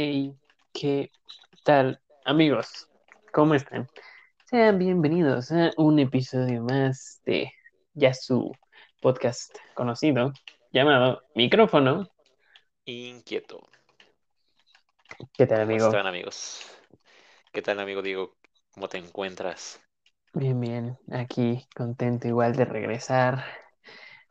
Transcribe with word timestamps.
Hey, 0.00 0.32
¿qué 0.72 1.10
tal, 1.64 2.00
amigos? 2.24 2.88
¿Cómo 3.32 3.54
están? 3.54 3.88
Sean 4.44 4.78
bienvenidos 4.78 5.50
a 5.50 5.72
un 5.76 5.98
episodio 5.98 6.62
más 6.62 7.20
de 7.24 7.50
ya 7.94 8.14
su 8.14 8.52
podcast 9.02 9.56
conocido 9.74 10.32
llamado 10.72 11.22
Micrófono. 11.34 12.08
Inquieto. 12.84 13.68
¿Qué 15.32 15.46
tal, 15.46 15.60
¿Cómo 15.62 15.76
amigo? 15.76 15.76
están, 15.76 16.06
amigos? 16.06 16.62
¿Qué 17.52 17.62
tal, 17.62 17.80
amigo 17.80 18.02
Diego? 18.02 18.36
¿Cómo 18.72 18.88
te 18.88 18.98
encuentras? 18.98 19.80
Bien, 20.34 20.60
bien, 20.60 20.98
aquí 21.10 21.66
contento 21.74 22.28
igual 22.28 22.54
de 22.54 22.64
regresar 22.64 23.44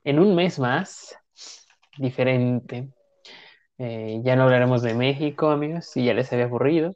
en 0.04 0.20
un 0.20 0.36
mes 0.36 0.60
más, 0.60 1.18
diferente. 1.98 2.92
Eh, 3.80 4.22
ya 4.24 4.36
no 4.36 4.44
hablaremos 4.44 4.82
de 4.84 4.96
México, 4.96 5.50
amigos, 5.52 5.88
si 5.88 6.06
ya 6.06 6.14
les 6.14 6.32
había 6.34 6.46
aburrido. 6.46 6.96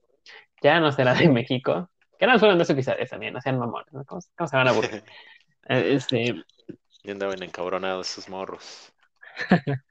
Ya 0.63 0.79
no 0.79 0.91
será 0.91 1.15
de 1.15 1.29
México. 1.29 1.91
Que 2.19 2.27
no 2.27 2.39
fueron 2.39 2.57
dos 2.59 2.69
episodios 2.71 3.09
también, 3.09 3.33
no 3.33 3.41
sean 3.41 3.59
mamones, 3.59 3.93
¿no? 3.93 4.05
¿Cómo, 4.05 4.21
cómo 4.37 4.47
se 4.49 4.57
van 4.57 4.67
a 4.67 4.71
aburrir? 4.71 4.95
Eh, 5.69 5.95
Este, 5.95 6.35
Ya 7.03 7.11
andaban 7.11 7.43
encabronados 7.43 8.09
esos 8.09 8.27
morros. 8.27 8.91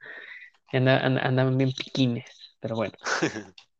anda- 0.73 0.99
anda- 1.05 1.21
andaban 1.27 1.57
bien 1.57 1.71
piquines, 1.73 2.25
pero 2.59 2.75
bueno. 2.75 2.93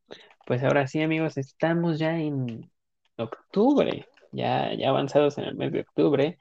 Pues 0.46 0.62
ahora 0.64 0.86
sí, 0.86 1.00
amigos, 1.02 1.36
estamos 1.38 1.98
ya 1.98 2.18
en 2.18 2.70
octubre, 3.16 4.06
ya, 4.32 4.74
ya 4.74 4.88
avanzados 4.90 5.38
en 5.38 5.44
el 5.44 5.54
mes 5.56 5.72
de 5.72 5.80
octubre, 5.80 6.38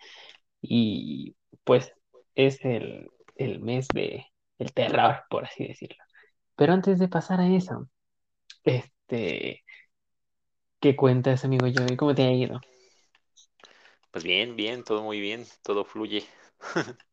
y 0.61 1.35
pues 1.63 1.93
es 2.35 2.63
el, 2.65 3.09
el 3.35 3.61
mes 3.61 3.91
de 3.93 4.25
el 4.59 4.73
terror, 4.73 5.23
por 5.29 5.45
así 5.45 5.67
decirlo. 5.67 5.97
Pero 6.55 6.73
antes 6.73 6.99
de 6.99 7.07
pasar 7.09 7.41
a 7.41 7.47
eso, 7.49 7.89
este, 8.63 9.63
¿qué 10.81 10.95
cuentas, 10.97 11.45
amigo 11.45 11.67
Joey? 11.73 11.95
¿Cómo 11.95 12.13
te 12.13 12.23
ha 12.23 12.31
ido? 12.33 12.59
Pues 14.11 14.23
bien, 14.23 14.55
bien, 14.55 14.83
todo 14.83 15.03
muy 15.03 15.19
bien, 15.19 15.45
todo 15.63 15.83
fluye. 15.85 16.25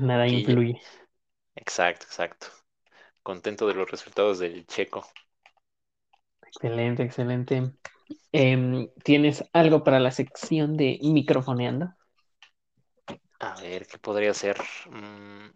Nada 0.00 0.28
influye. 0.28 0.80
Exacto, 1.56 2.06
exacto. 2.06 2.46
Contento 3.22 3.66
de 3.68 3.74
los 3.74 3.90
resultados 3.90 4.38
del 4.40 4.66
checo. 4.66 5.06
Excelente, 6.56 7.02
excelente. 7.02 7.72
Em, 8.32 8.88
¿tienes 9.04 9.44
algo 9.52 9.84
para 9.84 10.00
la 10.00 10.10
sección 10.12 10.76
de 10.76 10.98
microfoneando? 11.02 11.94
A 13.40 13.60
ver, 13.60 13.86
¿qué 13.86 13.98
podría 13.98 14.34
ser? 14.34 14.56
Mm, 14.90 15.50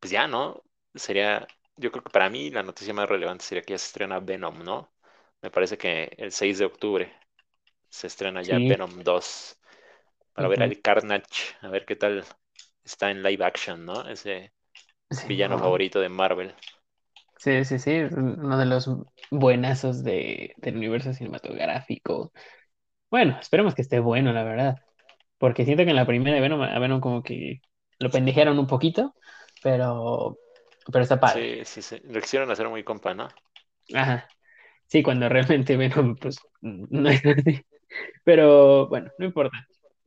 pues 0.00 0.10
ya, 0.12 0.26
¿no? 0.28 0.62
Sería, 0.94 1.46
yo 1.76 1.90
creo 1.92 2.04
que 2.04 2.10
para 2.10 2.30
mí 2.30 2.50
la 2.50 2.62
noticia 2.62 2.94
más 2.94 3.08
relevante 3.08 3.44
sería 3.44 3.62
que 3.62 3.74
ya 3.74 3.78
se 3.78 3.86
estrena 3.86 4.20
Venom, 4.20 4.62
¿no? 4.64 4.92
Me 5.42 5.50
parece 5.50 5.78
que 5.78 6.10
el 6.18 6.32
6 6.32 6.58
de 6.58 6.66
octubre 6.66 7.12
se 7.90 8.06
estrena 8.08 8.42
ya 8.42 8.58
Sí. 8.58 8.60
Venom 8.60 9.02
2 9.04 9.58
para 10.34 10.48
ver 10.48 10.62
al 10.62 10.80
Carnage, 10.82 11.56
a 11.62 11.68
ver 11.70 11.86
qué 11.86 11.96
tal 11.96 12.24
está 12.84 13.10
en 13.10 13.22
live 13.24 13.44
action, 13.44 13.84
¿no? 13.86 14.08
Ese 14.08 14.52
Sí, 15.10 15.28
villano 15.28 15.58
no. 15.58 15.58
favorito 15.58 16.00
de 16.00 16.08
Marvel. 16.10 16.54
Sí, 17.38 17.64
sí, 17.64 17.78
sí, 17.78 17.92
uno 18.10 18.58
de 18.58 18.66
los 18.66 18.90
buenazos 19.30 20.02
de, 20.02 20.54
del 20.56 20.76
universo 20.76 21.12
cinematográfico. 21.14 22.32
Bueno, 23.10 23.38
esperemos 23.40 23.74
que 23.74 23.82
esté 23.82 24.00
bueno, 24.00 24.32
la 24.32 24.44
verdad. 24.44 24.76
Porque 25.38 25.64
siento 25.64 25.84
que 25.84 25.90
en 25.90 25.96
la 25.96 26.06
primera 26.06 26.36
de 26.36 26.42
Venom, 26.42 26.62
a 26.62 26.78
Venom 26.78 27.00
como 27.00 27.22
que 27.22 27.60
lo 28.00 28.10
pendejearon 28.10 28.58
un 28.58 28.66
poquito, 28.66 29.14
pero, 29.62 30.38
pero 30.92 31.02
está 31.02 31.20
padre. 31.20 31.64
Sí, 31.64 31.82
sí, 31.82 31.96
sí. 31.96 32.02
Lo 32.08 32.20
quisieron 32.20 32.50
hacer 32.50 32.68
muy 32.68 32.84
compa, 32.84 33.14
¿no? 33.14 33.28
Ajá. 33.94 34.28
Sí, 34.86 35.02
cuando 35.02 35.28
realmente 35.28 35.76
Venom, 35.76 36.16
pues, 36.16 36.38
no 36.62 37.08
es 37.08 37.24
así. 37.26 37.62
Pero 38.24 38.88
bueno, 38.88 39.10
no 39.18 39.26
importa. 39.26 39.56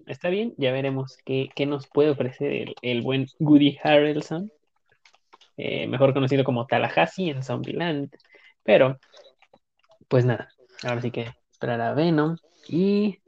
Está 0.08 0.30
bien, 0.30 0.53
ya 0.58 0.72
veremos 0.72 1.18
qué, 1.25 1.50
qué 1.56 1.66
nos 1.66 1.88
puede 1.88 2.12
ofrecer 2.12 2.52
el, 2.52 2.75
el 2.81 3.02
buen 3.02 3.28
Woody 3.40 3.78
Harrelson, 3.84 4.52
eh, 5.57 5.88
mejor 5.88 6.13
conocido 6.13 6.44
como 6.44 6.67
Tallahassee 6.67 7.29
en 7.29 7.44
Zombieland. 7.44 8.09
Pero, 8.63 9.00
pues 10.07 10.25
nada, 10.25 10.50
ahora 10.84 11.01
sí 11.01 11.12
que 11.12 11.34
esperar 11.51 11.81
a 11.81 11.94
Venom. 11.94 12.38
Y 12.67 13.19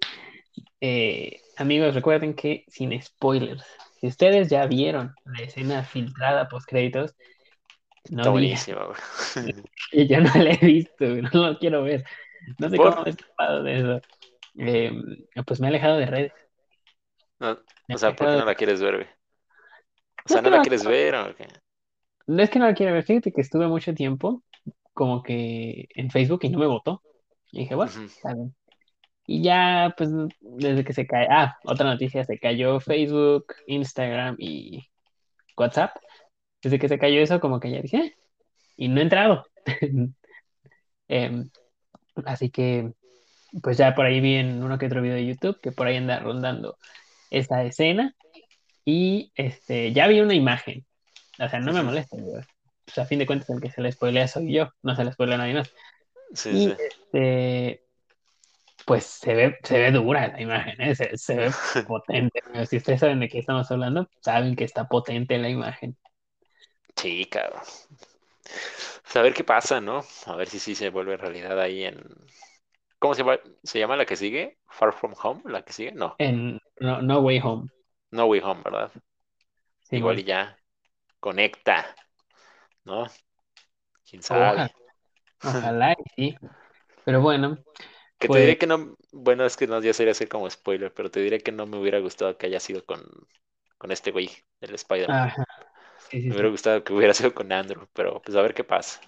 eh, 0.81 1.41
amigos, 1.57 1.95
recuerden 1.95 2.33
que 2.33 2.65
sin 2.67 2.99
spoilers, 3.01 3.65
si 3.99 4.07
ustedes 4.07 4.49
ya 4.49 4.65
vieron 4.65 5.13
la 5.25 5.43
escena 5.43 5.83
filtrada 5.83 6.47
post 6.49 6.67
créditos, 6.67 7.15
Está 8.03 8.23
no 8.23 8.31
güey. 8.31 8.53
que 9.91 10.07
yo 10.07 10.19
no 10.19 10.31
la 10.35 10.51
he 10.51 10.65
visto, 10.65 11.05
no 11.33 11.51
lo 11.51 11.57
quiero 11.57 11.83
ver. 11.83 12.03
No 12.59 12.69
sé 12.69 12.75
¿Por? 12.75 12.89
cómo 12.91 13.03
me 13.03 13.09
he 13.09 13.13
escapado 13.13 13.63
de 13.63 13.77
eso. 13.77 14.01
Eh, 14.57 14.91
pues 15.45 15.59
me 15.59 15.67
he 15.67 15.69
alejado 15.69 15.97
de 15.97 16.05
redes. 16.05 16.33
No, 17.39 17.57
o 17.93 17.97
sea, 17.97 18.15
¿por 18.15 18.27
qué 18.27 18.37
no 18.37 18.45
la 18.45 18.55
quieres 18.55 18.81
ver, 18.81 18.95
güey? 18.95 19.07
O 20.25 20.29
sea, 20.29 20.41
¿no 20.41 20.49
la 20.49 20.61
quieres 20.61 20.85
ver 20.85 21.15
o 21.15 21.35
qué? 21.35 21.47
No 22.27 22.41
es 22.43 22.49
que 22.49 22.59
no 22.59 22.65
la 22.65 22.73
quiera 22.73 22.91
ver, 22.93 23.03
fíjate 23.03 23.31
que 23.31 23.41
estuve 23.41 23.67
mucho 23.67 23.93
tiempo 23.93 24.43
como 24.93 25.23
que 25.23 25.87
en 25.95 26.09
Facebook 26.11 26.41
y 26.43 26.49
no 26.49 26.59
me 26.59 26.67
votó. 26.67 27.01
Y 27.51 27.61
dije, 27.61 27.75
bueno, 27.75 27.91
está 28.05 28.33
bien. 28.33 28.55
Y 29.25 29.41
ya, 29.43 29.93
pues, 29.97 30.09
desde 30.41 30.83
que 30.83 30.93
se 30.93 31.07
cae, 31.07 31.27
ah, 31.29 31.57
otra 31.63 31.85
noticia, 31.89 32.23
se 32.25 32.37
cayó 32.39 32.79
Facebook, 32.79 33.47
Instagram 33.67 34.35
y 34.39 34.83
WhatsApp. 35.57 35.95
Desde 36.61 36.79
que 36.79 36.89
se 36.89 36.99
cayó 36.99 37.21
eso, 37.21 37.39
como 37.39 37.59
que 37.59 37.71
ya 37.71 37.81
dije, 37.81 37.97
"Eh", 37.97 38.15
y 38.77 38.87
no 38.89 38.99
he 38.99 39.03
entrado. 39.03 39.45
Em, 41.09 41.49
así 42.25 42.49
que, 42.49 42.91
pues 43.61 43.77
ya 43.77 43.93
por 43.95 44.05
ahí 44.05 44.19
vi 44.21 44.35
en 44.35 44.63
uno 44.63 44.77
que 44.77 44.87
otro 44.87 45.01
video 45.01 45.15
de 45.15 45.25
YouTube 45.25 45.59
que 45.61 45.71
por 45.71 45.87
ahí 45.87 45.97
anda 45.97 46.19
rondando 46.19 46.77
esa 47.29 47.63
escena 47.63 48.15
y 48.85 49.31
este, 49.35 49.93
ya 49.93 50.07
vi 50.07 50.21
una 50.21 50.33
imagen. 50.33 50.85
O 51.39 51.49
sea, 51.49 51.59
no 51.59 51.73
me 51.73 51.83
molesta, 51.83 52.17
pues 52.85 52.97
a 52.97 53.05
fin 53.05 53.19
de 53.19 53.25
cuentas 53.25 53.49
el 53.49 53.61
que 53.61 53.71
se 53.71 53.81
le 53.81 53.91
spoilea 53.91 54.27
soy 54.27 54.53
yo, 54.53 54.69
no 54.83 54.95
se 54.95 55.03
le 55.05 55.11
spoilea 55.11 55.35
a 55.35 55.39
nadie 55.39 55.53
más. 55.55 55.73
Sí, 56.33 56.57
Y 56.57 56.59
sí. 56.59 56.77
este, 56.79 57.85
pues 58.85 59.05
se 59.05 59.33
ve, 59.35 59.57
se 59.63 59.79
ve 59.79 59.91
dura 59.91 60.27
la 60.27 60.41
imagen, 60.41 60.81
¿eh? 60.81 60.95
Se, 60.95 61.17
se 61.17 61.35
ve 61.35 61.55
potente. 61.85 62.41
Pero 62.51 62.65
Si 62.65 62.77
ustedes 62.77 62.99
saben 63.01 63.19
de 63.19 63.29
qué 63.29 63.39
estamos 63.39 63.69
hablando, 63.71 64.09
saben 64.21 64.55
que 64.55 64.63
está 64.65 64.87
potente 64.87 65.37
la 65.37 65.49
imagen. 65.49 65.97
Sí, 66.95 67.25
cabrón. 67.29 67.61
Pues 69.03 69.15
a 69.15 69.21
ver 69.21 69.33
qué 69.33 69.43
pasa, 69.43 69.81
¿no? 69.81 70.03
A 70.25 70.35
ver 70.35 70.49
si 70.49 70.59
sí 70.59 70.75
se 70.75 70.89
vuelve 70.89 71.17
realidad 71.17 71.59
ahí 71.59 71.83
en... 71.85 72.03
¿Cómo 72.99 73.13
se 73.13 73.21
llama? 73.23 73.39
¿Se 73.63 73.79
llama 73.79 73.97
la 73.97 74.05
que 74.05 74.15
sigue? 74.15 74.59
¿Far 74.67 74.93
From 74.93 75.13
Home? 75.23 75.41
¿La 75.45 75.63
que 75.63 75.73
sigue? 75.73 75.91
No. 75.91 76.17
En 76.17 76.59
No, 76.79 77.01
no 77.03 77.19
Way 77.21 77.39
Home, 77.43 77.69
No 78.11 78.27
Way 78.27 78.39
Home, 78.41 78.61
¿verdad? 78.63 78.91
Igual 79.91 80.19
y 80.19 80.23
ya 80.25 80.57
conecta, 81.25 81.95
¿no? 82.85 83.07
¿Quién 84.05 84.23
Ojalá, 84.27 84.69
sabe? 84.71 84.73
ojalá 85.43 85.93
y 85.93 86.03
sí. 86.15 86.37
Pero 87.05 87.21
bueno, 87.21 87.57
Que 88.19 88.29
te 88.29 88.39
pues, 88.39 88.39
diré 88.39 88.57
que 88.57 88.65
no, 88.67 88.97
bueno, 89.11 89.45
es 89.45 89.57
que 89.57 89.67
no, 89.67 89.79
ya 89.81 89.93
sería 89.93 90.11
hacer 90.13 90.29
como 90.29 90.49
spoiler, 90.49 90.93
pero 90.93 91.11
te 91.11 91.19
diré 91.19 91.39
que 91.41 91.51
no 91.51 91.65
me 91.67 91.77
hubiera 91.77 91.99
gustado 91.99 92.37
que 92.37 92.47
haya 92.47 92.59
sido 92.59 92.85
con, 92.85 93.01
con 93.77 93.91
este 93.91 94.11
güey, 94.11 94.29
el 94.61 94.73
Spider-Man. 94.75 95.27
ajá, 95.27 95.45
sí, 95.97 96.21
sí, 96.21 96.31
Me 96.31 96.35
hubiera 96.35 96.49
sí. 96.49 96.51
gustado 96.51 96.83
que 96.83 96.93
hubiera 96.93 97.13
sido 97.13 97.33
con 97.35 97.51
Andrew, 97.53 97.87
pero 97.93 98.21
pues 98.21 98.37
a 98.37 98.41
ver 98.41 98.53
qué 98.53 98.63
pasa. 98.65 99.01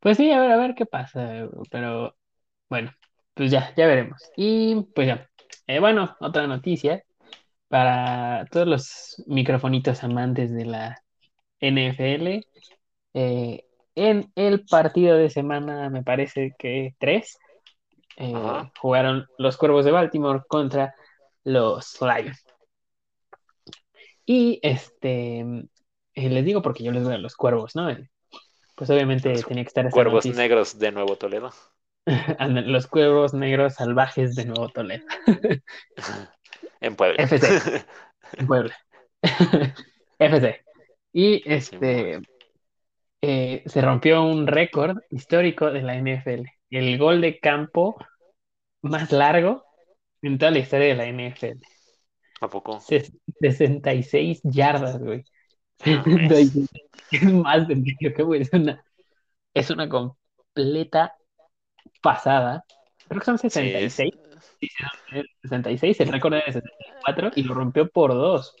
Pues 0.00 0.16
sí, 0.16 0.30
a 0.30 0.40
ver, 0.40 0.52
a 0.52 0.56
ver 0.56 0.74
qué 0.74 0.86
pasa. 0.86 1.48
Pero 1.70 2.16
bueno, 2.68 2.92
pues 3.34 3.50
ya, 3.50 3.74
ya 3.76 3.86
veremos. 3.86 4.30
Y 4.36 4.82
pues 4.94 5.08
ya. 5.08 5.30
Eh, 5.66 5.80
bueno, 5.80 6.16
otra 6.20 6.46
noticia 6.46 7.02
para 7.68 8.46
todos 8.50 8.66
los 8.68 9.24
microfonitos 9.28 10.04
amantes 10.04 10.52
de 10.54 10.64
la 10.66 10.96
NFL. 11.60 12.46
eh, 13.14 13.64
en 13.94 14.30
el 14.36 14.64
partido 14.64 15.16
de 15.16 15.28
semana, 15.30 15.90
me 15.90 16.04
parece 16.04 16.54
que 16.58 16.94
tres, 16.98 17.36
eh, 18.16 18.32
jugaron 18.80 19.26
los 19.38 19.56
Cuervos 19.56 19.84
de 19.84 19.90
Baltimore 19.92 20.42
contra 20.48 20.94
los 21.44 22.00
Lions. 22.00 22.44
Y 24.24 24.60
este, 24.62 25.40
eh, 25.40 26.28
les 26.28 26.44
digo 26.44 26.62
porque 26.62 26.84
yo 26.84 26.92
les 26.92 27.06
a 27.06 27.18
los 27.18 27.34
Cuervos, 27.34 27.74
¿no? 27.74 27.88
Pues 28.74 28.90
obviamente 28.90 29.30
Los 29.32 29.46
tenía 29.46 29.64
que 29.64 29.68
estar 29.68 29.90
Cuervos 29.90 30.26
noticia. 30.26 30.42
negros 30.42 30.78
de 30.78 30.92
Nuevo 30.92 31.16
Toledo. 31.16 31.52
Los 32.38 32.86
Cuervos 32.86 33.34
Negros 33.34 33.74
Salvajes 33.74 34.34
de 34.34 34.44
Nuevo 34.46 34.68
Toledo, 34.68 35.04
En 36.80 36.94
Puebla. 36.94 37.22
FC. 37.24 37.84
en 38.32 38.46
Puebla. 38.46 38.76
FC. 40.18 40.67
Y 41.12 41.42
este, 41.50 42.20
eh, 43.20 43.62
se 43.66 43.80
rompió 43.82 44.22
un 44.22 44.46
récord 44.46 44.98
histórico 45.10 45.70
de 45.70 45.82
la 45.82 45.96
NFL. 45.96 46.44
El 46.70 46.98
gol 46.98 47.20
de 47.20 47.38
campo 47.40 47.96
más 48.82 49.12
largo 49.12 49.64
en 50.22 50.38
toda 50.38 50.52
la 50.52 50.58
historia 50.60 50.88
de 50.88 50.94
la 50.96 51.06
NFL. 51.06 51.60
¿A 52.40 52.48
poco? 52.48 52.78
Ses- 52.80 53.12
66 53.40 54.40
yardas, 54.44 54.98
güey. 54.98 55.24
No, 55.84 56.04
mames. 56.06 56.52
Es 57.10 57.22
más 57.32 57.66
de 57.68 57.76
medio 57.76 58.14
campo. 58.14 58.34
Es 58.34 58.52
una, 58.52 58.84
es 59.54 59.70
una 59.70 59.88
completa 59.88 61.14
pasada. 62.02 62.64
Creo 63.08 63.20
que 63.20 63.26
son 63.26 63.38
Sí, 63.38 63.46
es. 63.48 63.94
66. 63.94 64.12
Sí, 64.60 64.68
son 64.78 65.22
66. 65.42 66.00
El 66.00 66.08
récord 66.12 66.34
era 66.34 66.44
de 66.46 66.52
64 66.52 67.30
y 67.36 67.42
lo 67.44 67.54
rompió 67.54 67.88
por 67.88 68.12
dos. 68.12 68.54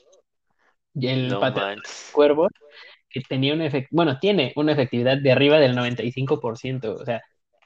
Y 0.98 1.08
el 1.08 1.28
No. 1.28 1.40
Cuervo 2.12 2.48
que 3.10 3.20
tenía 3.22 3.54
una 3.54 3.66
efect- 3.66 3.88
bueno, 3.90 4.18
tiene 4.18 4.52
una 4.56 4.72
efectividad 4.72 5.18
de 5.18 5.32
arriba 5.32 5.58
del 5.58 5.74
95%, 5.74 6.94
o 6.94 7.04
sea, 7.04 7.22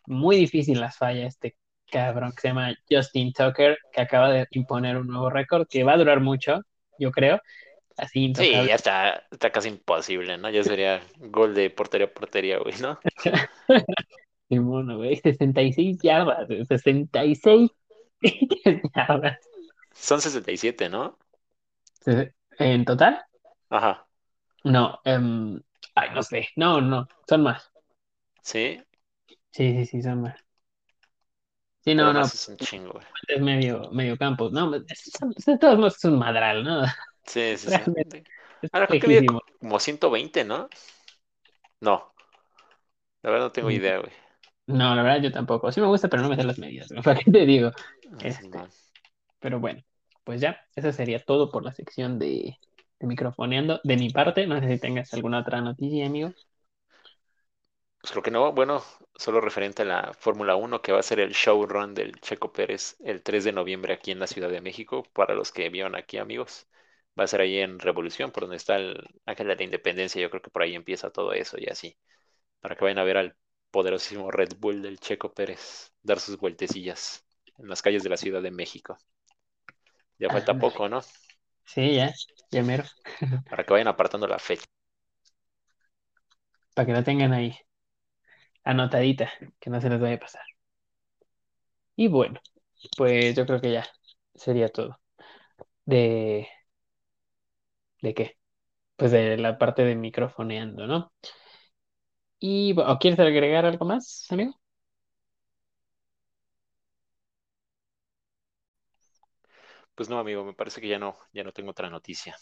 muy 0.07 0.37
difícil 0.37 0.81
las 0.81 0.97
falla 0.97 1.27
este 1.27 1.57
cabrón 1.91 2.33
que 2.33 2.41
se 2.41 2.49
llama 2.49 2.75
Justin 2.91 3.33
Tucker, 3.33 3.77
que 3.93 4.01
acaba 4.01 4.31
de 4.31 4.47
imponer 4.53 4.97
un 4.97 5.09
nuevo 5.09 5.31
récord 5.31 5.67
que 5.69 5.85
va 5.85 5.95
a 5.95 5.99
durar 5.99 6.21
mucho, 6.21 6.61
yo 6.99 7.11
creo, 7.11 7.41
así 7.97 8.33
Sí, 8.37 8.51
ya 8.53 8.75
está, 8.75 9.27
está 9.31 9.51
casi 9.51 9.69
imposible, 9.69 10.39
¿no? 10.39 10.49
Ya 10.51 10.63
sería 10.63 11.03
gol 11.19 11.55
de 11.55 11.71
portería 11.71 12.07
a 12.07 12.11
portería, 12.11 12.59
güey, 12.59 12.75
¿no? 12.81 12.99
Simón, 14.49 14.97
güey, 14.97 15.17
66 15.17 15.99
yardas, 16.03 16.47
güey, 16.47 16.65
66 16.67 17.71
yardas. 18.95 19.39
Son 19.95 20.21
67, 20.21 20.89
¿no? 20.89 21.19
¿En 22.59 22.85
total? 22.87 23.27
Ajá. 23.71 24.07
No, 24.65 24.81
em, 25.05 25.61
ay, 25.95 26.11
no 26.15 26.23
sé, 26.23 26.49
no, 26.57 26.81
no, 26.81 27.07
son 27.29 27.43
más. 27.45 27.73
Sí, 28.43 28.83
Sí, 29.51 29.73
sí, 29.75 29.87
sí, 29.87 30.03
son 30.03 30.23
más. 30.23 30.37
Sí, 31.85 31.95
no, 31.95 32.13
no, 32.13 32.25
es 32.25 32.49
un 32.49 32.57
chingo, 32.59 32.93
güey. 32.95 33.07
es 33.29 33.41
medio, 33.41 33.91
medio 33.93 34.17
campo. 34.19 34.51
No, 34.51 34.71
de 34.71 34.85
todos 35.61 35.79
modos 35.79 35.97
es 35.97 36.05
un 36.05 36.19
madral, 36.19 36.65
¿no? 36.65 36.83
Sí, 37.27 37.57
sí, 37.59 37.71
sí. 37.71 37.83
Ahora 38.73 38.89
creo 38.89 39.01
que 39.01 39.09
lejísimo. 39.09 39.41
como 39.61 39.81
120, 39.81 40.45
¿no? 40.45 40.69
No, 41.83 42.13
la 43.23 43.31
verdad 43.31 43.47
no 43.47 43.53
tengo 43.53 43.71
Mm, 43.71 43.71
idea, 43.71 43.99
güey. 43.99 44.13
No, 44.69 44.95
la 44.95 45.03
verdad 45.03 45.23
yo 45.23 45.33
tampoco. 45.33 45.73
Sí 45.73 45.81
me 45.81 45.87
gusta, 45.89 46.09
pero 46.09 46.23
no 46.23 46.29
me 46.29 46.37
sé 46.37 46.45
las 46.45 46.59
medidas. 46.59 46.91
¿no? 46.93 47.03
¿Para 47.05 47.21
qué 47.21 47.31
te 47.33 47.47
digo? 47.47 47.73
Este, 48.21 48.67
pero 49.41 49.61
bueno, 49.61 49.83
pues 50.25 50.41
ya, 50.41 50.59
eso 50.77 50.93
sería 50.93 51.21
todo 51.25 51.51
por 51.51 51.65
la 51.65 51.73
sección 51.73 52.19
de, 52.19 52.59
de 53.01 53.07
microfoneando. 53.07 53.81
De 53.85 53.97
mi 53.97 54.11
parte, 54.11 54.47
no 54.47 54.61
sé 54.61 54.69
si 54.69 54.81
tengas 54.81 55.13
alguna 55.15 55.41
otra 55.41 55.61
noticia, 55.61 56.07
amigo. 56.07 56.33
Pues 58.01 58.11
creo 58.11 58.23
que 58.23 58.31
no, 58.33 58.53
bueno, 58.53 58.83
solo 59.15 59.41
referente 59.41 59.83
a 59.83 59.85
la 59.85 60.13
Fórmula 60.15 60.57
1, 60.57 60.83
que 60.83 60.93
va 60.93 60.99
a 61.01 61.03
ser 61.03 61.21
el 61.21 61.33
showrun 61.33 61.95
del 61.95 62.21
Checo 62.21 62.53
Pérez 62.53 62.97
el 63.01 63.23
3 63.23 63.45
de 63.45 63.53
noviembre 63.53 63.93
aquí 63.95 64.11
en 64.11 64.19
la 64.19 64.27
Ciudad 64.27 64.51
de 64.51 64.61
México, 64.61 65.05
para 65.13 65.35
los 65.35 65.53
que 65.53 65.69
vieron 65.69 65.95
aquí, 65.95 66.19
amigos. 66.19 66.69
Va 67.19 67.25
a 67.25 67.27
ser 67.29 67.41
ahí 67.41 67.59
en 67.59 67.79
Revolución, 67.79 68.33
por 68.33 68.43
donde 68.45 68.57
está 68.57 68.77
el 68.77 68.97
Ángel 69.27 69.47
de 69.49 69.57
la 69.57 69.63
Independencia, 69.63 70.21
yo 70.21 70.31
creo 70.31 70.43
que 70.43 70.51
por 70.51 70.63
ahí 70.63 70.75
empieza 70.75 71.11
todo 71.11 71.33
eso 71.33 71.57
y 71.61 71.67
así, 71.69 71.97
para 72.61 72.77
que 72.77 72.85
vayan 72.85 72.99
a 72.99 73.05
ver 73.05 73.19
al 73.19 73.37
poderosísimo 73.71 74.31
Red 74.31 74.57
Bull 74.59 74.83
del 74.83 75.01
Checo 75.01 75.33
Pérez 75.35 75.93
dar 76.03 76.21
sus 76.21 76.39
vueltecillas 76.39 77.27
en 77.59 77.69
las 77.69 77.83
calles 77.83 78.03
de 78.03 78.11
la 78.11 78.17
Ciudad 78.19 78.43
de 78.43 78.51
México. 78.53 78.99
Ya 80.23 80.31
falta 80.31 80.59
poco, 80.59 80.89
¿no? 80.89 81.01
Sí, 81.67 81.95
ya, 81.97 82.13
ya 82.51 82.63
mero. 82.63 82.85
Para 83.49 83.65
que 83.65 83.73
vayan 83.73 83.89
apartando 83.89 84.27
la 84.27 84.39
fecha. 84.39 84.65
Para 86.75 86.87
que 86.87 86.93
la 86.93 87.03
tengan 87.05 87.33
ahí, 87.33 87.57
anotadita, 88.65 89.31
que 89.61 89.71
no 89.71 89.81
se 89.81 89.89
les 89.91 90.01
vaya 90.01 90.17
a 90.17 90.19
pasar. 90.19 90.43
Y 91.97 92.09
bueno, 92.09 92.41
pues 92.97 93.37
yo 93.37 93.47
creo 93.47 93.61
que 93.61 93.73
ya 93.73 93.87
sería 94.35 94.69
todo. 94.71 95.01
De, 95.87 96.49
¿de 98.03 98.15
qué? 98.15 98.37
Pues 98.97 99.13
de 99.13 99.37
la 99.39 99.59
parte 99.59 99.85
de 99.85 99.97
microfoneando, 99.97 100.87
¿no? 100.89 101.13
Y, 102.41 102.75
¿o 102.79 102.99
quieres 102.99 103.21
agregar 103.21 103.65
algo 103.67 103.85
más, 103.87 104.27
amigo? 104.31 104.55
Pues 109.95 110.09
no, 110.11 110.19
amigo, 110.19 110.45
me 110.45 110.53
parece 110.55 110.81
que 110.83 110.89
ya 110.89 110.99
no, 110.99 111.17
ya 111.33 111.45
no 111.45 111.53
tengo 111.53 111.71
otra 111.71 111.89
noticia. 111.91 112.37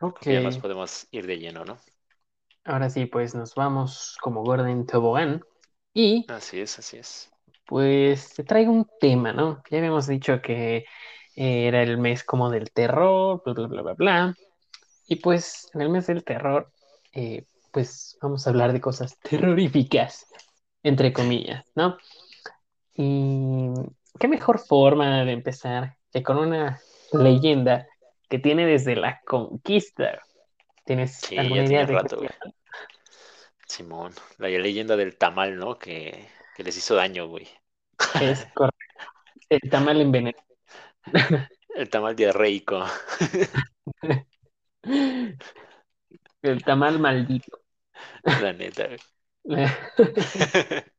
Ok, 0.00 0.26
ya 0.26 0.40
nos 0.40 0.58
podemos 0.58 1.06
ir 1.12 1.26
de 1.26 1.38
lleno, 1.38 1.64
¿no? 1.64 1.78
ahora 2.64 2.90
sí, 2.90 3.06
pues 3.06 3.34
nos 3.34 3.54
vamos 3.54 4.16
como 4.20 4.42
Gordon 4.42 4.86
Tobogán. 4.86 5.42
Y 5.94 6.26
Así 6.26 6.60
es, 6.60 6.78
así 6.80 6.96
es. 6.96 7.30
pues 7.66 8.34
te 8.34 8.44
traigo 8.44 8.72
un 8.72 8.86
tema, 9.00 9.32
¿no? 9.32 9.62
Ya 9.70 9.78
habíamos 9.78 10.06
dicho 10.06 10.40
que 10.42 10.78
eh, 11.36 11.66
era 11.68 11.82
el 11.82 11.98
mes 11.98 12.24
como 12.24 12.50
del 12.50 12.70
terror, 12.72 13.42
bla, 13.44 13.54
bla, 13.54 13.66
bla, 13.68 13.82
bla, 13.82 13.94
bla. 13.94 14.34
Y 15.08 15.16
pues 15.18 15.70
en 15.74 15.82
el 15.82 15.90
mes 15.90 16.06
del 16.06 16.24
terror, 16.24 16.72
eh, 17.14 17.46
pues 17.72 18.18
vamos 18.22 18.46
a 18.46 18.50
hablar 18.50 18.72
de 18.72 18.80
cosas 18.80 19.18
terroríficas, 19.22 20.26
entre 20.82 21.12
comillas, 21.12 21.64
¿no? 21.76 21.98
Y 22.94 23.70
qué 24.18 24.28
mejor 24.28 24.58
forma 24.58 25.24
de 25.24 25.32
empezar 25.32 25.96
que 26.12 26.22
con 26.22 26.38
una 26.38 26.80
leyenda 27.12 27.86
que 28.28 28.38
tiene 28.38 28.66
desde 28.66 28.96
la 28.96 29.20
conquista. 29.24 30.20
¿Tienes 30.84 31.16
Sí, 31.16 31.38
alguna 31.38 31.62
ya 31.62 31.68
idea 31.68 31.86
tiene 31.86 31.92
de 31.92 31.98
rato, 32.02 32.16
güey. 32.18 32.30
Simón, 33.66 34.12
la 34.38 34.48
leyenda 34.48 34.96
del 34.96 35.16
tamal, 35.16 35.56
¿no? 35.56 35.78
Que, 35.78 36.28
que 36.54 36.62
les 36.62 36.76
hizo 36.76 36.94
daño, 36.94 37.28
güey. 37.28 37.48
es 38.20 38.46
correcto? 38.54 38.78
El 39.48 39.60
tamal 39.70 40.00
envenenado. 40.00 40.44
El 41.74 41.88
tamal 41.88 42.16
diarreico. 42.16 42.84
El 46.42 46.64
tamal 46.64 46.98
maldito. 46.98 47.58
La 48.24 48.52
neta. 48.52 48.86
güey. 48.86 48.98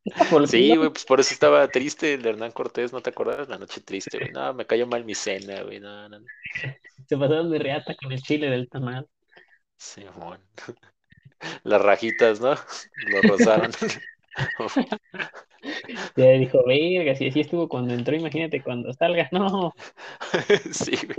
Sí, 0.47 0.75
güey, 0.75 0.89
pues 0.89 1.05
por 1.05 1.19
eso 1.19 1.33
estaba 1.33 1.67
triste 1.69 2.15
el 2.15 2.21
de 2.21 2.29
Hernán 2.31 2.51
Cortés, 2.51 2.91
¿no 2.91 3.01
te 3.01 3.09
acuerdas? 3.11 3.47
La 3.47 3.57
noche 3.57 3.81
triste, 3.81 4.17
güey. 4.19 4.31
No, 4.31 4.53
me 4.53 4.65
cayó 4.65 4.85
mal 4.85 5.05
mi 5.05 5.15
cena, 5.15 5.63
güey. 5.63 5.79
No, 5.79 6.09
no, 6.09 6.19
no. 6.19 6.25
se 7.07 7.17
pasaron 7.17 7.51
de 7.51 7.59
reata 7.59 7.95
con 7.95 8.11
el 8.11 8.21
chile 8.21 8.49
del 8.49 8.69
tamal. 8.69 9.07
Simón. 9.77 10.39
Las 11.63 11.81
rajitas, 11.81 12.39
¿no? 12.41 12.55
Lo 13.07 13.21
rozaron. 13.23 13.71
Ya 16.15 16.31
dijo, 16.31 16.63
verga, 16.65 17.15
si 17.15 17.27
así 17.27 17.39
estuvo 17.41 17.67
cuando 17.69 17.93
entró, 17.93 18.15
imagínate 18.15 18.61
cuando 18.61 18.91
salga. 18.93 19.29
No. 19.31 19.73
Sí, 20.71 20.97
güey. 21.05 21.17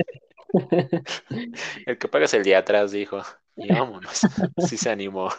El 1.86 1.98
que 1.98 2.08
pagas 2.08 2.34
el 2.34 2.44
día 2.44 2.58
atrás, 2.58 2.92
dijo. 2.92 3.20
Y 3.56 3.68
vámonos. 3.68 4.20
Sí 4.58 4.76
se 4.76 4.90
animó. 4.90 5.30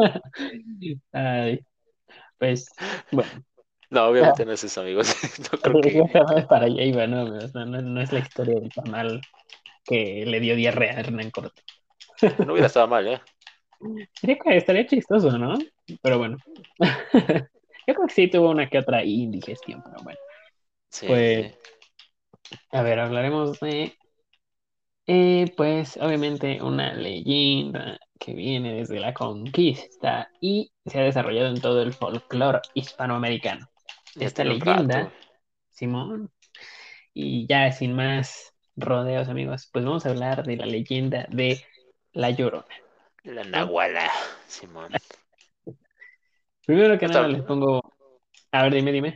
Ay, 1.12 1.60
pues, 2.38 2.68
bueno, 3.12 3.30
No, 3.90 4.06
obviamente 4.06 4.44
no 4.44 4.52
es 4.52 4.64
eso, 4.64 4.80
amigos. 4.82 5.14
No 5.52 5.58
creo 5.60 5.80
que. 5.80 6.00
Para 6.48 6.66
allá 6.66 6.82
iba, 6.84 7.06
¿no? 7.06 7.24
O 7.24 7.40
sea, 7.48 7.64
no, 7.64 7.80
no 7.82 8.00
es 8.00 8.12
la 8.12 8.20
historia 8.20 8.60
del 8.60 8.70
tamal 8.70 9.20
que 9.84 10.24
le 10.26 10.40
dio 10.40 10.56
diarrea 10.56 10.96
a 10.96 11.00
Hernán 11.00 11.30
Cortés. 11.30 11.64
No 12.44 12.52
hubiera 12.52 12.66
estado 12.68 12.88
mal, 12.88 13.06
¿eh? 13.08 13.20
Sería 14.14 14.36
que 14.38 14.56
estaría 14.56 14.86
chistoso, 14.86 15.36
¿no? 15.38 15.54
Pero 16.02 16.18
bueno. 16.18 16.36
Yo 17.86 17.94
creo 17.94 18.06
que 18.06 18.14
sí 18.14 18.28
tuvo 18.28 18.50
una 18.50 18.68
que 18.68 18.78
otra 18.78 19.04
indigestión, 19.04 19.82
pero 19.82 20.02
bueno. 20.02 20.18
Sí, 20.90 21.06
Pues, 21.06 21.24
sí. 21.24 21.54
a 22.72 22.82
ver, 22.82 22.98
hablaremos 22.98 23.60
de, 23.60 23.96
eh, 25.06 25.52
pues, 25.56 25.96
obviamente 25.96 26.62
una 26.62 26.94
leyenda 26.94 27.98
que 28.20 28.34
viene 28.34 28.74
desde 28.74 29.00
la 29.00 29.14
conquista 29.14 30.30
y 30.40 30.70
se 30.86 31.00
ha 31.00 31.04
desarrollado 31.04 31.48
en 31.48 31.60
todo 31.60 31.82
el 31.82 31.92
folclore 31.94 32.60
hispanoamericano. 32.74 33.68
Esta 34.18 34.44
leyenda. 34.44 35.12
Simón, 35.70 36.30
y 37.14 37.46
ya 37.46 37.72
sin 37.72 37.94
más 37.94 38.52
rodeos, 38.76 39.28
amigos, 39.28 39.70
pues 39.72 39.84
vamos 39.84 40.04
a 40.04 40.10
hablar 40.10 40.44
de 40.44 40.56
la 40.56 40.66
leyenda 40.66 41.26
de 41.30 41.64
La 42.12 42.30
Llorona. 42.30 42.66
La 43.24 43.44
Nahuala, 43.44 44.10
Simón. 44.46 44.92
Primero 46.66 46.98
que 46.98 47.06
Está- 47.06 47.20
nada 47.20 47.28
les 47.28 47.42
pongo, 47.42 47.80
a 48.52 48.62
ver, 48.64 48.74
dime, 48.74 48.92
dime. 48.92 49.14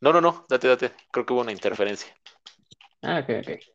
No, 0.00 0.12
no, 0.12 0.20
no, 0.20 0.46
date, 0.48 0.68
date. 0.68 0.92
Creo 1.10 1.26
que 1.26 1.32
hubo 1.32 1.40
una 1.40 1.52
interferencia. 1.52 2.14
Ah, 3.02 3.20
ok, 3.20 3.30
ok. 3.40 3.73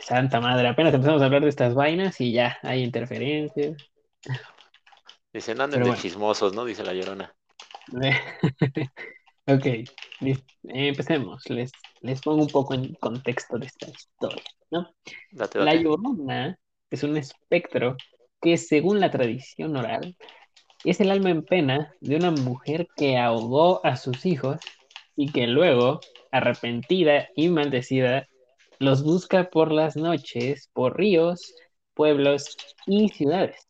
Santa 0.00 0.40
madre, 0.40 0.68
apenas 0.68 0.94
empezamos 0.94 1.22
a 1.22 1.26
hablar 1.26 1.42
de 1.42 1.48
estas 1.48 1.74
vainas 1.74 2.20
y 2.20 2.32
ya 2.32 2.58
hay 2.62 2.82
interferencias. 2.82 3.76
Dicen, 5.32 5.60
anden 5.60 5.80
de 5.80 5.88
bueno. 5.88 6.02
chismosos, 6.02 6.54
¿no? 6.54 6.64
Dice 6.64 6.82
la 6.82 6.92
llorona. 6.92 7.34
ok, 9.46 9.66
empecemos. 10.64 11.48
Les, 11.48 11.70
les 12.00 12.20
pongo 12.20 12.42
un 12.42 12.48
poco 12.48 12.74
en 12.74 12.94
contexto 12.94 13.58
de 13.58 13.66
esta 13.66 13.88
historia, 13.88 14.42
¿no? 14.70 14.90
Date, 15.30 15.60
La. 15.60 15.74
Llorona 15.74 16.58
es 16.90 17.02
un 17.02 17.16
espectro 17.16 17.96
que 18.40 18.56
según 18.56 19.00
la 19.00 19.10
tradición 19.10 19.76
oral 19.76 20.16
es 20.84 21.00
el 21.00 21.10
alma 21.10 21.30
en 21.30 21.44
pena 21.44 21.94
de 22.00 22.16
una 22.16 22.30
mujer 22.30 22.88
que 22.96 23.18
ahogó 23.18 23.84
a 23.84 23.96
sus 23.96 24.24
hijos 24.24 24.60
y 25.14 25.30
que 25.30 25.46
luego, 25.46 26.00
arrepentida 26.32 27.28
y 27.36 27.48
maldecida, 27.48 28.26
los 28.80 29.04
busca 29.04 29.50
por 29.50 29.70
las 29.70 29.94
noches, 29.94 30.70
por 30.72 30.96
ríos, 30.96 31.54
pueblos 31.94 32.56
y 32.86 33.10
ciudades, 33.10 33.68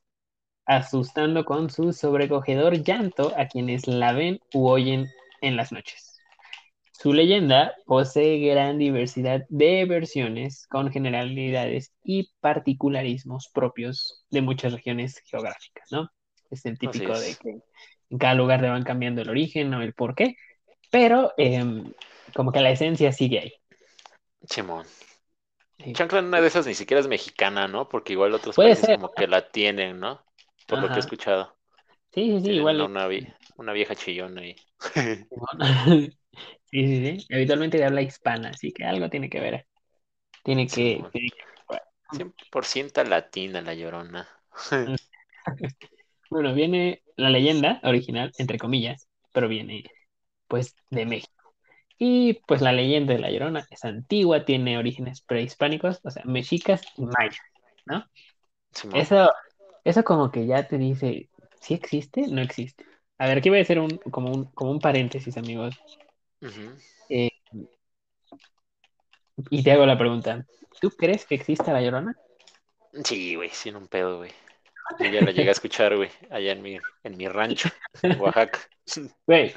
asustando 0.66 1.44
con 1.44 1.68
su 1.68 1.92
sobrecogedor 1.92 2.82
llanto 2.84 3.34
a 3.36 3.46
quienes 3.46 3.88
la 3.88 4.12
ven 4.12 4.38
u 4.54 4.68
oyen 4.68 5.08
en 5.42 5.56
las 5.56 5.72
noches. 5.72 6.20
Su 6.92 7.12
leyenda 7.12 7.74
posee 7.86 8.38
gran 8.38 8.78
diversidad 8.78 9.46
de 9.48 9.84
versiones 9.84 10.66
con 10.68 10.92
generalidades 10.92 11.92
y 12.04 12.30
particularismos 12.40 13.48
propios 13.52 14.24
de 14.30 14.42
muchas 14.42 14.72
regiones 14.72 15.20
geográficas, 15.24 15.90
¿no? 15.90 16.08
Es 16.50 16.64
el 16.66 16.78
típico 16.78 17.18
de 17.18 17.34
que 17.34 17.58
en 18.10 18.18
cada 18.18 18.34
lugar 18.34 18.62
le 18.62 18.68
van 18.68 18.84
cambiando 18.84 19.22
el 19.22 19.30
origen 19.30 19.74
o 19.74 19.82
el 19.82 19.92
por 19.92 20.14
qué, 20.14 20.36
pero 20.90 21.32
em, 21.36 21.92
como 22.34 22.52
que 22.52 22.60
la 22.60 22.70
esencia 22.70 23.10
sigue 23.10 23.40
ahí. 23.40 23.59
Simón. 24.46 24.86
Sí. 25.78 25.92
Chancla 25.94 26.20
una 26.20 26.40
de 26.40 26.46
esas 26.48 26.66
ni 26.66 26.74
siquiera 26.74 27.00
es 27.00 27.06
mexicana, 27.08 27.68
¿no? 27.68 27.88
Porque 27.88 28.12
igual 28.12 28.34
otros 28.34 28.56
Puede 28.56 28.76
países 28.76 28.86
ser. 28.86 28.98
como 28.98 29.12
que 29.14 29.26
la 29.28 29.50
tienen, 29.50 30.00
¿no? 30.00 30.24
Por 30.66 30.78
lo 30.80 30.90
que 30.90 30.98
he 30.98 31.00
escuchado. 31.00 31.56
Sí, 32.12 32.22
sí, 32.38 32.40
sí, 32.40 32.48
Tienen 32.48 32.58
igual. 32.58 32.90
una, 32.90 33.08
vie- 33.08 33.34
una 33.56 33.72
vieja 33.72 33.94
chillona 33.96 34.42
ahí. 34.42 34.56
Sí, 36.72 36.86
sí, 36.86 37.18
sí. 37.20 37.34
Habitualmente 37.34 37.78
de 37.78 37.84
habla 37.84 38.02
hispana, 38.02 38.50
así 38.50 38.72
que 38.72 38.84
algo 38.84 39.10
tiene 39.10 39.28
que 39.30 39.40
ver. 39.40 39.66
Tiene 40.44 40.68
que. 40.68 41.04
Tiene 41.12 41.30
que- 41.30 41.80
100% 42.12 43.04
latina 43.04 43.60
la 43.62 43.74
llorona. 43.74 44.28
Bueno, 46.30 46.54
viene 46.54 47.02
la 47.16 47.30
leyenda 47.30 47.80
original, 47.82 48.32
entre 48.38 48.58
comillas, 48.58 49.08
pero 49.32 49.48
viene 49.48 49.84
pues 50.48 50.74
de 50.90 51.06
México. 51.06 51.39
Y 52.02 52.40
pues 52.46 52.62
la 52.62 52.72
leyenda 52.72 53.12
de 53.12 53.18
la 53.18 53.30
Llorona 53.30 53.66
es 53.70 53.84
antigua, 53.84 54.46
tiene 54.46 54.78
orígenes 54.78 55.20
prehispánicos, 55.20 56.00
o 56.02 56.10
sea, 56.10 56.22
mexicas 56.24 56.82
y 56.96 57.04
mayas, 57.04 57.36
¿no? 57.84 58.06
Eso, 58.94 59.30
eso 59.84 60.02
como 60.02 60.30
que 60.30 60.46
ya 60.46 60.66
te 60.66 60.78
dice, 60.78 61.28
¿sí 61.60 61.74
existe? 61.74 62.26
No 62.26 62.40
existe. 62.40 62.86
A 63.18 63.26
ver, 63.26 63.36
aquí 63.36 63.50
voy 63.50 63.58
a 63.58 63.62
hacer 63.62 63.80
un, 63.80 63.98
como, 63.98 64.32
un, 64.32 64.44
como 64.46 64.70
un 64.70 64.80
paréntesis, 64.80 65.36
amigos, 65.36 65.76
Ujú. 66.40 66.72
y 69.50 69.62
te 69.62 69.72
hago 69.72 69.84
la 69.84 69.98
pregunta. 69.98 70.46
¿Tú 70.80 70.88
crees 70.90 71.26
que 71.26 71.34
exista 71.34 71.74
la 71.74 71.82
Llorona? 71.82 72.16
Sí, 73.04 73.36
güey, 73.36 73.50
sin 73.50 73.76
un 73.76 73.88
pedo, 73.88 74.16
güey. 74.18 74.32
Yo 74.98 75.06
ya 75.10 75.20
la 75.20 75.32
llegué 75.32 75.50
a 75.50 75.52
escuchar, 75.52 75.96
güey, 75.96 76.10
allá 76.30 76.52
en 76.52 76.62
mi, 76.62 76.78
en 77.04 77.16
mi 77.16 77.28
rancho, 77.28 77.68
en 78.02 78.18
Oaxaca. 78.20 78.58
Güey, 79.26 79.52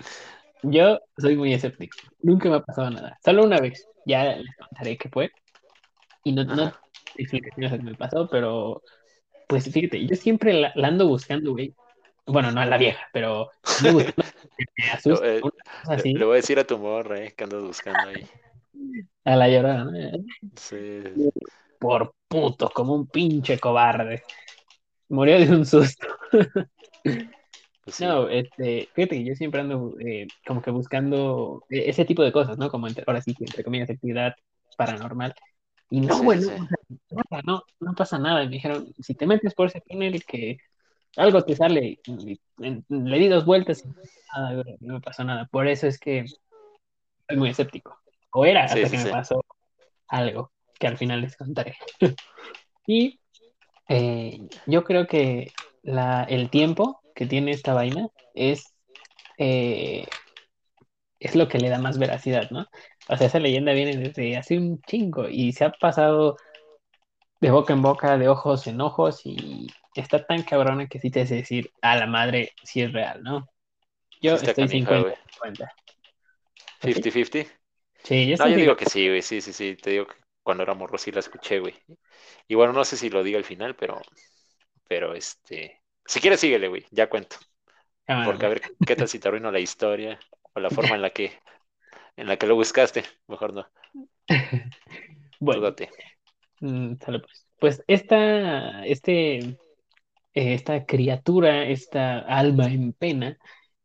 yo 0.64 1.00
soy 1.18 1.36
muy 1.36 1.54
escéptico. 1.54 1.98
Nunca 2.22 2.50
me 2.50 2.56
ha 2.56 2.62
pasado 2.62 2.90
nada. 2.90 3.18
Solo 3.24 3.44
una 3.44 3.60
vez. 3.60 3.88
Ya 4.06 4.36
les 4.36 4.56
contaré 4.58 4.98
qué 4.98 5.10
fue. 5.10 5.32
Y 6.24 6.32
no, 6.32 6.44
no 6.44 6.72
explicaciones 7.16 7.72
qué 7.72 7.80
me 7.80 7.96
pasó, 7.96 8.28
pero 8.30 8.82
pues 9.48 9.72
fíjate, 9.72 10.06
yo 10.08 10.16
siempre 10.16 10.54
la, 10.54 10.72
la 10.76 10.88
ando 10.88 11.08
buscando, 11.08 11.52
güey. 11.52 11.74
Bueno, 12.26 12.52
no 12.52 12.62
a 12.62 12.66
la 12.66 12.78
vieja, 12.78 13.08
pero 13.12 13.50
ando 13.80 13.94
buscando 13.94 14.24
que 14.58 14.66
me 15.06 15.12
Lo- 15.12 15.24
eh, 15.24 15.42
así, 15.88 16.14
le 16.14 16.26
voy 16.26 16.34
a 16.34 16.36
decir 16.38 16.60
a 16.60 16.64
tu 16.64 16.78
morra, 16.78 17.24
eh, 17.24 17.34
que 17.36 17.44
andas 17.44 17.62
buscando 17.62 18.08
ahí. 18.08 18.26
a 19.26 19.36
la 19.36 19.50
llorona, 19.50 19.86
¿no? 19.86 19.92
Sí, 20.56 21.04
Por 21.80 22.14
puto, 22.28 22.70
como 22.70 22.94
un 22.96 23.08
pinche 23.08 23.60
cobarde. 23.60 24.24
Murió 25.10 25.40
de 25.40 25.52
un 25.52 25.66
susto. 25.66 26.08
pues 27.84 27.96
sí. 27.98 28.06
No, 28.06 28.30
este, 28.30 28.90
fíjate 28.94 29.16
que 29.18 29.26
yo 29.26 29.36
siempre 29.36 29.62
ando 29.62 29.96
eh, 30.00 30.28
como 30.46 30.62
que 30.62 30.72
buscando 30.72 31.64
eh, 31.70 31.84
ese 31.88 32.06
tipo 32.06 32.24
de 32.24 32.32
cosas, 32.32 32.58
¿no? 32.58 32.70
Como 32.70 32.88
entre- 32.88 33.04
ahora 33.08 33.22
sí 33.22 33.34
que 33.36 33.46
entre 33.46 33.64
comillas 33.64 33.90
actividad 33.90 34.34
paranormal. 34.78 35.34
Y 35.90 36.02
no, 36.02 36.18
Sí, 36.18 36.24
güey, 36.24 36.40
sí, 36.40 36.46
no, 36.46 36.58
sí. 36.58 36.66
no, 37.46 37.64
no 37.80 37.94
pasa 37.96 38.18
nada. 38.20 38.44
Y 38.44 38.48
me 38.48 38.54
dijeron, 38.54 38.94
si 39.00 39.16
te 39.16 39.28
metes 39.28 39.54
por 39.54 39.68
ese 39.68 39.82
túnel 39.82 40.24
que 40.26 40.58
algo 41.18 41.44
te 41.44 41.56
sale, 41.56 42.00
y- 42.06 42.40
le 42.90 43.20
di 43.20 43.28
dos 43.28 43.46
vueltas 43.46 43.84
y 43.86 43.90
nada, 44.36 44.64
no 44.80 44.94
me 44.96 45.02
pasó 45.02 45.24
nada. 45.24 45.48
Por 45.52 45.68
eso 45.68 45.88
es 45.88 46.00
que 46.00 46.26
soy 47.28 47.38
muy 47.38 47.50
escéptico. 47.50 47.98
O 48.32 48.46
era 48.46 48.62
Sí, 48.66 48.66
hasta 48.66 48.90
sí, 48.90 48.90
que 48.90 48.98
me 48.98 49.04
sí. 49.04 49.12
pasó 49.12 49.44
algo 50.10 50.52
que 50.80 50.88
al 50.88 50.98
final 50.98 51.22
les 51.22 51.38
contaré. 51.38 51.78
Y 52.88 53.20
eh, 53.90 54.40
yo 54.68 54.84
creo 54.84 55.08
que 55.08 55.54
la, 55.84 56.24
el 56.26 56.50
tiempo 56.50 57.03
que 57.14 57.26
tiene 57.26 57.52
esta 57.52 57.74
vaina 57.74 58.08
es, 58.34 58.74
eh, 59.38 60.06
es 61.20 61.36
lo 61.36 61.48
que 61.48 61.60
le 61.60 61.70
da 61.70 61.80
más 61.80 61.98
veracidad, 61.98 62.50
¿no? 62.52 62.68
O 63.10 63.18
sea, 63.18 63.28
esa 63.28 63.40
leyenda 63.40 63.74
viene 63.74 63.98
desde 63.98 64.38
hace 64.38 64.58
un 64.58 64.82
chingo 64.82 65.28
y 65.30 65.52
se 65.54 65.66
ha 65.66 65.72
pasado 65.72 66.38
de 67.42 67.52
boca 67.52 67.74
en 67.74 67.82
boca, 67.82 68.18
de 68.18 68.30
ojos 68.30 68.68
en 68.68 68.82
ojos 68.82 69.22
y 69.26 69.68
está 69.96 70.26
tan 70.26 70.44
cabrona 70.44 70.88
que 70.88 71.00
sí 71.00 71.12
te 71.12 71.22
hace 71.22 71.36
decir 71.36 71.72
a 71.82 71.96
la 71.98 72.08
madre 72.08 72.54
si 72.64 72.82
es 72.82 72.94
real, 72.94 73.22
¿no? 73.22 73.48
Yo 74.22 74.36
Sí 74.38 74.46
estoy 74.46 74.54
canija, 74.56 74.98
50 74.98 75.02
güey. 75.02 75.16
50. 75.34 75.72
¿Tú 76.80 76.88
sí? 76.90 76.94
50-50. 76.94 77.52
Sí, 78.04 78.28
yo 78.28 78.38
No, 78.38 78.48
yo 78.48 78.56
digo 78.58 78.76
50. 78.76 78.76
que 78.76 78.86
sí, 78.86 79.08
güey. 79.08 79.22
Sí, 79.22 79.42
sí, 79.42 79.54
sí. 79.54 79.76
Te 79.76 79.92
digo 79.92 80.08
que 80.08 80.16
cuando 80.42 80.64
era 80.64 80.74
morro 80.74 80.98
sí 80.98 81.12
la 81.12 81.20
escuché, 81.20 81.60
güey. 81.60 81.76
Y 82.48 82.56
bueno, 82.56 82.74
no 82.74 82.86
sé 82.86 82.98
si 82.98 83.10
lo 83.10 83.24
diga 83.24 83.38
al 83.38 83.44
final, 83.44 83.76
pero, 83.76 84.02
pero 84.88 85.14
este. 85.14 85.83
Si 86.06 86.20
quieres, 86.20 86.40
síguele, 86.40 86.68
güey. 86.68 86.86
Ya 86.92 87.10
cuento. 87.10 87.38
Ah, 88.08 88.24
Porque 88.26 88.46
a 88.46 88.50
ver 88.50 88.62
qué 88.86 88.96
tal 88.96 89.08
si 89.08 89.20
te 89.20 89.28
arruino 89.28 89.52
la 89.52 89.60
historia 89.60 90.20
o 90.54 90.60
la 90.60 90.70
forma 90.70 90.96
en 90.96 91.02
la 91.02 91.10
que, 91.12 91.32
en 92.18 92.28
la 92.28 92.38
que 92.38 92.48
lo 92.48 92.56
buscaste. 92.56 93.04
Mejor 93.28 93.54
no. 93.54 93.68
Bueno, 95.40 95.76
mm, 96.62 96.96
sale 97.04 97.20
pues. 97.20 97.46
Pues 97.60 97.84
esta, 97.88 98.86
este, 98.86 99.38
eh, 99.40 99.58
esta 100.34 100.86
criatura, 100.86 101.66
esta 101.66 102.20
alma 102.20 102.66
en 102.66 102.94
pena, 102.94 103.38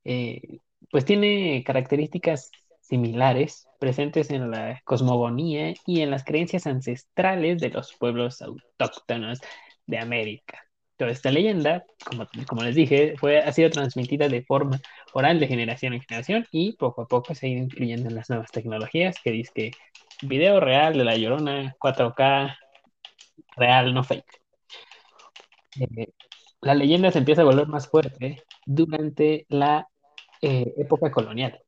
eh, 0.05 0.59
pues 0.91 1.05
tiene 1.05 1.63
características 1.65 2.51
similares 2.81 3.69
presentes 3.79 4.31
en 4.31 4.51
la 4.51 4.81
cosmogonía 4.85 5.75
y 5.87 6.01
en 6.01 6.11
las 6.11 6.25
creencias 6.25 6.67
ancestrales 6.67 7.61
de 7.61 7.71
los 7.71 7.95
pueblos 7.95 8.41
autóctonos 8.43 9.41
de 9.87 9.99
América. 9.99 10.68
Toda 10.99 11.12
esta 11.12 11.31
leyenda, 11.31 11.85
como, 12.05 12.26
como 12.47 12.62
les 12.64 12.75
dije, 12.75 13.14
fue, 13.17 13.38
ha 13.38 13.52
sido 13.52 13.71
transmitida 13.71 14.28
de 14.28 14.43
forma 14.43 14.81
oral 15.14 15.40
de 15.40 15.47
generación 15.47 15.95
en 15.95 16.02
generación 16.02 16.47
y 16.50 16.73
poco 16.76 17.02
a 17.02 17.07
poco 17.07 17.35
se 17.35 17.47
ha 17.47 17.50
ido 17.50 17.62
incluyendo 17.62 18.09
en 18.09 18.17
las 18.17 18.28
nuevas 18.28 18.50
tecnologías 18.50 19.17
que 19.23 19.31
dice 19.31 19.52
que 19.55 19.71
video 20.23 20.61
real 20.61 20.95
de 20.95 21.05
la 21.05 21.17
Llorona, 21.17 21.76
4K, 21.78 22.57
real, 23.57 23.95
no 23.95 24.05
fake. 24.05 24.40
Eh, 25.81 26.09
la 26.61 26.75
leyenda 26.75 27.11
se 27.12 27.19
empieza 27.19 27.43
a 27.43 27.45
volver 27.45 27.69
más 27.69 27.88
fuerte 27.88 28.43
durante 28.67 29.47
la 29.49 29.87
eh, 30.43 30.75
época 30.78 31.11
colonial. 31.11 31.61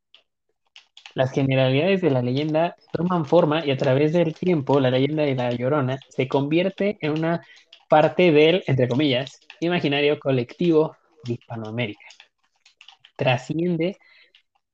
Las 1.15 1.33
generalidades 1.33 2.01
de 2.03 2.11
la 2.11 2.23
leyenda 2.23 2.77
toman 2.93 3.25
forma 3.25 3.65
y 3.65 3.71
a 3.71 3.77
través 3.77 4.13
del 4.13 4.35
tiempo 4.35 4.81
la 4.81 4.91
leyenda 4.91 5.25
de 5.25 5.35
la 5.35 5.51
Llorona 5.53 5.99
se 6.09 6.29
convierte 6.29 6.99
en 7.01 7.13
una 7.13 7.43
parte 7.91 8.31
del, 8.31 8.63
entre 8.69 8.87
comillas, 8.87 9.41
imaginario 9.59 10.21
colectivo 10.21 10.97
de 11.25 11.33
Hispanoamérica. 11.35 12.07
Trasciende 13.17 13.99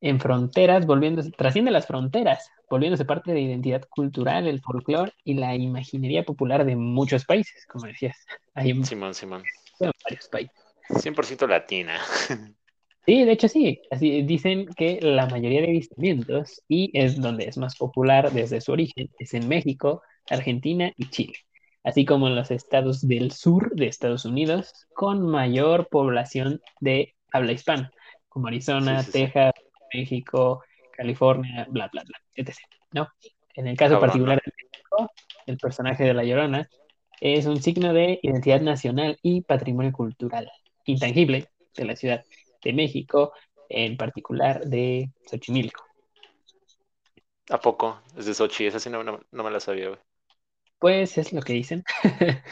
en 0.03 0.21
fronteras, 0.21 0.85
volviéndose, 0.85 1.31
trasciende 1.31 1.71
las 1.71 1.87
fronteras, 1.87 2.51
volviéndose 2.69 3.07
parte 3.07 3.33
de 3.33 3.41
la 3.41 3.47
identidad 3.47 3.83
cultural, 3.89 4.47
el 4.47 4.61
folclore 4.61 5.13
y 5.25 5.33
la 5.33 5.57
imaginería 5.57 6.25
popular 6.25 6.67
de 6.67 6.77
muchos 6.77 7.25
países, 7.25 7.65
como 7.67 7.87
decías. 7.87 8.19
Hay 8.55 8.71
en 8.71 8.85
Simón, 8.85 9.15
Simón. 9.15 9.43
varios 9.81 10.29
países. 10.29 10.55
100% 10.91 11.49
latina. 11.49 11.99
Sí, 13.09 13.25
de 13.25 13.31
hecho 13.31 13.47
sí. 13.47 13.81
Así 13.89 14.23
dicen 14.23 14.67
que 14.77 14.99
la 15.01 15.27
mayoría 15.27 15.61
de 15.61 15.69
avistamientos, 15.69 16.61
y 16.67 16.91
es 16.93 17.21
donde 17.21 17.45
es 17.45 17.57
más 17.57 17.77
popular 17.77 18.33
desde 18.33 18.61
su 18.61 18.73
origen, 18.73 19.09
es 19.21 19.33
en 19.33 19.47
México, 19.47 20.03
Argentina 20.29 20.93
y 20.97 21.09
Chile, 21.11 21.35
así 21.87 22.05
como 22.05 22.27
en 22.27 22.35
los 22.35 22.51
estados 22.51 23.07
del 23.07 23.31
sur 23.31 23.71
de 23.77 23.87
Estados 23.87 24.25
Unidos, 24.25 24.87
con 24.93 25.25
mayor 25.25 25.89
población 25.89 26.61
de 26.81 27.15
habla 27.33 27.53
hispana, 27.53 27.93
como 28.29 28.49
Arizona, 28.49 29.05
Sí, 29.05 29.07
sí, 29.07 29.13
sí. 29.13 29.25
Texas, 29.25 29.53
México, 29.95 30.65
California, 30.93 31.65
bla, 31.71 31.89
bla, 31.93 32.03
bla, 32.03 32.19
etc. 32.35 32.57
¿no? 32.91 33.09
En 33.55 33.69
el 33.69 33.77
caso 33.77 33.95
Cabrón, 33.95 34.09
particular 34.09 34.43
de 34.45 34.53
México, 34.57 35.13
el 35.47 35.59
personaje 35.59 36.03
de 36.03 36.13
La 36.13 36.25
Llorona 36.25 36.69
es 37.21 37.47
un 37.47 37.63
signo 37.63 37.93
de 37.93 38.19
identidad 38.21 38.61
nacional 38.61 39.17
y 39.23 39.43
patrimonio 39.43 39.93
cultural 39.93 40.51
intangible 40.87 41.49
de 41.77 41.85
la 41.85 41.95
ciudad 41.95 42.25
de 42.65 42.73
México, 42.73 43.33
en 43.69 43.97
particular 43.97 44.65
de 44.65 45.13
Xochimilco. 45.31 45.85
¿A 47.49 47.61
poco? 47.61 48.01
Es 48.17 48.27
de 48.27 48.35
Sochi. 48.35 48.67
Esa 48.67 48.81
sí 48.81 48.91
no, 48.91 49.05
no, 49.05 49.21
no 49.31 49.45
me 49.45 49.53
la 49.53 49.61
sabía, 49.61 49.89
güey. 49.89 50.01
Pues 50.79 51.19
es 51.19 51.33
lo 51.33 51.43
que 51.43 51.53
dicen. 51.55 51.85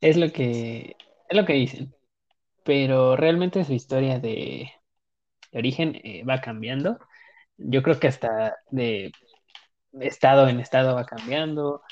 es 0.00 0.16
lo 0.16 0.32
que 0.32 0.96
es 1.30 1.36
lo 1.36 1.46
que 1.46 1.54
dicen, 1.54 1.94
pero 2.64 3.16
realmente 3.16 3.64
su 3.64 3.74
historia 3.74 4.20
de, 4.20 4.70
de 5.52 5.58
origen 5.58 5.96
eh, 6.04 6.24
va 6.24 6.40
cambiando. 6.40 6.98
Yo 7.58 7.82
creo 7.82 8.00
que 8.00 8.08
hasta 8.08 8.56
de 8.70 9.12
estado 10.00 10.48
en 10.48 10.60
estado 10.60 10.94
va 10.96 11.04
cambiando. 11.06 11.82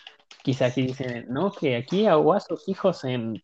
Quizá 0.45 0.67
aquí 0.67 0.83
dicen, 0.83 1.27
no, 1.31 1.53
que 1.53 1.77
aquí 1.77 2.07
ahogó 2.07 2.35
a 2.35 2.41
sus 2.41 2.69
hijos 2.69 3.05
en, 3.05 3.43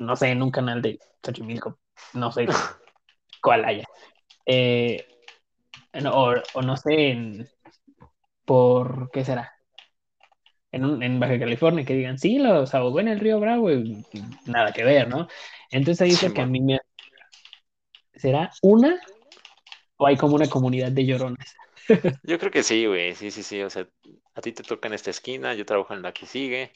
no 0.00 0.16
sé, 0.16 0.30
en 0.30 0.42
un 0.42 0.50
canal 0.52 0.82
de 0.82 0.98
Xochimilco, 1.24 1.78
no 2.14 2.32
sé 2.32 2.46
cuál 3.42 3.64
haya. 3.66 3.86
Eh, 4.46 5.06
no, 6.02 6.12
o, 6.14 6.34
o 6.54 6.62
no 6.62 6.76
sé, 6.76 7.10
en, 7.12 7.48
por, 8.44 9.10
¿qué 9.12 9.24
será? 9.24 9.55
En, 10.76 10.84
un- 10.84 11.02
en 11.02 11.18
Baja 11.20 11.38
California, 11.38 11.84
que 11.84 11.94
digan, 11.94 12.18
sí, 12.18 12.38
los 12.38 12.74
ahogó 12.74 13.00
en 13.00 13.08
el 13.08 13.20
río 13.20 13.40
Bravo 13.40 13.70
y, 13.72 14.04
y 14.12 14.22
nada 14.50 14.72
que 14.72 14.84
ver, 14.84 15.08
¿no? 15.08 15.26
Entonces 15.70 16.02
ahí 16.02 16.10
es 16.12 16.22
lo 16.22 16.32
que 16.32 16.42
a 16.42 16.46
mí 16.46 16.60
me... 16.60 16.78
¿Será 18.14 18.50
una 18.62 18.98
o 19.96 20.06
hay 20.06 20.16
como 20.16 20.34
una 20.36 20.48
comunidad 20.48 20.92
de 20.92 21.06
lloronas? 21.06 21.54
Yo 22.24 22.38
creo 22.38 22.50
que 22.50 22.62
sí, 22.62 22.86
güey, 22.86 23.14
sí, 23.14 23.30
sí, 23.30 23.42
sí, 23.42 23.62
o 23.62 23.70
sea, 23.70 23.86
a 24.34 24.40
ti 24.40 24.52
te 24.52 24.62
toca 24.62 24.88
en 24.88 24.94
esta 24.94 25.10
esquina, 25.10 25.54
yo 25.54 25.64
trabajo 25.64 25.94
en 25.94 26.02
la 26.02 26.12
que 26.12 26.26
sigue, 26.26 26.72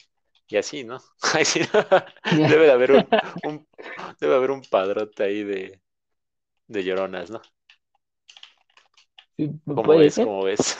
y 0.47 0.57
así, 0.57 0.83
¿no? 0.83 0.99
Sí, 1.43 1.61
Debe 2.23 2.65
de 2.65 2.71
haber 2.71 2.91
un, 2.91 3.07
un- 3.43 3.67
debe 4.19 4.35
haber 4.35 4.51
un 4.51 4.61
padrote 4.61 5.23
ahí 5.23 5.43
de, 5.43 5.81
de 6.67 6.83
lloronas, 6.83 7.29
¿no? 7.31 7.41
Sí, 9.37 9.51
¿Cómo 9.65 9.83
Puede 9.83 9.99
ves? 9.99 10.15
ser, 10.15 10.25
¿Cómo 10.25 10.43
ves? 10.43 10.75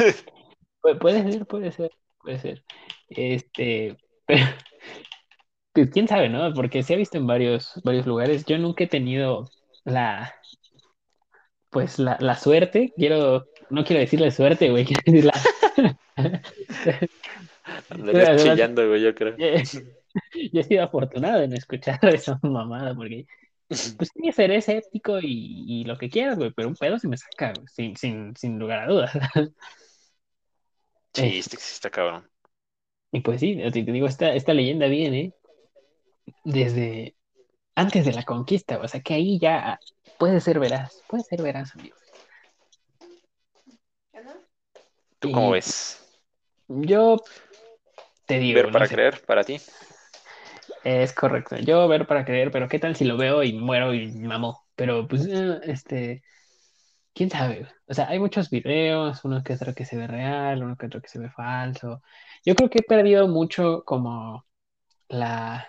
puede 0.99 1.23
ser, 1.23 1.45
puede 1.45 1.71
ser, 1.71 1.91
puede 2.21 2.39
ser. 2.39 2.63
Este, 3.11 3.97
pero 4.25 4.45
pues, 5.73 5.89
quién 5.91 6.07
sabe, 6.07 6.29
¿no? 6.29 6.53
Porque 6.53 6.83
se 6.83 6.93
ha 6.93 6.97
visto 6.97 7.17
en 7.17 7.27
varios, 7.27 7.73
varios 7.83 8.05
lugares. 8.05 8.45
Yo 8.45 8.57
nunca 8.57 8.83
he 8.83 8.87
tenido 8.87 9.49
la, 9.83 10.33
pues 11.69 11.99
la, 11.99 12.17
la 12.19 12.35
suerte, 12.35 12.93
quiero, 12.97 13.45
no 13.69 13.83
quiero 13.83 14.01
decirle 14.01 14.31
suerte, 14.31 14.69
güey, 14.69 14.85
quiero 14.87 15.01
decir 15.05 15.25
la... 15.25 15.33
Andarías 17.89 18.43
chillando, 18.43 18.87
güey, 18.87 19.01
yo 19.01 19.15
creo. 19.15 19.35
yo 19.37 20.59
he 20.59 20.63
sido 20.63 20.83
afortunado 20.83 21.39
de 21.39 21.47
no 21.47 21.55
escuchar 21.55 21.99
esa 22.13 22.39
mamada, 22.43 22.93
porque 22.95 23.25
pues 23.67 24.11
sí, 24.13 24.31
seré 24.33 24.57
escéptico 24.57 25.19
y, 25.21 25.63
y 25.67 25.83
lo 25.85 25.97
que 25.97 26.09
quieras, 26.09 26.37
güey, 26.37 26.51
pero 26.51 26.67
un 26.67 26.75
pedo 26.75 26.99
se 26.99 27.07
me 27.07 27.15
saca, 27.15 27.53
güey, 27.53 27.67
sin, 27.67 27.95
sin, 27.95 28.35
sin 28.35 28.59
lugar 28.59 28.79
a 28.79 28.87
dudas. 28.87 29.11
Sí, 31.13 31.25
Es- 31.25 31.45
este 31.47 31.57
sí 31.57 31.73
está 31.73 31.89
cabrón. 31.89 32.30
Y 33.11 33.21
pues 33.21 33.39
sí, 33.39 33.57
te 33.71 33.81
digo, 33.83 34.07
esta, 34.07 34.33
esta 34.33 34.53
leyenda 34.53 34.87
viene 34.87 35.33
desde 36.43 37.15
antes 37.75 38.05
de 38.05 38.13
la 38.13 38.23
conquista, 38.23 38.79
o 38.79 38.87
sea 38.87 39.01
que 39.01 39.13
ahí 39.13 39.39
ya 39.39 39.79
puede 40.17 40.39
ser 40.39 40.59
veraz, 40.59 41.01
puede 41.07 41.23
ser 41.23 41.41
veraz, 41.41 41.75
amigo. 41.75 41.95
¿Tú 45.19 45.31
cómo 45.31 45.51
ves? 45.51 45.99
yo 46.67 47.21
te 48.25 48.39
digo, 48.39 48.55
¿Ver 48.55 48.67
no 48.67 48.73
para 48.73 48.87
sé, 48.87 48.95
creer 48.95 49.21
para 49.25 49.43
ti? 49.43 49.59
es 50.83 51.13
correcto, 51.13 51.57
yo 51.57 51.87
ver 51.87 52.07
para 52.07 52.25
creer, 52.25 52.51
pero 52.51 52.67
qué 52.67 52.79
tal 52.79 52.95
si 52.95 53.05
lo 53.05 53.17
veo 53.17 53.43
y 53.43 53.53
muero 53.53 53.93
y 53.93 54.07
mamo, 54.11 54.65
pero 54.75 55.07
pues, 55.07 55.25
eh, 55.27 55.59
este, 55.63 56.23
quién 57.13 57.29
sabe, 57.29 57.67
o 57.87 57.93
sea, 57.93 58.07
hay 58.09 58.19
muchos 58.19 58.49
videos, 58.49 59.23
uno 59.25 59.43
que 59.43 59.53
otro 59.53 59.73
que 59.73 59.85
se 59.85 59.97
ve 59.97 60.07
real, 60.07 60.63
uno 60.63 60.77
que 60.77 60.85
otro 60.87 61.01
que 61.01 61.07
se 61.09 61.19
ve 61.19 61.29
falso. 61.29 62.01
Yo 62.45 62.55
creo 62.55 62.69
que 62.69 62.79
he 62.79 62.83
perdido 62.83 63.27
mucho 63.27 63.83
como 63.85 64.45
la, 65.09 65.67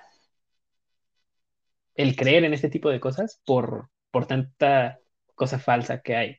el 1.95 2.17
creer 2.17 2.45
en 2.45 2.55
este 2.55 2.69
tipo 2.71 2.91
de 2.91 3.01
cosas 3.01 3.41
por, 3.45 3.91
por 4.11 4.27
tanta 4.27 4.99
cosa 5.35 5.59
falsa 5.59 6.01
que 6.03 6.17
hay. 6.17 6.37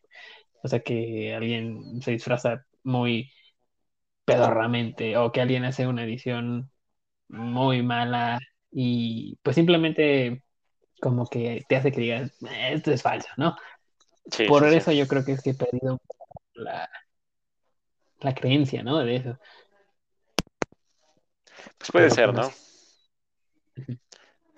O 0.63 0.67
sea, 0.67 0.81
que 0.81 1.33
alguien 1.35 2.01
se 2.01 2.11
disfraza 2.11 2.65
muy 2.83 3.31
pedorramente 4.25 5.17
o 5.17 5.31
que 5.31 5.41
alguien 5.41 5.65
hace 5.65 5.87
una 5.87 6.03
edición 6.05 6.71
muy 7.29 7.83
mala 7.83 8.39
y 8.71 9.37
pues 9.43 9.55
simplemente 9.55 10.43
como 11.01 11.27
que 11.27 11.63
te 11.69 11.77
hace 11.77 11.91
que 11.91 12.01
digas, 12.01 12.31
"Eh, 12.43 12.73
esto 12.73 12.91
es 12.91 13.01
falso, 13.03 13.29
¿no? 13.37 13.55
Sí, 14.31 14.45
Por 14.47 14.63
sí, 14.63 14.69
sí. 14.69 14.77
eso 14.77 14.91
yo 14.91 15.07
creo 15.07 15.23
que 15.25 15.33
es 15.33 15.41
que 15.41 15.51
he 15.51 15.53
perdido 15.55 15.99
la, 16.53 16.89
la 18.21 18.33
creencia, 18.33 18.83
¿no? 18.83 18.97
De 18.99 19.15
eso. 19.17 19.37
Pues 21.77 21.91
puede 21.91 22.05
Pero 22.05 22.15
pues 22.15 22.15
ser, 22.15 22.33
no. 22.33 22.51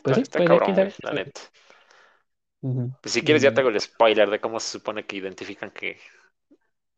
Pues 0.01 0.15
Está, 0.15 0.15
sí, 0.15 0.21
está 0.21 0.37
puede 0.37 0.47
ser, 0.49 0.61
quién 0.63 0.75
cabrón, 0.75 0.75
sabe. 0.75 0.93
la 1.03 1.13
neta. 1.13 1.41
Pues 3.01 3.13
si 3.13 3.23
quieres 3.23 3.41
ya 3.43 3.53
te 3.53 3.61
hago 3.61 3.69
el 3.69 3.79
spoiler 3.79 4.29
de 4.29 4.41
cómo 4.41 4.59
se 4.59 4.69
supone 4.79 5.05
que 5.05 5.15
identifican 5.17 5.71
que 5.71 5.99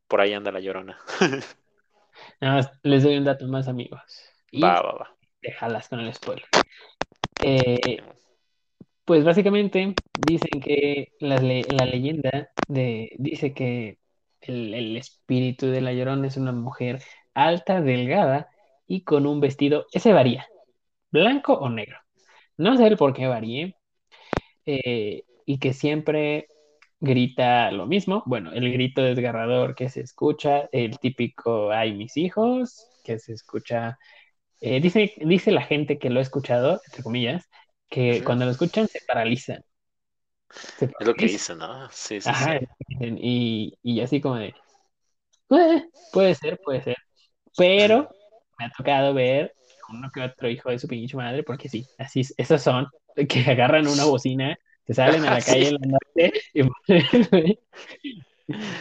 por 0.08 0.22
ahí 0.22 0.34
anda 0.34 0.52
la 0.52 0.60
llorona. 0.60 0.98
nada 2.42 2.56
más 2.56 2.72
les 2.84 3.04
doy 3.04 3.18
un 3.18 3.26
dato 3.26 3.48
más, 3.48 3.68
amigos. 3.68 4.02
Va, 4.64 4.74
va, 4.88 4.94
va. 5.02 5.08
déjalas 5.42 5.90
con 5.90 6.00
el 6.00 6.14
spoiler. 6.14 6.46
Eh, 7.42 8.02
Pues 9.08 9.24
básicamente 9.24 10.02
dicen 10.15 10.60
que 10.60 11.13
la 11.22 11.38
leyenda 11.39 12.50
de, 12.67 13.13
dice 13.17 13.54
que 13.54 14.00
el, 14.41 14.74
el 14.74 14.98
espíritu 14.98 15.67
de 15.67 15.80
la 15.80 15.93
Llorona 15.93 16.28
es 16.28 16.36
una 16.36 16.52
mujer 16.52 17.02
alta, 17.34 17.82
delgada 17.82 18.50
y 18.86 19.06
con 19.06 19.26
un 19.26 19.39
vestido, 19.39 19.86
ese 19.93 20.12
varía, 20.12 20.46
blanco 21.12 21.54
o 21.54 21.70
negro. 21.70 21.98
No 22.58 22.78
sé 22.78 22.88
el 22.88 22.98
por 22.98 23.13
qué 23.13 23.28
varíe, 23.28 23.78
eh, 24.65 25.24
y 25.46 25.60
que 25.60 25.74
siempre 25.74 26.48
grita 27.00 27.72
lo 27.72 27.88
mismo. 27.88 28.24
Bueno, 28.26 28.52
el 28.54 28.72
grito 28.74 29.02
desgarrador 29.04 29.76
que 29.76 29.89
se 29.89 30.02
escucha, 30.02 30.70
el 30.74 31.00
típico 31.00 31.72
ay 31.72 31.93
mis 31.93 32.17
hijos, 32.17 32.88
que 33.06 33.20
se 33.20 33.34
escucha, 33.34 33.98
eh, 34.62 34.82
dice, 34.82 35.13
dice 35.26 35.52
la 35.52 35.63
gente 35.63 36.00
que 36.00 36.10
lo 36.10 36.20
ha 36.20 36.24
escuchado, 36.24 36.82
entre 36.88 37.04
comillas, 37.04 37.50
que 37.89 38.23
cuando 38.23 38.45
lo 38.45 38.52
escuchan 38.52 38.88
se 38.88 39.02
paralizan. 39.08 39.63
Se 40.78 40.86
Es 41.00 41.08
lo 41.08 41.15
que 41.15 41.28
dicen, 41.28 41.58
¿no? 41.60 41.89
Sí, 41.91 42.21
sí, 42.21 42.34
sí. 42.34 42.50
Ajá, 42.50 42.60
y, 43.00 43.78
y 43.84 44.02
así 44.02 44.19
como 44.21 44.36
de, 44.36 44.54
"Eh, 45.52 45.84
puede 46.12 46.36
ser, 46.36 46.60
puede 46.63 46.82
ser, 46.84 46.97
pero 47.58 48.10
me 48.60 48.65
ha 48.65 48.71
tocado 48.71 49.13
ver 49.13 49.54
uno 49.89 50.10
que 50.13 50.21
otro 50.21 50.50
hijo 50.50 50.69
de 50.71 50.80
su 50.80 50.88
pinche 50.88 51.17
madre, 51.17 51.43
porque 51.43 51.69
sí, 51.69 51.89
así, 51.97 52.21
es- 52.21 52.34
esos 52.38 52.62
son, 52.62 52.88
que 53.30 53.41
agarran 53.52 53.88
una 53.88 54.06
bocina, 54.08 54.58
se 54.88 54.93
salen 54.93 55.26
a 55.26 55.32
la 55.32 55.43
calle 55.43 55.69
en 55.69 55.76
la 55.76 55.88
noche 55.88 56.34
y, 56.54 56.63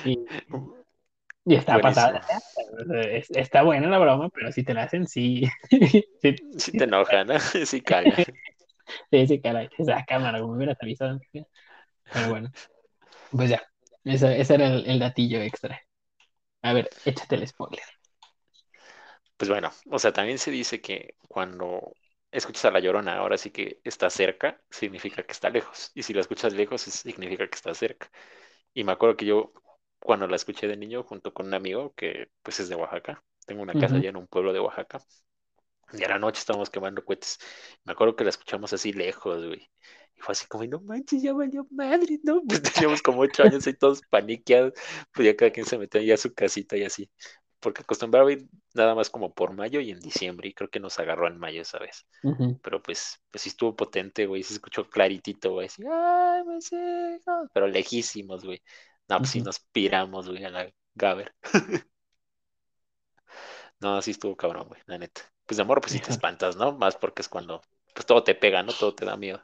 y, 0.05 0.17
y 1.45 1.55
está 1.55 1.81
pasada. 1.81 2.23
Es- 3.13 3.31
está 3.31 3.63
buena 3.63 3.89
la 3.89 3.99
broma, 3.99 4.29
pero 4.31 4.53
si 4.53 4.65
te 4.65 4.75
la 4.75 4.85
hacen, 4.85 5.07
sí, 5.07 5.45
sí, 6.57 6.73
te 6.73 6.85
enoja, 6.85 7.25
¿no? 7.25 7.39
Sí 7.41 7.81
cala. 7.83 8.17
sí, 9.11 9.27
sí, 9.27 9.41
caray, 9.41 9.69
esa 9.79 10.05
cámara, 10.07 10.41
como 10.41 10.53
me 10.53 10.59
hubieras 10.59 10.79
avisado. 10.83 11.21
Pero 12.13 12.29
bueno, 12.31 12.51
pues 13.31 13.51
ya, 13.51 13.63
ese, 14.05 14.41
ese 14.41 14.55
era 14.57 14.69
el, 14.69 14.87
el 14.89 15.01
datillo 15.01 15.41
extra. 15.43 15.81
A 16.63 16.73
ver, 16.75 16.91
échate 17.05 17.37
el 17.37 17.49
spoiler. 17.49 17.85
Pues 19.37 19.51
bueno, 19.51 19.71
o 19.91 19.99
sea, 19.99 20.13
también 20.13 20.39
se 20.39 20.51
dice 20.51 20.81
que 20.81 21.17
cuando 21.29 21.97
escuchas 22.31 22.65
a 22.67 22.71
la 22.71 22.81
llorona, 22.81 23.17
ahora 23.19 23.37
sí 23.39 23.51
que 23.51 23.81
está 23.85 24.09
cerca, 24.11 24.61
significa 24.71 25.23
que 25.23 25.33
está 25.33 25.51
lejos. 25.51 25.91
Y 25.95 26.03
si 26.03 26.15
la 26.15 26.21
escuchas 26.23 26.55
lejos, 26.55 26.83
significa 26.83 27.47
que 27.49 27.55
está 27.55 27.75
cerca. 27.75 28.11
Y 28.75 28.85
me 28.85 28.93
acuerdo 28.93 29.17
que 29.17 29.27
yo, 29.27 29.53
cuando 30.01 30.27
la 30.29 30.37
escuché 30.37 30.69
de 30.69 30.77
niño, 30.77 31.03
junto 31.05 31.35
con 31.35 31.47
un 31.49 31.55
amigo 31.55 31.95
que 31.95 32.31
pues 32.43 32.61
es 32.61 32.69
de 32.69 32.77
Oaxaca, 32.77 33.25
tengo 33.47 33.63
una 33.63 33.77
casa 33.77 33.97
Ujú. 33.97 33.99
allá 33.99 34.11
en 34.11 34.17
un 34.17 34.27
pueblo 34.29 34.53
de 34.53 34.61
Oaxaca, 34.61 35.01
y 35.93 36.05
a 36.05 36.09
la 36.09 36.19
noche 36.19 36.41
estábamos 36.41 36.71
quemando 36.71 37.05
cohetes. 37.05 37.39
Me 37.85 37.93
acuerdo 37.93 38.17
que 38.17 38.25
la 38.25 38.31
escuchamos 38.31 38.73
así 38.73 38.93
lejos, 38.93 39.45
güey. 39.47 39.69
Y 40.15 40.21
fue 40.21 40.33
así 40.33 40.47
como, 40.47 40.65
no 40.65 40.81
manches, 40.81 41.23
ya 41.23 41.33
valió 41.33 41.67
madre, 41.71 42.19
¿no? 42.23 42.43
Pues 42.49 42.63
teníamos 42.63 43.03
como 43.03 43.21
ocho 43.21 43.43
años 43.43 43.67
y 43.67 43.75
todos 43.75 44.03
paniqueados. 44.11 44.73
Pues 45.13 45.27
ya 45.27 45.37
cada 45.37 45.51
quien 45.53 45.67
se 45.67 45.79
metía 45.79 46.03
ya 46.03 46.15
a 46.15 46.19
su 46.19 46.35
casita 46.35 46.77
y 46.77 46.85
así. 46.85 47.11
Porque 47.61 47.83
acostumbraba 47.83 48.31
ir 48.33 48.47
nada 48.75 48.95
más 48.95 49.11
como 49.11 49.33
por 49.35 49.53
mayo 49.53 49.81
y 49.81 49.91
en 49.91 50.01
diciembre. 50.01 50.49
Y 50.49 50.55
creo 50.55 50.71
que 50.71 50.81
nos 50.81 50.99
agarró 50.99 51.29
en 51.29 51.39
mayo 51.39 51.63
esa 51.63 51.79
vez. 51.79 52.07
Pero 52.63 52.83
pues, 52.83 53.21
pues 53.31 53.43
sí 53.43 53.49
estuvo 53.51 53.75
potente, 53.77 54.27
güey. 54.27 54.43
Se 54.43 54.55
escuchó 54.55 54.89
claritito, 54.89 55.53
güey. 55.53 55.67
Así, 55.67 55.83
ay, 55.91 56.45
mis 56.45 56.73
hijos. 56.73 57.49
Pero 57.53 57.67
lejísimos, 57.69 58.45
güey. 58.45 58.63
No, 59.09 59.19
pues 59.19 59.31
sí 59.31 59.41
nos 59.41 59.61
piramos, 59.61 60.29
güey, 60.29 60.45
a 60.45 60.51
la 60.51 60.73
Gaber. 60.95 61.35
No, 63.81 64.01
sí 64.01 64.13
estuvo 64.13 64.37
cabrón, 64.37 64.69
güey, 64.69 64.81
la 64.87 64.99
neta. 64.99 65.21
Pues 65.47 65.57
de 65.57 65.63
amor, 65.63 65.81
pues 65.81 65.93
sí 65.93 66.01
te 66.01 66.11
espantas, 66.11 66.57
¿no? 66.57 66.73
Más 66.73 66.97
porque 66.97 67.23
es 67.23 67.29
cuando, 67.29 67.63
pues 67.95 68.05
todo 68.05 68.23
te 68.23 68.35
pega, 68.35 68.63
¿no? 68.63 68.73
Todo 68.73 68.95
te 68.95 69.05
da 69.05 69.17
miedo. 69.17 69.41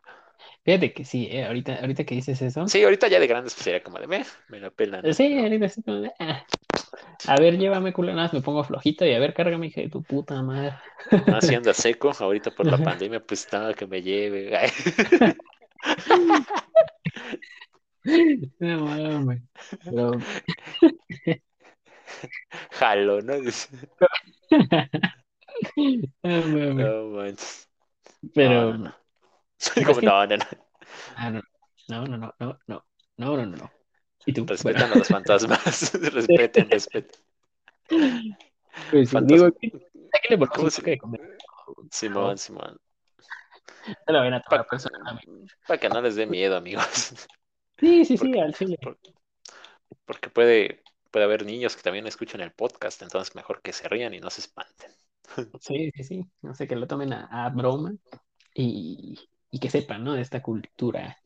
Fíjate 0.64 0.92
que 0.92 1.04
sí, 1.04 1.28
eh, 1.30 1.44
ahorita, 1.44 1.76
ahorita 1.76 2.04
que 2.04 2.14
dices 2.16 2.40
eso, 2.42 2.66
Sí, 2.66 2.82
ahorita 2.82 3.08
ya 3.08 3.20
de 3.20 3.26
grandes, 3.26 3.54
pues 3.54 3.64
sería 3.64 3.82
como 3.82 3.98
de, 3.98 4.06
me, 4.06 4.24
me 4.48 4.60
la 4.60 4.70
pela, 4.70 5.02
¿no? 5.02 5.12
sí, 5.12 5.38
ahorita 5.38 5.68
sí 5.68 5.82
como 5.82 5.98
de, 5.98 6.12
ah, 6.18 6.44
a 7.26 7.36
ver, 7.36 7.58
llévame 7.58 7.92
culo, 7.92 8.08
nada 8.12 8.24
más 8.24 8.32
me 8.32 8.40
pongo 8.40 8.64
flojito 8.64 9.06
y 9.06 9.14
a 9.14 9.18
ver, 9.18 9.34
cárgame, 9.34 9.68
hija 9.68 9.80
de 9.80 9.88
tu 9.88 10.02
puta 10.02 10.42
madre. 10.42 10.72
más 11.28 11.46
si 11.46 11.54
anda 11.54 11.72
seco, 11.72 12.12
ahorita 12.18 12.50
por 12.50 12.66
la 12.66 12.78
pandemia, 12.78 13.20
pues 13.20 13.46
nada 13.52 13.74
que 13.74 13.86
me 13.86 14.02
lleve. 14.02 14.50
No. 18.04 19.26
Pero, 19.84 20.18
Jalo, 22.72 23.20
¿no? 23.22 23.34
no, 26.22 27.08
manches. 27.10 27.68
Pero. 28.34 28.72
No, 31.88 32.06
no, 32.06 32.16
no. 32.16 32.34
No, 32.38 32.48
no, 32.48 32.56
no, 32.58 32.58
no, 32.66 32.84
no, 33.16 33.36
no, 33.36 33.56
no, 33.56 33.72
¿Y? 34.24 34.32
Respetan 34.46 34.92
a 34.92 34.96
los 34.96 35.08
fantasmas. 35.08 35.92
respeten, 35.92 36.70
respeten. 36.70 37.20
Simón, 41.90 42.38
Simón. 42.38 42.78
Para 45.66 45.78
que 45.80 45.88
no 45.88 46.00
les 46.00 46.14
dé 46.16 46.26
miedo, 46.26 46.56
amigos. 46.56 47.26
Sí, 47.78 48.04
sí, 48.04 48.16
sí, 48.16 48.38
al 48.38 48.54
chile. 48.54 48.78
Porque, 48.80 49.12
porque 50.04 50.30
puede, 50.30 50.82
puede 51.10 51.24
haber 51.24 51.44
niños 51.44 51.76
que 51.76 51.82
también 51.82 52.06
escuchan 52.06 52.40
el 52.40 52.52
podcast, 52.52 53.02
entonces 53.02 53.34
mejor 53.34 53.60
que 53.60 53.72
se 53.72 53.88
rían 53.88 54.14
y 54.14 54.20
no 54.20 54.30
se 54.30 54.40
espanten. 54.42 54.92
Sí, 55.58 55.90
sí, 55.94 56.04
sí. 56.04 56.30
No 56.42 56.54
sé, 56.54 56.66
que 56.66 56.76
lo 56.76 56.86
tomen 56.86 57.12
a, 57.12 57.26
a 57.46 57.50
broma 57.50 57.94
y, 58.54 59.18
y 59.50 59.58
que 59.60 59.70
sepan, 59.70 60.04
¿no? 60.04 60.14
De 60.14 60.22
esta 60.22 60.42
cultura 60.42 61.18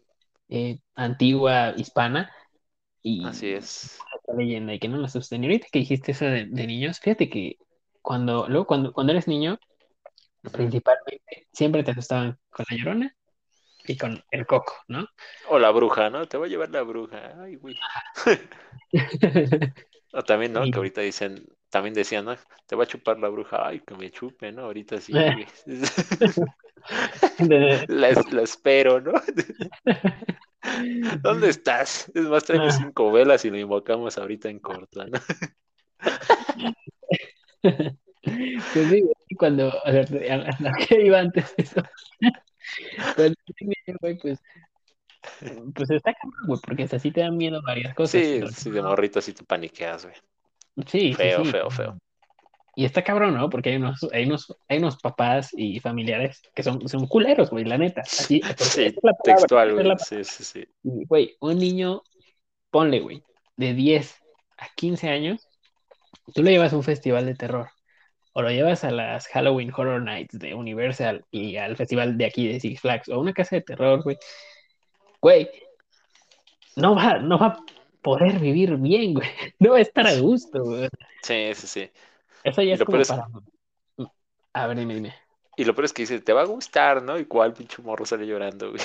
eh, 0.49 0.81
antigua 0.97 1.75
hispana 1.77 2.31
y 3.03 3.29
Así 3.29 3.53
es. 3.53 3.99
esta 4.17 4.35
leyenda 4.35 4.75
y 4.75 4.79
que 4.81 4.89
no 4.89 4.99
la 4.99 5.07
asusten. 5.07 5.45
Y 5.45 5.49
ahorita 5.49 5.69
que 5.73 5.81
dijiste 5.81 6.13
eso 6.13 6.27
de, 6.27 6.47
de 6.47 6.67
niños, 6.67 7.01
fíjate 7.01 7.31
que 7.31 7.59
cuando, 8.03 8.49
luego 8.49 8.67
cuando, 8.67 8.93
cuando 8.93 9.13
eres 9.13 9.29
niño, 9.29 9.59
principalmente 10.53 11.49
siempre 11.53 11.85
te 11.85 11.93
asustaban 11.93 12.39
con 12.51 12.67
la 12.71 12.77
llorona 12.79 13.17
y 13.87 13.97
con 13.99 14.23
el 14.33 14.47
coco, 14.47 14.75
¿no? 14.89 15.07
O 15.45 15.59
la 15.59 15.71
bruja, 15.71 16.11
¿no? 16.11 16.27
Te 16.29 16.37
voy 16.37 16.49
a 16.49 16.51
llevar 16.51 16.71
la 16.71 16.83
bruja. 16.83 17.41
Ay, 17.43 17.57
güey. 17.57 17.81
O 20.13 20.23
también, 20.25 20.53
¿no? 20.53 20.69
Que 20.71 20.79
ahorita 20.79 21.01
dicen, 21.01 21.47
también 21.77 21.93
decían, 21.93 22.25
¿no? 22.25 22.35
Te 22.67 22.75
va 22.75 22.85
a 22.85 22.87
chupar 22.87 23.19
la 23.19 23.29
bruja. 23.29 23.67
Ay, 23.69 23.81
que 23.81 23.95
me 23.95 24.11
chupe, 24.11 24.51
¿no? 24.51 24.63
Ahorita 24.63 24.99
sí, 24.99 25.13
güey. 25.13 25.47
De- 27.39 27.85
La, 27.89 28.13
la 28.31 28.43
espero, 28.43 28.99
¿no? 29.03 29.13
¿Dónde 31.23 31.51
estás? 31.51 32.11
Es 32.15 32.23
más, 32.23 32.45
tráeme 32.45 32.69
Ah. 32.69 32.71
cinco 32.71 33.13
velas 33.13 33.45
y 33.45 33.51
lo 33.51 33.59
invocamos 33.59 34.17
ahorita 34.17 34.49
en 34.49 34.59
corto, 34.61 35.05
¿no? 35.05 35.19
Pues 37.61 38.89
sí, 38.89 39.05
cuando, 39.37 39.71
a 39.85 39.91
a 39.91 39.93
lo 39.93 40.71
que 40.89 41.03
iba 41.03 41.19
antes 41.19 41.55
de 41.57 41.63
eso, 41.63 41.83
cuando 43.15 43.35
pues, 44.01 44.41
pues 45.75 45.91
está 45.91 46.15
cabrón, 46.15 46.47
güey, 46.47 46.61
porque 46.65 46.85
así 46.85 47.11
te 47.11 47.21
dan 47.21 47.37
miedo 47.37 47.61
varias 47.63 47.95
cosas. 47.95 48.23
Sí, 48.23 48.41
sí, 48.55 48.71
de 48.71 48.81
morrito 48.81 49.21
sí 49.21 49.35
te 49.35 49.45
paniqueas, 49.45 50.07
güey. 50.07 50.17
Sí, 50.87 51.13
sí, 51.13 51.15
Feo, 51.15 51.45
sí. 51.45 51.51
feo, 51.51 51.71
feo. 51.71 51.99
Y 52.79 52.85
está 52.85 53.03
cabrón, 53.03 53.35
¿no? 53.35 53.49
Porque 53.49 53.71
hay 53.71 53.77
unos, 53.77 54.07
hay 54.13 54.27
unos, 54.27 54.55
hay 54.69 54.79
unos 54.79 54.99
papás 54.99 55.49
y 55.57 55.81
familiares 55.81 56.43
que 56.55 56.63
son, 56.63 56.87
son 56.87 57.07
culeros, 57.07 57.49
güey, 57.49 57.65
la 57.65 57.79
neta. 57.79 58.03
Así, 58.03 58.43
Sí, 58.59 58.85
es 58.85 58.95
la 59.03 59.15
palabra, 59.15 59.23
textual, 59.23 59.73
güey. 59.73 59.87
la 59.87 59.99
Sí, 59.99 60.23
sí, 60.25 60.45
sí. 60.45 60.69
Y, 60.83 61.07
Güey, 61.07 61.37
un 61.41 61.59
niño, 61.59 62.03
ponle, 62.71 63.01
güey, 63.01 63.23
de 63.57 63.73
10 63.73 64.17
a 64.59 64.69
15 64.77 65.09
años, 65.09 65.49
tú 66.35 66.43
lo 66.43 66.51
llevas 66.51 66.75
a 66.75 66.77
un 66.77 66.83
festival 66.83 67.25
de 67.25 67.35
terror, 67.35 67.71
o 68.35 68.43
lo 68.43 68.51
llevas 68.51 68.85
a 68.85 68.91
las 68.91 69.27
Halloween 69.29 69.73
Horror 69.75 70.03
Nights 70.03 70.39
de 70.39 70.53
Universal 70.53 71.25
y 71.31 71.57
al 71.57 71.77
festival 71.77 72.19
de 72.19 72.27
aquí 72.27 72.47
de 72.47 72.61
Six 72.61 72.81
Flags, 72.83 73.09
o 73.09 73.15
a 73.15 73.19
una 73.19 73.33
casa 73.33 73.57
de 73.57 73.63
terror, 73.63 74.03
güey. 74.03 74.19
Güey, 75.23 75.49
no 76.77 76.95
va, 76.95 77.19
no 77.21 77.39
va 77.39 77.59
poder 78.07 78.39
vivir 78.41 78.77
bien, 78.77 79.15
güey. 79.15 79.29
No 79.61 79.71
va 79.73 79.79
a 79.79 79.81
estar 79.81 80.07
a 80.07 80.19
gusto, 80.21 80.63
güey. 80.65 80.89
Sí, 81.23 81.53
sí, 81.55 81.67
sí. 81.67 81.91
Eso 82.43 82.63
ya 82.63 82.75
es 82.75 82.85
como 82.85 82.99
es- 83.01 83.09
para... 83.09 83.29
A 84.55 84.67
ver, 84.67 84.79
dime, 84.79 84.95
dime. 84.95 85.15
Y 85.57 85.65
lo 85.65 85.75
peor 85.75 85.87
es 85.87 85.93
que 85.93 86.03
dice, 86.03 86.21
te 86.21 86.33
va 86.33 86.43
a 86.43 86.45
gustar, 86.47 87.03
¿no? 87.03 87.19
Y 87.19 87.25
cuál 87.27 87.53
pinche 87.55 87.83
morro 87.83 88.05
sale 88.07 88.27
llorando, 88.27 88.71
güey. 88.71 88.83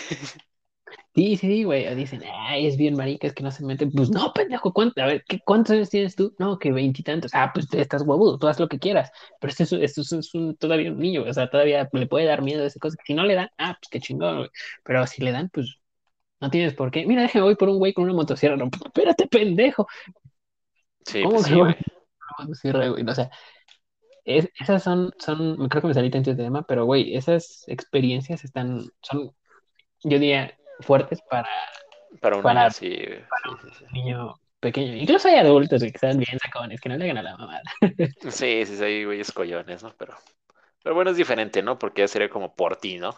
Sí, 1.13 1.35
sí, 1.37 1.47
sí, 1.47 1.63
güey. 1.63 1.93
Dicen, 1.95 2.21
ay, 2.33 2.67
es 2.67 2.77
bien 2.77 2.95
marica, 2.95 3.27
es 3.27 3.33
que 3.33 3.43
no 3.43 3.51
se 3.51 3.65
mete. 3.65 3.85
Pues 3.87 4.09
no, 4.09 4.31
pendejo, 4.33 4.71
¿cuánto? 4.73 5.01
A 5.01 5.05
ver, 5.07 5.23
¿qué, 5.27 5.39
¿cuántos 5.45 5.71
años 5.71 5.89
tienes 5.89 6.15
tú? 6.15 6.33
No, 6.39 6.57
que 6.57 6.71
veintitantos. 6.71 7.31
Ah, 7.33 7.51
pues 7.53 7.67
estás 7.73 8.03
huevudo, 8.03 8.37
tú 8.39 8.47
haz 8.47 8.59
lo 8.59 8.67
que 8.69 8.79
quieras. 8.79 9.11
Pero 9.39 9.51
esto 9.51 9.63
es, 9.63 9.71
esto 9.73 10.01
es- 10.01 10.11
es 10.13 10.33
un, 10.33 10.55
todavía 10.55 10.91
un 10.91 10.99
niño, 10.99 11.23
o 11.27 11.33
sea, 11.33 11.49
todavía 11.49 11.89
le 11.91 12.07
puede 12.07 12.25
dar 12.25 12.41
miedo 12.41 12.63
a 12.63 12.67
esa 12.67 12.79
cosa. 12.79 12.97
Si 13.05 13.13
no 13.13 13.23
le 13.25 13.35
dan, 13.35 13.49
ah, 13.57 13.77
pues 13.79 13.89
qué 13.89 13.99
chingón, 13.99 14.37
güey. 14.37 14.49
Pero 14.83 15.05
si 15.07 15.21
le 15.21 15.31
dan, 15.31 15.49
pues 15.49 15.80
no 16.41 16.49
tienes 16.49 16.73
por 16.73 16.91
qué. 16.91 17.05
Mira, 17.05 17.21
déjame 17.23 17.45
voy 17.45 17.55
por 17.55 17.69
un 17.69 17.77
güey 17.79 17.93
con 17.93 18.05
una 18.05 18.13
motosierra. 18.13 18.57
No, 18.57 18.69
pues, 18.69 18.81
espérate, 18.85 19.27
pendejo. 19.27 19.87
Sí, 21.05 21.23
¿Cómo 21.23 21.35
pues 21.35 21.45
que 21.47 21.53
sí, 21.53 21.59
voy 21.59 21.73
con 21.73 21.83
una 22.39 22.45
motosierra, 22.45 22.87
güey? 22.89 23.03
O 23.07 23.15
sea, 23.15 23.29
es- 24.25 24.49
esas 24.59 24.83
son, 24.83 25.11
son, 25.19 25.69
creo 25.69 25.81
que 25.81 25.87
me 25.89 25.93
salí 25.93 26.09
tanto 26.11 26.31
de 26.31 26.43
tema, 26.43 26.63
pero 26.63 26.85
güey, 26.85 27.15
esas 27.15 27.63
experiencias 27.67 28.43
están, 28.43 28.81
son, 29.01 29.31
yo 30.03 30.19
diría, 30.19 30.55
fuertes 30.81 31.21
para 31.29 31.49
Para 32.21 32.37
un 32.37 32.43
Para- 32.43 32.69
sí, 32.71 32.95
sí, 33.61 33.69
sí. 33.79 33.85
niño 33.93 34.35
pequeño. 34.59 34.95
Incluso 34.95 35.27
hay 35.27 35.35
adultos 35.35 35.81
que 35.81 35.87
están 35.87 36.17
bien 36.17 36.39
sacones, 36.39 36.79
que 36.81 36.89
no 36.89 36.97
le 36.97 37.05
hagan 37.05 37.17
a 37.17 37.23
la 37.23 37.37
mamada. 37.37 37.61
Sí, 38.29 38.65
sí, 38.65 38.77
sí, 38.77 38.83
hay 38.83 39.05
güeyes 39.05 39.31
collones, 39.31 39.83
¿no? 39.83 39.93
Pero, 39.97 40.15
pero 40.83 40.95
bueno, 40.95 41.11
es 41.11 41.17
diferente, 41.17 41.63
¿no? 41.63 41.79
Porque 41.79 42.01
ya 42.03 42.07
sería 42.07 42.29
como 42.29 42.55
por 42.55 42.77
ti, 42.77 42.99
¿no? 42.99 43.15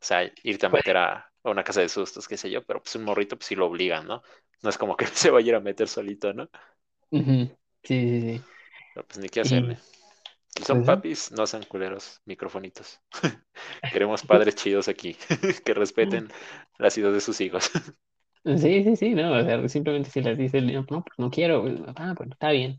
O 0.00 0.04
sea, 0.06 0.30
irte 0.42 0.66
a 0.66 0.70
Pues- 0.70 0.80
meter 0.80 0.96
a, 0.96 1.32
a 1.44 1.50
una 1.50 1.64
casa 1.64 1.80
de 1.80 1.88
sustos, 1.88 2.28
qué 2.28 2.36
sé 2.36 2.50
yo, 2.50 2.64
pero 2.64 2.82
pues 2.82 2.94
un 2.96 3.04
morrito, 3.04 3.36
pues 3.36 3.46
sí 3.46 3.54
lo 3.56 3.66
obligan, 3.66 4.06
¿no? 4.06 4.22
No 4.62 4.70
es 4.70 4.78
como 4.78 4.96
que 4.96 5.06
se 5.28 5.30
vaya 5.30 5.46
a 5.46 5.48
ir 5.50 5.54
a 5.56 5.60
meter 5.60 5.88
solito, 5.88 6.32
¿no? 6.32 6.48
Sí, 7.82 8.00
sí, 8.10 8.20
sí. 8.20 8.44
Pero 8.94 9.06
pues 9.06 9.18
ni 9.18 9.28
qué 9.28 9.40
Y- 9.42 9.42
hacerle. 9.42 9.78
Si 10.56 10.64
son 10.64 10.78
pues, 10.78 10.86
papis, 10.86 11.32
no 11.32 11.46
sean 11.46 11.64
culeros, 11.64 12.22
microfonitos. 12.24 13.00
Queremos 13.92 14.22
padres 14.24 14.56
chidos 14.56 14.88
aquí, 14.88 15.16
que 15.64 15.74
respeten 15.74 16.28
las 16.78 16.96
ideas 16.98 17.14
de 17.14 17.20
sus 17.20 17.40
hijos. 17.42 17.70
Sí, 18.44 18.84
sí, 18.84 18.96
sí, 18.96 19.14
no, 19.14 19.32
o 19.32 19.42
sea, 19.44 19.68
simplemente 19.68 20.08
si 20.10 20.22
les 20.22 20.38
dice 20.38 20.58
el 20.58 20.66
niño, 20.68 20.86
no, 20.90 21.02
pues 21.02 21.18
no 21.18 21.30
quiero, 21.30 21.62
güey, 21.62 21.82
ah, 21.96 22.14
bueno, 22.16 22.32
está 22.34 22.50
bien. 22.52 22.78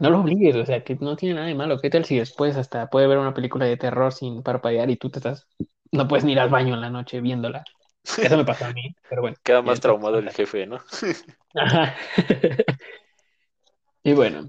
No 0.00 0.10
lo 0.10 0.20
obligues, 0.20 0.56
o 0.56 0.64
sea, 0.66 0.82
que 0.84 0.96
no 0.96 1.16
tiene 1.16 1.34
nada 1.36 1.46
de 1.46 1.54
malo. 1.54 1.78
¿Qué 1.80 1.90
tal 1.90 2.04
si 2.04 2.18
después 2.18 2.56
hasta 2.56 2.88
puede 2.88 3.06
ver 3.06 3.18
una 3.18 3.34
película 3.34 3.66
de 3.66 3.76
terror 3.76 4.12
sin 4.12 4.42
parpadear 4.42 4.90
y 4.90 4.96
tú 4.96 5.10
te 5.10 5.18
estás, 5.18 5.46
no 5.92 6.08
puedes 6.08 6.24
ni 6.24 6.32
ir 6.32 6.40
al 6.40 6.48
baño 6.50 6.74
en 6.74 6.80
la 6.80 6.90
noche 6.90 7.20
viéndola? 7.20 7.64
Eso 8.04 8.36
me 8.36 8.44
pasó 8.44 8.66
a 8.66 8.72
mí, 8.72 8.94
pero 9.08 9.22
bueno. 9.22 9.36
Queda 9.42 9.62
más 9.62 9.80
traumado 9.80 10.18
el 10.18 10.30
jefe, 10.30 10.66
¿no? 10.66 10.78
Ajá. 11.54 11.94
Y 14.04 14.12
bueno, 14.12 14.48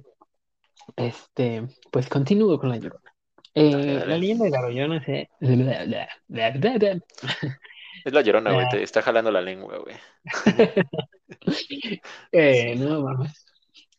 este, 0.96 1.64
pues 1.92 2.08
continúo 2.08 2.60
con 2.60 2.70
la 2.70 2.78
llorona. 2.78 3.12
Eh, 3.56 3.72
Dale, 3.72 3.94
dale. 3.96 4.06
la 4.06 4.18
leyenda 4.20 4.46
de 4.46 4.52
la 4.52 4.70
llorona 4.70 5.04
se... 5.04 5.30
Es 8.06 8.14
la 8.14 8.22
llorona, 8.22 8.52
güey, 8.54 8.66
Ah. 8.68 8.70
te 8.70 8.84
está 8.84 9.02
jalando 9.02 9.32
la 9.32 9.42
lengua, 9.42 9.80
güey. 9.80 9.96
Eh, 12.32 12.76
no 12.78 13.02
mames. 13.02 13.46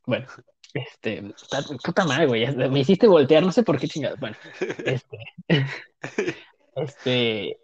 Bueno, 0.07 0.27
este, 0.73 1.23
ta- 1.51 1.65
puta 1.85 2.05
madre, 2.05 2.27
güey, 2.27 2.55
me 2.57 2.79
hiciste 2.81 3.07
voltear, 3.09 3.43
no 3.43 3.51
sé 3.53 3.63
por 3.65 3.79
qué 3.81 3.89
chingados. 3.89 4.21
Bueno, 4.21 4.37
este, 4.85 5.19
este, 6.83 7.59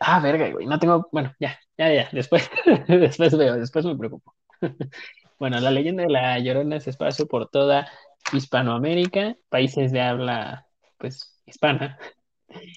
ah, 0.00 0.20
verga, 0.20 0.50
güey, 0.50 0.66
no 0.66 0.78
tengo, 0.78 1.08
bueno, 1.12 1.34
ya, 1.40 1.58
ya, 1.78 1.92
ya, 1.92 2.08
después, 2.12 2.48
después 2.88 3.36
veo, 3.36 3.54
después 3.56 3.84
me 3.84 3.96
preocupo. 3.96 4.34
Bueno, 5.38 5.58
la 5.58 5.70
leyenda 5.70 6.02
de 6.02 6.10
la 6.10 6.38
Llorona 6.38 6.80
se 6.80 6.90
esparce 6.90 7.24
por 7.24 7.48
toda 7.48 7.90
Hispanoamérica, 8.30 9.36
países 9.48 9.90
de 9.90 10.02
habla, 10.02 10.66
pues, 10.98 11.40
hispana. 11.46 11.98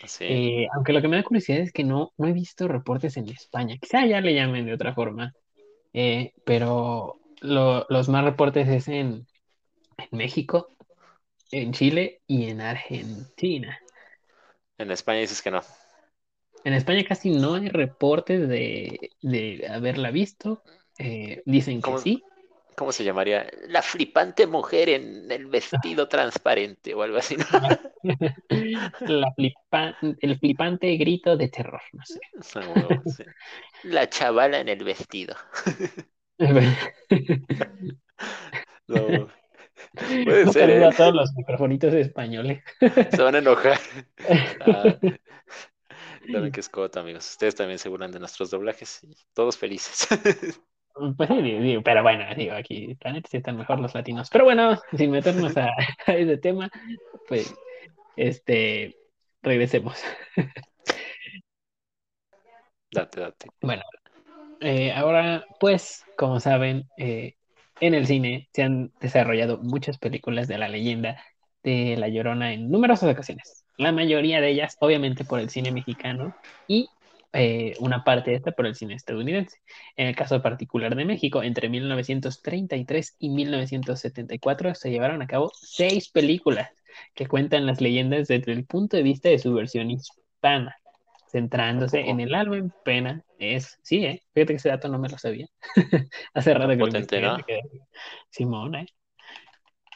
Sí. 0.05 0.23
Eh, 0.29 0.67
aunque 0.73 0.93
lo 0.93 1.01
que 1.01 1.09
me 1.09 1.17
da 1.17 1.23
curiosidad 1.23 1.59
es 1.59 1.73
que 1.73 1.83
no, 1.83 2.13
no 2.17 2.25
he 2.27 2.31
visto 2.31 2.69
reportes 2.69 3.17
en 3.17 3.27
España. 3.27 3.75
Quizá 3.81 4.05
ya 4.05 4.21
le 4.21 4.33
llamen 4.33 4.65
de 4.65 4.73
otra 4.75 4.93
forma. 4.93 5.33
Eh, 5.91 6.31
pero 6.45 7.19
lo- 7.41 7.85
los 7.89 8.07
más 8.07 8.23
reportes 8.23 8.69
es 8.69 8.87
en, 8.87 9.27
en 9.97 10.07
México, 10.17 10.69
en 11.51 11.73
Chile 11.73 12.21
y 12.27 12.49
en 12.49 12.61
Argentina. 12.61 13.77
En 14.77 14.89
España 14.89 15.19
dices 15.19 15.41
que 15.41 15.51
no. 15.51 15.61
En 16.65 16.73
España 16.73 17.03
casi 17.07 17.29
no 17.31 17.55
hay 17.55 17.69
reportes 17.69 18.47
de, 18.47 19.11
de 19.21 19.67
haberla 19.69 20.11
visto. 20.11 20.63
Eh, 20.97 21.41
dicen 21.45 21.81
que 21.81 21.91
¿Cómo? 21.91 21.99
sí. 21.99 22.23
¿Cómo 22.75 22.91
se 22.91 23.03
llamaría? 23.03 23.47
La 23.67 23.81
flipante 23.83 24.47
mujer 24.47 24.89
en 24.89 25.31
el 25.31 25.47
vestido 25.47 26.07
transparente 26.07 26.93
o 26.95 27.03
algo 27.03 27.17
así, 27.17 27.37
¿no? 27.37 27.45
La 29.07 29.31
flipa- 29.35 29.95
el 30.19 30.39
flipante 30.39 30.95
grito 30.97 31.37
de 31.37 31.49
terror, 31.49 31.81
no 31.93 32.03
sé. 32.05 32.19
Ah, 32.55 33.01
sí. 33.05 33.23
La 33.83 34.09
chavala 34.09 34.59
en 34.59 34.69
el 34.69 34.83
vestido. 34.83 35.35
No. 38.87 39.27
Puede 40.23 40.47
ser, 40.47 40.69
¿eh? 40.69 40.85
a 40.85 40.91
todos 40.91 41.13
los 41.13 41.33
microfonitos 41.35 41.93
españoles. 41.93 42.63
Se 43.09 43.21
van 43.21 43.35
a 43.35 43.39
enojar. 43.39 43.79
Ah, 44.59 44.97
Saben 46.31 46.51
que 46.51 46.59
es 46.59 46.69
Cota, 46.69 46.99
amigos. 46.99 47.29
Ustedes 47.29 47.55
también 47.55 47.79
se 47.79 47.89
burlan 47.89 48.11
de 48.11 48.19
nuestros 48.19 48.49
doblajes 48.51 49.03
y 49.03 49.15
todos 49.33 49.57
felices. 49.57 50.07
Pues 51.17 51.27
sí, 51.27 51.41
digo, 51.41 51.81
pero 51.81 52.03
bueno, 52.03 52.23
digo, 52.35 52.53
aquí, 52.53 52.95
la 53.01 53.13
neta 53.13 53.27
sí 53.29 53.37
están 53.37 53.57
mejor 53.57 53.79
los 53.79 53.95
latinos. 53.95 54.29
Pero 54.29 54.45
bueno, 54.45 54.79
sin 54.95 55.09
meternos 55.09 55.57
a, 55.57 55.69
a 56.05 56.13
ese 56.13 56.37
tema, 56.37 56.69
pues, 57.27 57.53
este, 58.15 58.95
regresemos. 59.41 59.97
date, 62.91 63.21
date. 63.21 63.47
Bueno, 63.59 63.81
eh, 64.61 64.91
ahora, 64.91 65.45
pues, 65.59 66.05
como 66.15 66.39
saben, 66.39 66.87
eh, 66.97 67.37
en 67.79 67.95
el 67.95 68.05
cine 68.05 68.49
se 68.53 68.61
han 68.61 68.91
desarrollado 69.01 69.57
muchas 69.57 69.97
películas 69.97 70.47
de 70.47 70.59
la 70.59 70.69
leyenda 70.69 71.19
de 71.63 71.95
La 71.97 72.07
Llorona 72.07 72.53
en 72.53 72.69
numerosas 72.69 73.11
ocasiones. 73.11 73.62
La 73.77 73.91
mayoría 73.91 74.41
de 74.41 74.49
ellas, 74.49 74.77
obviamente, 74.79 75.25
por 75.25 75.39
el 75.39 75.49
cine 75.49 75.71
mexicano 75.71 76.35
y 76.67 76.89
eh, 77.35 77.73
una 77.79 78.03
parte 78.03 78.29
de 78.29 78.37
esta 78.37 78.51
por 78.51 78.67
el 78.67 78.75
cine 78.75 78.93
estadounidense. 78.93 79.57
En 79.95 80.07
el 80.07 80.15
caso 80.15 80.39
particular 80.43 80.95
de 80.95 81.05
México, 81.05 81.41
entre 81.41 81.67
1933 81.67 83.15
y 83.17 83.29
1974 83.29 84.75
se 84.75 84.91
llevaron 84.91 85.21
a 85.23 85.27
cabo 85.27 85.51
seis 85.59 86.09
películas 86.09 86.69
que 87.15 87.25
cuentan 87.25 87.65
las 87.65 87.81
leyendas 87.81 88.27
desde 88.27 88.51
el 88.51 88.65
punto 88.65 88.97
de 88.97 89.03
vista 89.03 89.29
de 89.29 89.39
su 89.39 89.51
versión 89.51 89.89
hispana, 89.89 90.77
centrándose 91.31 92.01
en 92.01 92.19
el 92.19 92.35
alma 92.35 92.57
en 92.57 92.71
pena. 92.85 93.23
Es, 93.39 93.79
sí, 93.81 94.05
¿eh? 94.05 94.21
fíjate 94.35 94.53
que 94.53 94.57
ese 94.57 94.69
dato 94.69 94.87
no 94.87 94.99
me 94.99 95.09
lo 95.09 95.17
sabía. 95.17 95.47
Hace 96.35 96.53
rato 96.53 96.69
que 96.69 96.77
lo 96.77 96.85
Simón, 98.29 98.75
¿eh? 98.75 98.85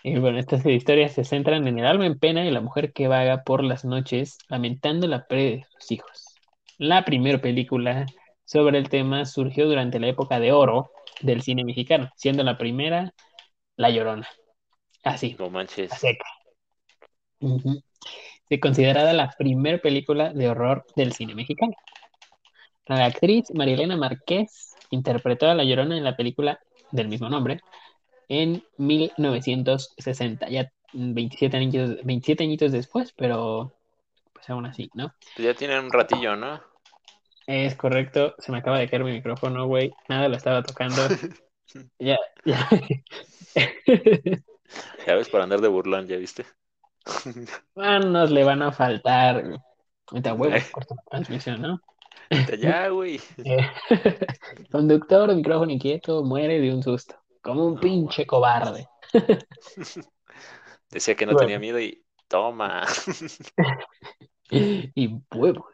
Y 0.08 0.20
bueno, 0.20 0.40
estas 0.40 0.66
historias 0.66 1.12
se 1.12 1.26
centran 1.26 1.68
en 1.68 1.80
el 1.80 1.86
alma 1.86 2.06
en 2.06 2.18
pena 2.18 2.46
y 2.46 2.50
la 2.50 2.62
mujer 2.62 2.94
que 2.94 3.10
vaga 3.10 3.44
por 3.44 3.62
las 3.62 3.84
noches 3.84 4.38
lamentando 4.48 5.06
la 5.06 5.28
pérdida 5.28 5.58
de 5.58 5.66
sus 5.78 5.92
hijos. 5.92 6.26
La 6.78 7.04
primera 7.04 7.42
película 7.42 8.06
sobre 8.46 8.78
el 8.78 8.88
tema 8.88 9.26
surgió 9.26 9.68
durante 9.68 10.00
la 10.00 10.08
época 10.08 10.40
de 10.40 10.54
oro 10.54 10.92
del 11.20 11.42
cine 11.42 11.66
mexicano, 11.66 12.10
siendo 12.16 12.44
la 12.44 12.58
primera 12.58 13.14
La 13.76 13.90
Llorona. 13.90 14.30
Así, 15.04 15.36
No 15.38 15.50
manches. 15.50 15.92
seca. 15.92 16.26
Se 18.48 18.62
considerada 18.62 19.12
la 19.12 19.36
primera 19.38 19.80
película 19.80 20.32
de 20.32 20.48
horror 20.48 20.86
del 20.96 21.12
cine 21.12 21.36
mexicano. 21.36 21.74
La 22.86 23.04
actriz 23.04 23.54
Marielena 23.54 23.98
Márquez 23.98 24.74
interpretó 24.90 25.50
a 25.50 25.54
La 25.54 25.66
Llorona 25.66 25.98
en 25.98 26.06
la 26.06 26.16
película 26.16 26.62
del 26.94 27.10
mismo 27.10 27.28
nombre 27.28 27.60
en 28.30 28.64
1960, 28.78 30.50
ya 30.50 30.72
27 30.94 31.58
añitos, 31.58 31.98
27 32.04 32.44
añitos 32.44 32.72
después, 32.72 33.14
pero 33.16 33.74
pues 34.34 34.50
aún 34.50 34.66
así, 34.66 34.90
¿no? 34.94 35.14
Pues 35.36 35.46
ya 35.46 35.54
tienen 35.54 35.86
un 35.86 35.92
ratillo, 35.92 36.36
¿no? 36.36 36.62
Es 37.46 37.76
correcto, 37.76 38.36
se 38.40 38.52
me 38.52 38.58
acaba 38.58 38.80
de 38.80 38.90
caer 38.90 39.04
mi 39.04 39.12
micrófono, 39.14 39.68
güey, 39.68 39.94
nada 40.10 40.28
lo 40.28 40.36
estaba 40.36 40.64
tocando. 40.64 41.02
Ya, 42.00 42.18
ya. 42.46 42.70
Ya 45.06 45.16
ves, 45.16 45.30
por 45.30 45.42
andar 45.42 45.62
de 45.62 45.68
burlón, 45.68 46.08
¿ya 46.08 46.18
viste? 46.18 46.46
Manos 47.76 48.32
le 48.32 48.44
van 48.44 48.62
a 48.62 48.72
faltar. 48.72 49.46
güey. 49.46 49.60
Ahorita 50.08 50.34
huevo, 50.34 50.56
corto 50.72 50.96
la 50.96 51.04
transmisión, 51.10 51.62
¿no? 51.62 51.82
Ya, 52.60 52.90
güey. 52.90 53.20
Eh, 53.46 53.70
Conductor, 54.72 55.34
micrófono 55.36 55.72
inquieto, 55.72 56.24
muere 56.24 56.60
de 56.60 56.74
un 56.74 56.84
susto, 56.84 57.16
como 57.48 57.66
un 57.66 57.80
pinche 57.80 58.26
cobarde. 58.26 58.88
Decía 60.92 61.16
que 61.16 61.26
no 61.26 61.32
Bueno. 61.32 61.46
tenía 61.46 61.60
miedo 61.60 61.80
y 61.80 62.04
toma. 62.28 62.86
y 64.52 65.16
huevos. 65.34 65.74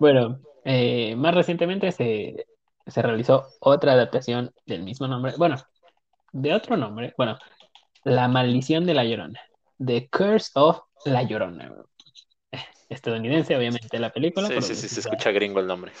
Bueno, 0.00 0.40
eh, 0.64 1.14
más 1.16 1.34
recientemente 1.34 1.92
se, 1.92 2.44
se 2.86 3.02
realizó 3.02 3.46
otra 3.60 3.92
adaptación 3.92 4.52
del 4.66 4.82
mismo 4.82 5.06
nombre, 5.06 5.34
bueno, 5.38 5.56
de 6.32 6.54
otro 6.54 6.76
nombre, 6.76 7.14
bueno, 7.16 7.38
La 8.02 8.26
Maldición 8.26 8.84
de 8.84 8.94
la 8.94 9.04
Llorona, 9.04 9.40
The 9.78 10.08
Curse 10.10 10.50
of 10.54 10.80
La 11.04 11.22
Llorona. 11.22 11.72
Estadounidense, 12.88 13.56
obviamente, 13.56 13.96
la 14.00 14.10
película. 14.10 14.48
Sí, 14.48 14.60
sí, 14.62 14.74
sí, 14.74 14.88
se 14.88 15.00
escucha 15.00 15.30
gringo 15.30 15.60
el 15.60 15.68
nombre. 15.68 15.92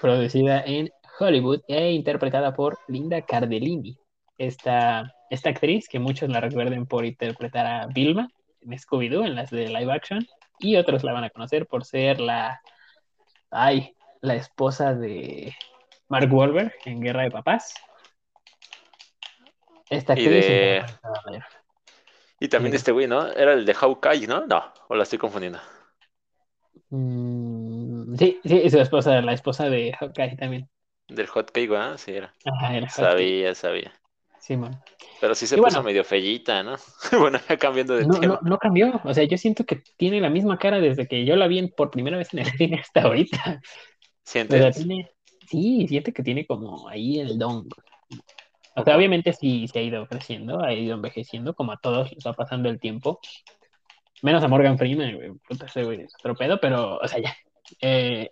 producida 0.00 0.62
en 0.64 0.90
Hollywood 1.20 1.60
e 1.68 1.92
interpretada 1.92 2.54
por 2.54 2.78
Linda 2.88 3.20
Cardellini. 3.22 3.96
Esta, 4.38 5.14
esta 5.28 5.50
actriz, 5.50 5.86
que 5.88 5.98
muchos 5.98 6.30
la 6.30 6.40
recuerden 6.40 6.86
por 6.86 7.04
interpretar 7.04 7.66
a 7.66 7.86
Vilma 7.86 8.30
en 8.62 8.70
Scooby-Doo, 8.72 9.26
en 9.26 9.34
las 9.34 9.50
de 9.50 9.68
live 9.68 9.92
action, 9.92 10.26
y 10.58 10.76
otros 10.76 11.04
la 11.04 11.12
van 11.12 11.24
a 11.24 11.30
conocer 11.30 11.66
por 11.66 11.84
ser 11.84 12.20
la, 12.20 12.60
ay, 13.50 13.94
la 14.22 14.34
esposa 14.34 14.94
de 14.94 15.54
Mark 16.08 16.32
Wahlberg 16.32 16.72
en 16.86 17.00
Guerra 17.00 17.22
de 17.22 17.30
Papás. 17.30 17.74
Esta 19.90 20.14
Y 20.18 20.24
actriz 20.24 20.46
de- 20.46 20.84
la. 21.26 21.46
Y 22.38 22.48
también 22.48 22.72
Sí. 22.72 22.76
este 22.76 22.92
güey, 22.92 23.06
¿no? 23.06 23.26
Era 23.32 23.52
el 23.52 23.66
de 23.66 23.74
Hawkeye, 23.74 24.26
¿no? 24.26 24.46
No, 24.46 24.72
o 24.88 24.94
la 24.94 25.02
estoy 25.02 25.18
confundiendo. 25.18 25.58
Mm, 26.88 28.16
sí, 28.16 28.40
sí, 28.44 28.70
su 28.70 28.78
esposa, 28.78 29.20
la 29.20 29.32
esposa 29.32 29.68
de 29.68 29.92
Hawkeye 29.92 30.36
también. 30.36 30.68
Del 31.10 31.26
Hot 31.28 31.50
Cake, 31.52 31.68
¿verdad? 31.68 31.98
Sí, 31.98 32.12
era. 32.12 32.34
Ajá, 32.44 32.76
era 32.76 32.88
Hawkeye, 32.90 33.34
Sabía, 33.36 33.54
sabía. 33.54 33.92
Simón. 34.38 34.82
Pero 35.20 35.34
sí 35.34 35.46
se 35.46 35.56
Y 35.56 35.60
puso 35.60 35.82
bueno. 35.82 35.84
medio 35.84 36.04
fellita, 36.04 36.62
¿no? 36.62 36.76
bueno, 37.20 37.38
ya 37.48 37.58
cambiando 37.58 37.94
de 37.94 38.06
No, 38.06 38.22
no, 38.22 38.38
tema. 38.38 38.40
no 38.42 38.58
cambió. 38.58 39.00
O 39.04 39.12
sea, 39.14 39.24
yo 39.24 39.36
siento 39.36 39.64
que 39.64 39.82
tiene 39.96 40.20
la 40.20 40.30
misma 40.30 40.58
cara 40.58 40.80
desde 40.80 41.06
que 41.06 41.24
yo 41.26 41.36
la 41.36 41.46
vi 41.48 41.58
en- 41.58 41.70
por 41.70 41.90
primera 41.90 42.16
vez 42.16 42.32
en 42.32 42.40
el 42.40 42.46
cine 42.56 42.80
hasta 42.80 43.02
ahorita. 43.02 43.60
O 44.48 44.54
sea, 44.56 44.72
¿Sientes? 44.72 44.74
tiene, 44.74 45.10
sí, 45.48 45.86
siente 45.88 46.12
que 46.12 46.22
tiene 46.22 46.46
como 46.46 46.88
ahí 46.88 47.20
el 47.20 47.38
don. 47.38 47.68
O 48.76 48.84
sea, 48.84 48.96
obviamente 48.96 49.32
sí 49.32 49.68
se 49.68 49.78
ha 49.78 49.82
ido 49.82 50.06
creciendo, 50.08 50.60
ha 50.62 50.72
ido 50.72 50.94
envejeciendo, 50.94 51.54
como 51.54 51.72
a 51.72 51.76
todos 51.78 52.10
les 52.12 52.24
va 52.26 52.32
pasando 52.32 52.68
el 52.68 52.80
tiempo. 52.80 53.20
Menos 54.22 54.42
a 54.44 54.48
Morgan 54.48 54.76
Freeman, 54.78 55.16
güey, 55.16 55.30
puta, 55.48 55.66
ese 55.66 55.82
güey 55.84 56.02
es 56.02 56.14
otro 56.18 56.34
pedo, 56.36 56.60
pero, 56.60 56.98
o 56.98 57.08
sea, 57.08 57.20
ya. 57.20 57.34
Eh, 57.80 58.30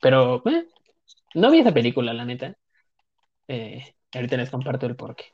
pero, 0.00 0.42
eh, 0.48 0.66
no 1.34 1.50
vi 1.50 1.60
esa 1.60 1.72
película, 1.74 2.12
la 2.12 2.24
neta. 2.24 2.56
Eh, 3.48 3.94
ahorita 4.12 4.36
les 4.36 4.50
comparto 4.50 4.86
el 4.86 4.96
porqué. 4.96 5.24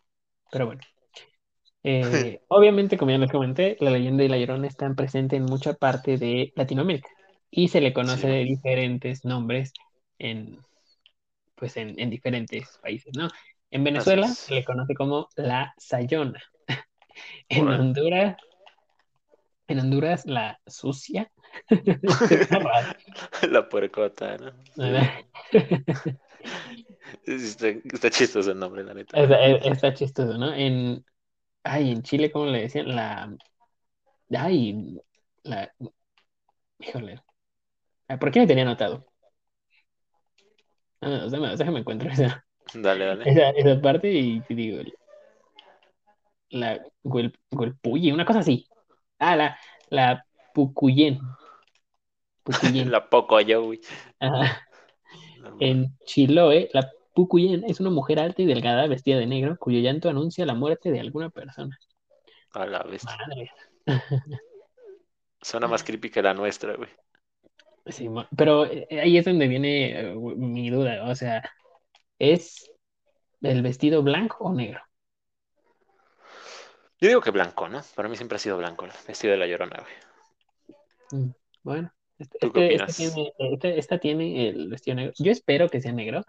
Pero 0.50 0.66
bueno. 0.66 0.80
Eh, 1.82 2.40
obviamente, 2.48 2.98
como 2.98 3.10
ya 3.10 3.18
les 3.18 3.30
comenté, 3.30 3.76
la 3.80 3.90
leyenda 3.90 4.22
de 4.22 4.28
La 4.28 4.38
Llorona 4.38 4.66
están 4.66 4.94
presente 4.96 5.36
en 5.36 5.44
mucha 5.44 5.74
parte 5.74 6.18
de 6.18 6.52
Latinoamérica 6.56 7.08
y 7.50 7.68
se 7.68 7.80
le 7.80 7.92
conoce 7.92 8.22
Sí. 8.22 8.28
de 8.28 8.44
diferentes 8.44 9.24
nombres 9.24 9.72
en, 10.18 10.58
pues 11.54 11.76
en, 11.76 11.98
en 11.98 12.10
diferentes 12.10 12.78
países, 12.82 13.12
¿no? 13.16 13.28
En 13.70 13.84
Venezuela 13.84 14.28
se 14.28 14.54
le 14.54 14.64
conoce 14.64 14.94
como 14.94 15.28
la 15.36 15.74
Sayona. 15.78 16.40
En. 17.48 17.68
Honduras, 17.68 18.36
en 19.68 19.78
Honduras 19.78 20.26
la 20.26 20.58
sucia. 20.66 21.30
La 23.50 23.68
puercota, 23.68 24.36
¿no? 24.38 24.52
Está, 27.26 27.68
está 27.68 28.10
chistoso 28.10 28.52
el 28.52 28.58
nombre, 28.58 28.82
la 28.84 28.94
neta. 28.94 29.20
Está, 29.20 29.44
está 29.46 29.94
chistoso, 29.94 30.38
¿no? 30.38 30.52
En, 30.54 31.04
ay, 31.64 31.90
en 31.90 32.02
Chile, 32.02 32.30
¿cómo 32.30 32.46
le 32.46 32.62
decían? 32.62 32.94
La, 32.94 33.30
ay, 34.30 34.98
la, 35.42 35.72
híjole, 36.78 37.20
Ah, 38.08 38.18
¿por 38.18 38.30
qué 38.32 38.40
me 38.40 38.46
tenía 38.46 38.64
anotado? 38.64 39.06
Ah, 41.00 41.26
déjame, 41.30 41.56
déjame 41.56 41.78
encuentro 41.80 42.10
esa, 42.10 42.44
Dale, 42.74 43.04
dale. 43.04 43.30
esa, 43.30 43.50
esa 43.50 43.80
parte 43.80 44.10
y 44.10 44.40
te 44.40 44.54
digo, 44.54 44.82
la 46.50 46.80
Güelpuyi, 47.04 48.12
una 48.12 48.24
cosa 48.24 48.40
así. 48.40 48.66
Ah, 49.18 49.36
la, 49.36 49.58
la 49.90 50.24
Pucuyén. 50.52 51.20
La 52.86 53.08
poco 53.08 53.40
yo, 53.40 53.64
güey. 53.64 53.80
Ajá. 54.18 54.66
En 55.58 55.96
Chiloé, 56.04 56.70
la 56.72 56.90
Pucuyén 57.14 57.64
es 57.64 57.80
una 57.80 57.90
mujer 57.90 58.18
alta 58.20 58.42
y 58.42 58.46
delgada 58.46 58.86
vestida 58.86 59.18
de 59.18 59.26
negro 59.26 59.56
cuyo 59.58 59.80
llanto 59.80 60.08
anuncia 60.08 60.46
la 60.46 60.54
muerte 60.54 60.90
de 60.90 61.00
alguna 61.00 61.30
persona. 61.30 61.78
A 62.52 62.66
la 62.66 62.82
bestia. 62.82 63.16
Suena 65.42 65.68
más 65.68 65.82
creepy 65.82 66.10
que 66.10 66.22
la 66.22 66.34
nuestra, 66.34 66.76
güey. 66.76 66.88
Sí, 67.86 68.08
pero 68.36 68.66
eh, 68.66 68.86
ahí 69.02 69.16
es 69.16 69.24
donde 69.24 69.48
viene 69.48 70.00
eh, 70.00 70.14
mi 70.14 70.70
duda. 70.70 71.08
O 71.08 71.14
sea, 71.14 71.42
¿es 72.18 72.70
el 73.40 73.62
vestido 73.62 74.02
blanco 74.02 74.44
o 74.44 74.54
negro? 74.54 74.80
Yo 77.00 77.08
digo 77.08 77.22
que 77.22 77.30
blanco, 77.30 77.68
¿no? 77.68 77.80
Para 77.94 78.08
mí 78.08 78.16
siempre 78.16 78.36
ha 78.36 78.38
sido 78.38 78.58
blanco 78.58 78.84
el 78.84 78.92
vestido 79.06 79.32
de 79.32 79.38
la 79.38 79.46
llorona, 79.46 79.80
güey. 79.80 81.22
Mm, 81.22 81.32
Bueno, 81.62 81.92
este, 82.20 82.38
¿Tú 82.38 82.52
qué 82.52 82.74
este- 82.74 82.90
este 82.90 83.10
tiene, 83.10 83.32
este- 83.38 83.78
esta 83.78 83.98
tiene 83.98 84.48
el 84.48 84.68
vestido 84.68 84.94
negro. 84.96 85.12
Yo 85.18 85.32
espero 85.32 85.68
que 85.68 85.80
sea 85.80 85.92
negro. 85.92 86.22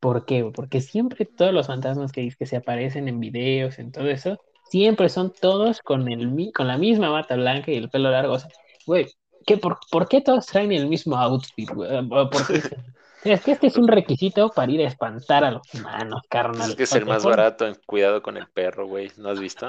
¿Por 0.00 0.26
qué? 0.26 0.44
Porque 0.54 0.80
siempre 0.80 1.24
todos 1.24 1.52
los 1.52 1.66
fantasmas 1.66 2.12
que, 2.12 2.30
que 2.38 2.46
se 2.46 2.56
aparecen 2.56 3.08
en 3.08 3.20
videos, 3.20 3.78
en 3.78 3.90
todo 3.90 4.08
eso, 4.08 4.38
siempre 4.70 5.08
son 5.08 5.32
todos 5.32 5.80
con, 5.80 6.08
el, 6.12 6.52
con 6.54 6.68
la 6.68 6.78
misma 6.78 7.08
bata 7.08 7.36
blanca 7.36 7.70
y 7.72 7.76
el 7.76 7.90
pelo 7.90 8.10
largo. 8.10 8.34
O 8.34 8.38
sea, 8.38 8.50
güey, 8.86 9.06
¿qué, 9.46 9.56
por, 9.56 9.78
¿por 9.90 10.08
qué 10.08 10.20
todos 10.20 10.46
traen 10.46 10.72
el 10.72 10.88
mismo 10.88 11.16
outfit, 11.16 11.70
güey? 11.70 11.90
¿O 11.96 12.30
¿Por 12.30 12.46
qué? 12.46 12.60
Es 13.24 13.40
que 13.42 13.52
este 13.52 13.66
es 13.68 13.76
un 13.76 13.88
requisito 13.88 14.50
para 14.50 14.70
ir 14.70 14.80
a 14.82 14.88
espantar 14.88 15.44
a 15.44 15.50
los 15.50 15.62
humanos, 15.74 16.12
Pues 16.12 16.22
es 16.24 16.28
carnal. 16.28 16.76
que 16.76 16.82
es 16.82 16.92
el 16.94 17.06
más 17.06 17.24
barato 17.24 17.66
en 17.66 17.74
cuidado 17.86 18.22
con 18.22 18.36
el 18.36 18.46
perro, 18.48 18.86
güey. 18.86 19.10
¿No 19.16 19.30
has 19.30 19.40
visto? 19.40 19.68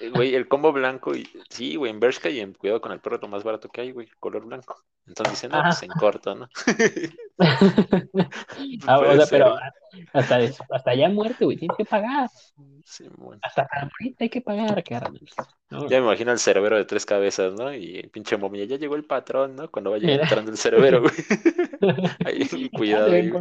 El- 0.00 0.12
Güey, 0.12 0.34
el 0.34 0.46
combo 0.48 0.72
blanco 0.72 1.14
y. 1.16 1.28
Sí, 1.50 1.76
güey, 1.76 1.90
en 1.90 2.00
Bershka 2.00 2.30
y 2.30 2.40
en 2.40 2.54
cuidado 2.54 2.80
con 2.80 2.92
el 2.92 3.00
perro 3.00 3.16
es 3.16 3.22
lo 3.22 3.28
más 3.28 3.42
barato 3.42 3.68
que 3.68 3.80
hay, 3.80 3.92
güey. 3.92 4.08
Color 4.20 4.46
blanco. 4.46 4.76
Entonces 5.06 5.32
dicen, 5.34 5.50
no, 5.50 5.62
pues 5.62 5.76
Ajá. 5.76 5.84
en 5.86 5.92
corto, 5.92 6.34
¿no? 6.34 6.48
Ah, 8.86 8.98
o 9.00 9.16
sea, 9.16 9.26
pero. 9.30 9.56
Hasta, 10.12 10.38
des- 10.38 10.58
hasta 10.70 10.94
ya 10.94 11.08
muerte, 11.08 11.44
güey, 11.44 11.56
tienes 11.56 11.76
que 11.76 11.84
pagar. 11.84 12.28
Sí, 12.84 13.04
bueno. 13.16 13.40
Hasta 13.42 13.66
para 13.66 13.84
morir 13.84 14.14
hay 14.18 14.28
que 14.28 14.40
pagar, 14.40 14.82
carnal. 14.84 15.20
No, 15.70 15.88
Ya 15.88 15.98
me 16.00 16.06
imagino 16.06 16.30
al 16.30 16.38
cerbero 16.38 16.76
de 16.76 16.84
tres 16.84 17.06
cabezas, 17.06 17.54
¿no? 17.54 17.72
Y 17.74 17.96
el 17.98 18.10
pinche 18.10 18.36
momia, 18.36 18.64
ya 18.64 18.76
llegó 18.76 18.96
el 18.96 19.04
patrón, 19.04 19.56
¿no? 19.56 19.70
Cuando 19.70 19.90
vaya 19.90 20.08
entrando 20.12 20.50
el 20.50 20.58
cerbero, 20.58 21.00
güey. 21.02 21.12
Ahí, 22.24 22.68
cuidado, 22.70 23.08
güey. 23.08 23.32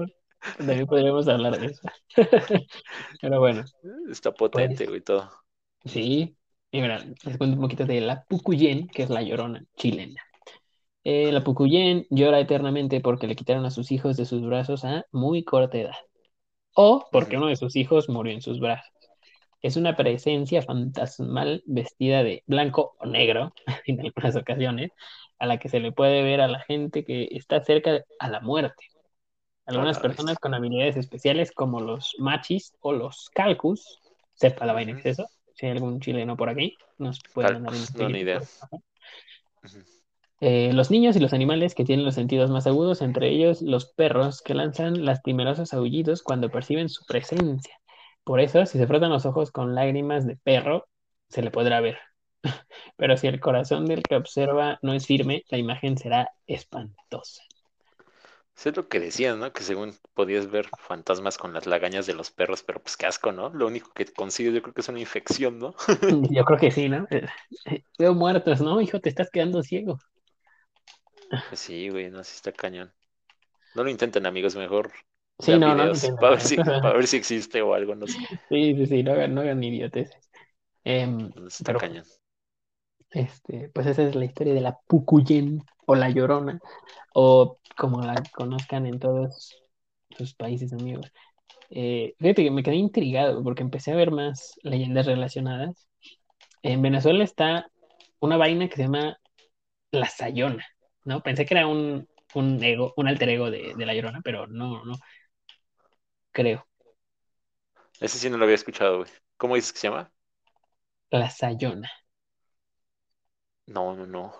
también 0.57 0.85
podríamos 0.85 1.27
hablar 1.27 1.59
de 1.59 1.67
eso. 1.67 1.81
Pero 3.21 3.39
bueno, 3.39 3.63
Está 4.09 4.31
potente, 4.31 4.75
Pues- 4.85 4.89
güey, 4.89 5.01
todo. 5.01 5.31
sí. 5.85 6.35
Y 6.71 6.81
mira, 6.81 6.97
les 7.23 7.37
cuento 7.37 7.55
un 7.55 7.61
poquito 7.61 7.85
de 7.85 8.01
la 8.01 8.23
Pucuyén, 8.23 8.87
que 8.87 9.03
es 9.03 9.09
la 9.11 9.21
llorona 9.21 9.63
chilena. 9.77 10.19
Eh, 11.03 11.31
la 11.31 11.43
Pucuyén 11.43 12.07
llora 12.09 12.39
eternamente 12.39 12.99
porque 12.99 13.27
le 13.27 13.35
quitaron 13.35 13.63
a 13.65 13.69
sus 13.69 13.91
hijos 13.91 14.17
de 14.17 14.25
sus 14.25 14.41
brazos 14.43 14.83
a 14.83 15.05
muy 15.11 15.43
corta 15.43 15.77
edad. 15.77 15.93
O 16.73 17.07
porque 17.11 17.37
uno 17.37 17.47
de 17.47 17.55
sus 17.55 17.75
hijos 17.75 18.09
murió 18.09 18.33
en 18.33 18.41
sus 18.41 18.59
brazos. 18.59 18.91
Es 19.61 19.77
una 19.77 19.95
presencia 19.95 20.61
fantasmal 20.61 21.63
vestida 21.65 22.23
de 22.23 22.43
blanco 22.47 22.95
o 22.99 23.05
negro 23.05 23.53
en 23.85 24.01
algunas 24.01 24.35
ocasiones, 24.35 24.91
a 25.39 25.45
la 25.45 25.57
que 25.57 25.69
se 25.69 25.79
le 25.79 25.91
puede 25.91 26.23
ver 26.23 26.41
a 26.41 26.47
la 26.47 26.59
gente 26.59 27.03
que 27.05 27.27
está 27.31 27.63
cerca 27.63 28.03
a 28.19 28.29
la 28.29 28.41
muerte. 28.41 28.85
Algunas 29.65 29.97
Hola, 29.99 30.09
personas 30.09 30.37
con 30.39 30.53
habilidades 30.53 30.97
especiales 30.97 31.51
como 31.51 31.79
los 31.79 32.15
machis 32.19 32.75
o 32.81 32.91
los 32.91 33.29
calcus, 33.33 33.99
sepa 34.33 34.65
la 34.65 34.73
vaina 34.73 34.93
que 34.93 35.09
es 35.09 35.19
eso. 35.19 35.29
Si 35.55 35.65
hay 35.65 35.73
algún 35.73 36.01
chileno 36.01 36.35
por 36.35 36.49
aquí, 36.49 36.75
nos 36.97 37.21
puede 37.33 37.53
mandar 37.53 37.73
un 37.73 38.11
no, 38.11 38.17
idea. 38.17 38.41
por. 38.41 38.83
Eh, 40.45 40.73
los 40.73 40.91
niños 40.91 41.15
y 41.15 41.21
los 41.21 41.31
animales 41.31 41.73
que 41.73 41.85
tienen 41.85 42.03
los 42.03 42.15
sentidos 42.15 42.51
más 42.51 42.67
agudos, 42.67 43.01
entre 43.01 43.29
ellos 43.29 43.61
los 43.61 43.85
perros 43.85 44.41
que 44.41 44.53
lanzan 44.53 45.05
lastimerosos 45.05 45.73
aullidos 45.73 46.21
cuando 46.21 46.49
perciben 46.49 46.89
su 46.89 47.05
presencia. 47.05 47.79
Por 48.25 48.41
eso, 48.41 48.65
si 48.65 48.77
se 48.77 48.85
frotan 48.85 49.09
los 49.11 49.25
ojos 49.25 49.51
con 49.51 49.73
lágrimas 49.73 50.27
de 50.27 50.35
perro, 50.35 50.89
se 51.29 51.43
le 51.43 51.49
podrá 51.49 51.79
ver. 51.79 51.97
Pero 52.97 53.15
si 53.15 53.27
el 53.27 53.39
corazón 53.39 53.85
del 53.85 54.03
que 54.03 54.17
observa 54.17 54.79
no 54.81 54.91
es 54.91 55.07
firme, 55.07 55.43
la 55.47 55.57
imagen 55.59 55.97
será 55.97 56.29
espantosa. 56.45 57.41
Eso 58.57 58.69
es 58.69 58.75
lo 58.75 58.89
que 58.89 58.99
decían, 58.99 59.39
¿no? 59.39 59.53
Que 59.53 59.63
según 59.63 59.95
podías 60.13 60.51
ver 60.51 60.67
fantasmas 60.77 61.37
con 61.37 61.53
las 61.53 61.67
lagañas 61.67 62.05
de 62.05 62.15
los 62.15 62.31
perros, 62.31 62.63
pero 62.63 62.81
pues 62.83 62.97
qué 62.97 63.05
asco, 63.05 63.31
¿no? 63.31 63.49
Lo 63.51 63.65
único 63.65 63.93
que 63.93 64.05
consigues 64.07 64.53
yo 64.53 64.61
creo 64.61 64.73
que 64.73 64.81
es 64.81 64.89
una 64.89 64.99
infección, 64.99 65.57
¿no? 65.57 65.73
Yo 66.35 66.43
creo 66.43 66.59
que 66.59 66.71
sí, 66.71 66.89
¿no? 66.89 67.07
Eh, 67.11 67.25
eh, 67.65 67.83
Veo 67.97 68.13
muertos, 68.13 68.59
¿no? 68.59 68.81
Hijo, 68.81 68.99
te 68.99 69.07
estás 69.07 69.29
quedando 69.31 69.63
ciego. 69.63 69.99
Pues 71.49 71.59
sí, 71.61 71.89
güey, 71.89 72.09
no, 72.09 72.23
sí 72.23 72.33
está 72.35 72.51
cañón. 72.51 72.91
No 73.75 73.83
lo 73.83 73.89
intenten, 73.89 74.25
amigos, 74.25 74.55
mejor 74.55 74.91
Sí, 75.39 75.57
no, 75.57 75.75
no, 75.75 75.91
para 76.19 76.31
ver 76.31 76.41
si, 76.41 76.57
para 76.63 76.93
ver 76.93 77.07
si 77.07 77.17
existe 77.17 77.61
o 77.61 77.73
algo, 77.73 77.95
no 77.95 78.07
sé. 78.07 78.17
Sí, 78.49 78.75
sí, 78.75 78.85
sí, 78.85 79.03
no 79.03 79.13
hagan, 79.13 79.33
no 79.33 79.41
hagan 79.41 79.63
idioteces. 79.63 80.29
Em, 80.83 81.17
No, 81.35 81.47
Está 81.47 81.65
pero 81.65 81.79
cañón. 81.79 82.05
Este, 83.11 83.69
pues 83.69 83.85
esa 83.87 84.03
es 84.03 84.15
la 84.15 84.25
historia 84.25 84.53
de 84.53 84.61
la 84.61 84.79
Pucuyen 84.87 85.63
o 85.85 85.95
la 85.95 86.09
Llorona, 86.09 86.59
o 87.13 87.59
como 87.77 88.01
la 88.01 88.15
conozcan 88.33 88.85
en 88.87 88.99
todos 88.99 89.55
sus 90.11 90.33
países 90.33 90.73
amigos. 90.73 91.11
Eh, 91.69 92.15
fíjate 92.19 92.43
que 92.43 92.51
me 92.51 92.63
quedé 92.63 92.75
intrigado 92.75 93.43
porque 93.43 93.63
empecé 93.63 93.91
a 93.91 93.95
ver 93.95 94.11
más 94.11 94.53
leyendas 94.63 95.05
relacionadas. 95.05 95.87
En 96.63 96.81
Venezuela 96.81 97.23
está 97.23 97.71
una 98.19 98.37
vaina 98.37 98.69
que 98.69 98.75
se 98.77 98.83
llama 98.83 99.17
la 99.91 100.07
Sayona, 100.09 100.65
¿no? 101.05 101.21
Pensé 101.23 101.45
que 101.45 101.53
era 101.55 101.67
un, 101.67 102.07
un 102.35 102.63
ego, 102.63 102.93
un 102.97 103.07
alter 103.07 103.29
ego 103.29 103.51
de, 103.51 103.73
de 103.77 103.85
la 103.85 103.93
Llorona, 103.95 104.21
pero 104.23 104.47
no, 104.47 104.83
no 104.85 104.95
creo. 106.31 106.65
Ese 107.99 108.19
sí 108.19 108.29
no 108.29 108.37
lo 108.37 108.43
había 108.43 108.53
escuchado, 108.55 108.99
güey. 108.99 109.09
¿Cómo 109.37 109.55
dices 109.55 109.73
que 109.73 109.79
se 109.79 109.87
llama? 109.87 110.11
La 111.11 111.29
Sayona. 111.29 111.89
No, 113.67 113.93
no, 113.95 114.05
no. 114.05 114.33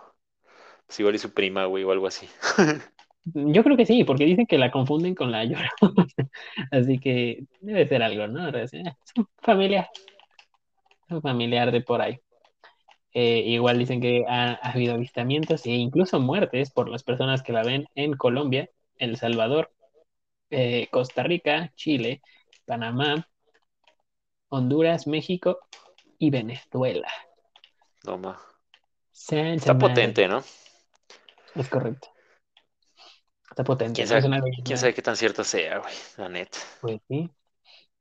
Pues 0.88 1.00
igual 1.02 1.16
y 1.16 1.20
su 1.20 1.34
prima, 1.34 1.66
güey, 1.66 1.84
o 1.86 1.92
algo 1.92 2.08
así. 2.08 2.30
Yo 3.26 3.64
creo 3.64 3.78
que 3.78 3.86
sí, 3.86 4.04
porque 4.04 4.26
dicen 4.26 4.46
que 4.46 4.58
la 4.58 4.70
confunden 4.72 5.16
con 5.16 5.32
la 5.32 5.46
Llorona. 5.46 5.70
Así 6.72 7.00
que 7.00 7.46
debe 7.62 7.88
ser 7.88 8.04
algo, 8.04 8.28
¿no? 8.28 8.50
Es 8.50 8.74
un 8.74 9.28
familiar. 9.42 9.88
Un 11.10 11.22
familiar 11.22 11.72
de 11.72 11.80
por 11.82 12.02
ahí. 12.02 12.20
Eh, 13.14 13.44
igual 13.46 13.78
dicen 13.80 14.02
que 14.02 14.24
ha, 14.28 14.54
ha 14.54 14.72
habido 14.72 14.96
avistamientos 14.96 15.66
e 15.66 15.72
incluso 15.72 16.20
muertes 16.20 16.72
por 16.72 16.90
las 16.90 17.04
personas 17.04 17.44
que 17.44 17.54
la 17.54 17.64
ven 17.64 17.88
en 17.96 18.14
Colombia, 18.14 18.70
El 18.98 19.18
Salvador, 19.18 19.72
eh, 20.50 20.88
Costa 20.92 21.24
Rica, 21.24 21.72
Chile, 21.76 22.22
Panamá, 22.66 23.28
Honduras, 24.50 25.06
México 25.08 25.60
y 26.18 26.30
Venezuela. 26.30 27.10
No, 28.06 28.18
ma. 28.18 28.38
Santa 29.12 29.56
Está 29.58 29.74
madre. 29.74 29.90
potente, 29.90 30.28
¿no? 30.28 30.44
Es 31.56 31.70
correcto. 31.70 32.10
Está 33.50 33.64
potente. 33.64 33.98
¿Quién 33.98 34.08
sabe, 34.08 34.22
quién 34.64 34.78
sabe 34.78 34.94
qué 34.94 35.02
tan 35.02 35.16
cierto 35.16 35.44
sea, 35.44 35.80
güey? 35.80 35.94
La 36.18 36.30
neta. 36.30 36.58
Pues 36.82 37.00
sí. 37.08 37.30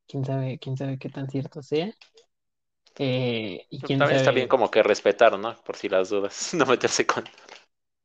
¿Quién 0.07 0.25
sabe, 0.25 0.59
quién 0.59 0.77
sabe 0.77 0.97
qué 0.99 1.09
tan 1.09 1.29
cierto 1.29 1.61
sea? 1.61 1.93
Eh, 2.97 3.65
y 3.69 3.83
quién 3.83 4.05
También 4.05 4.17
está 4.17 4.31
bien 4.31 4.47
como 4.47 4.69
que 4.69 4.83
respetar, 4.83 5.37
¿no? 5.39 5.55
Por 5.63 5.75
si 5.77 5.89
las 5.89 6.09
dudas. 6.09 6.53
No 6.53 6.65
meterse 6.65 7.05
con, 7.07 7.23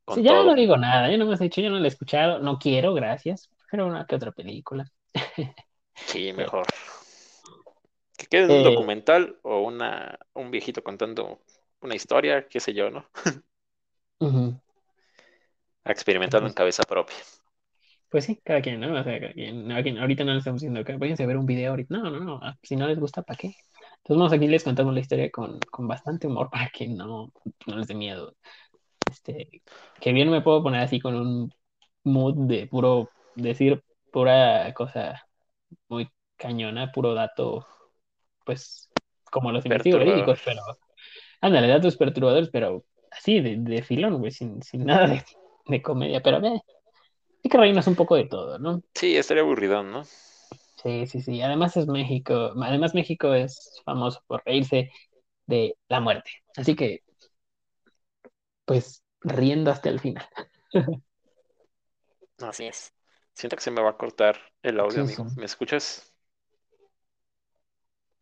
con 0.04 0.20
Sí, 0.20 0.22
ya 0.22 0.42
todo. 0.42 0.44
no 0.44 0.54
digo 0.54 0.76
nada, 0.76 1.10
yo 1.10 1.18
no 1.18 1.26
me 1.26 1.34
he 1.34 1.38
dicho, 1.38 1.60
yo 1.60 1.68
no 1.70 1.78
la 1.78 1.84
he 1.84 1.88
escuchado, 1.88 2.38
no 2.40 2.58
quiero, 2.58 2.94
gracias. 2.94 3.50
Pero 3.70 3.86
una 3.86 4.06
que 4.06 4.16
otra 4.16 4.32
película. 4.32 4.86
Sí, 6.06 6.32
mejor. 6.32 6.66
Que 8.18 8.26
quede 8.26 8.44
en 8.44 8.50
un 8.52 8.62
Eh, 8.62 8.62
documental 8.62 9.38
o 9.42 9.60
una, 9.62 10.18
un 10.34 10.50
viejito 10.50 10.82
contando 10.84 11.40
una 11.80 11.94
historia, 11.94 12.46
qué 12.48 12.60
sé 12.60 12.74
yo, 12.74 12.90
¿no? 12.90 13.06
ujú. 14.20 14.58
A 15.84 15.90
experimentarlo 15.90 16.46
en 16.46 16.52
Pues, 16.52 16.60
cabeza 16.60 16.84
propia. 16.84 17.16
pues 18.08 18.24
sí, 18.24 18.40
cada 18.44 18.62
quien, 18.62 18.80
¿no? 18.80 18.98
O 18.98 19.04
sea, 19.04 19.20
cada 19.20 19.32
quien, 19.34 19.70
ahorita 19.72 20.24
no 20.24 20.32
le 20.32 20.38
estamos 20.38 20.60
diciendo 20.62 20.82
váyanse 20.98 21.22
a 21.24 21.26
ver 21.26 21.36
un 21.36 21.46
video 21.46 21.70
ahorita. 21.70 21.94
No, 21.96 22.10
no, 22.10 22.20
no. 22.20 22.40
ah, 22.42 22.56
Si 22.62 22.76
no 22.76 22.86
les 22.88 22.98
gusta, 22.98 23.22
¿para 23.22 23.36
qué? 23.36 23.54
Entonces, 24.08 24.20
vamos 24.20 24.32
aquí 24.32 24.46
les 24.48 24.64
contamos 24.64 24.94
la 24.94 25.00
historia 25.00 25.30
con, 25.30 25.60
con 25.70 25.86
bastante 25.86 26.26
humor 26.26 26.48
para 26.52 26.70
que 26.70 26.88
no, 26.88 27.30
no 27.66 27.76
les 27.76 27.86
dé 27.88 27.94
miedo. 27.94 28.34
Este, 29.06 29.62
que 30.00 30.12
bien 30.12 30.30
me 30.30 30.40
puedo 30.42 30.62
poner 30.62 30.80
así 30.82 31.00
con 31.00 31.14
un 31.14 31.52
mood 32.04 32.34
de 32.48 32.66
puro, 32.66 33.10
decir 33.36 33.82
pura 34.10 34.72
cosa 34.74 35.26
muy 35.88 36.10
cañona, 36.36 36.92
puro 36.92 37.14
dato, 37.14 37.66
pues, 38.44 38.90
como 39.30 39.52
los 39.52 39.64
verídicos, 39.64 40.40
pero 40.44 40.62
ándale, 41.40 41.68
datos 41.68 41.96
perturbadores, 41.96 42.50
pero 42.50 42.84
así, 43.10 43.40
de, 43.40 43.56
de 43.58 43.82
filón, 43.82 44.18
güey, 44.18 44.30
sin, 44.32 44.62
sin 44.62 44.84
nada 44.86 45.08
de, 45.08 45.24
de 45.66 45.82
comedia, 45.82 46.22
pero 46.22 46.38
eh, 46.38 46.60
hay 47.44 47.50
que 47.50 47.58
reírnos 47.58 47.86
un 47.86 47.96
poco 47.96 48.16
de 48.16 48.26
todo, 48.26 48.58
¿no? 48.58 48.82
Sí, 48.94 49.16
estaría 49.16 49.42
aburridón, 49.42 49.90
¿no? 49.92 50.02
Sí, 50.82 51.06
sí, 51.06 51.20
sí. 51.22 51.42
Además 51.42 51.76
es 51.76 51.86
México, 51.86 52.52
además 52.62 52.94
México 52.94 53.34
es 53.34 53.80
famoso 53.84 54.22
por 54.26 54.42
reírse 54.44 54.90
de 55.46 55.76
la 55.88 56.00
muerte. 56.00 56.30
Así 56.56 56.76
que, 56.76 57.02
pues, 58.64 59.02
riendo 59.22 59.70
hasta 59.70 59.88
el 59.90 60.00
final. 60.00 60.26
Así 62.38 62.66
es. 62.66 62.92
Siento 63.34 63.54
que 63.56 63.62
se 63.62 63.70
me 63.70 63.80
va 63.82 63.90
a 63.90 63.96
cortar 63.96 64.38
el 64.62 64.80
audio, 64.80 65.00
Sí, 65.00 65.06
sí. 65.08 65.22
amigo. 65.22 65.26
¿Me 65.36 65.44
escuchas? 65.44 66.12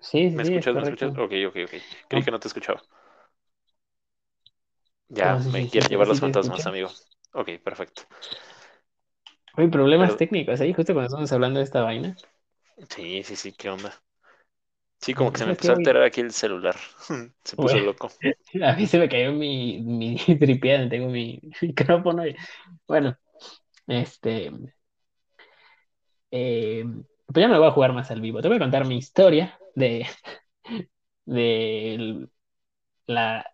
Sí, 0.01 0.31
sí, 0.31 0.37
¿Me 0.37 0.43
es 0.43 0.45
escuchas? 0.45 0.77
¿Me 0.77 0.83
escuchas? 0.83 1.11
Ok, 1.17 1.33
ok, 1.49 1.57
ok. 1.67 1.75
Creí 2.09 2.23
No. 2.23 2.25
que 2.25 2.31
no 2.31 2.39
te 2.41 2.47
escuchaba. 2.49 2.81
Ya, 5.09 5.39
No, 5.39 5.41
sí, 5.43 5.51
me 5.51 5.69
quieren 5.69 5.91
llevar 5.91 6.09
los 6.09 6.21
fantasmas, 6.21 6.67
amigo. 6.67 6.91
Ok, 7.33 7.51
perfecto. 7.63 8.03
Hay 9.55 9.67
problemas 9.69 10.15
Pero 10.15 10.17
técnicos 10.17 10.61
ahí, 10.61 10.73
justo 10.73 10.93
cuando 10.95 11.09
estamos 11.09 11.33
hablando 11.33 11.59
de 11.59 11.65
esta 11.65 11.83
vaina. 11.83 12.17
Sí, 12.91 13.23
sí, 13.23 13.37
sí, 13.37 13.53
¿qué 13.53 13.69
onda? 13.71 13.93
Sí, 15.01 15.15
como 15.15 15.33
que 15.33 15.39
se 15.39 15.45
me 15.47 15.51
empezó 15.53 15.73
a 15.73 15.75
alterar 15.77 16.03
aquí 16.03 16.21
el 16.21 16.33
celular. 16.33 16.77
Se 17.45 17.57
puso 17.57 17.79
güey, 17.79 17.81
loco. 17.81 18.11
a 18.63 18.73
mí 18.75 18.87
se 18.87 18.99
me 18.99 19.09
cayó 19.09 19.33
mi, 19.33 19.81
mi 19.83 20.17
tripié, 20.41 20.89
tengo 20.89 21.09
mi 21.09 21.41
micrófono. 21.63 22.27
y- 22.27 22.37
bueno, 22.87 23.17
este, 23.87 24.51
eh, 26.31 26.85
pues 27.27 27.43
ya 27.43 27.49
me 27.49 27.59
voy 27.59 27.69
a 27.69 27.71
jugar 27.73 27.93
más 27.93 28.11
al 28.11 28.21
vivo. 28.21 28.41
Te 28.43 28.49
voy 28.49 28.57
a 28.57 28.61
contar 28.61 28.87
mi 28.87 28.99
historia 28.99 29.59
de, 29.75 30.07
de 31.25 32.29
la, 33.07 33.47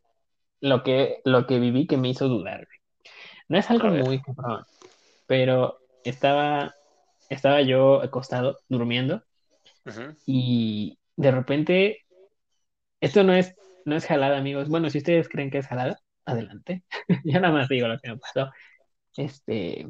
lo 0.60 0.82
que, 0.84 1.22
lo 1.24 1.46
que 1.46 1.60
viví 1.60 1.86
que 1.86 1.96
me 1.96 2.10
hizo 2.10 2.28
dudar. 2.28 2.68
No 3.48 3.58
es 3.58 3.70
algo 3.70 3.88
muy 3.90 4.22
cabrón, 4.22 4.64
pero 5.26 5.82
estaba, 6.04 6.74
estaba 7.32 7.62
yo 7.62 8.02
acostado, 8.02 8.58
durmiendo, 8.68 9.22
Ujú, 9.86 10.16
y 10.26 10.98
de 11.16 11.30
repente, 11.30 11.98
esto 13.00 13.24
no 13.24 13.34
es, 13.34 13.54
no 13.84 13.96
es 13.96 14.06
jalada, 14.06 14.38
amigos. 14.38 14.68
Bueno, 14.68 14.90
si 14.90 14.98
ustedes 14.98 15.28
creen 15.28 15.50
que 15.50 15.58
es 15.58 15.66
jalada, 15.66 15.98
adelante. 16.24 16.84
Yo 17.24 17.40
nada 17.40 17.52
más 17.54 17.68
digo 17.68 17.88
lo 17.88 17.98
que 17.98 18.10
me 18.10 18.18
pasó. 18.18 18.50
Este, 19.16 19.88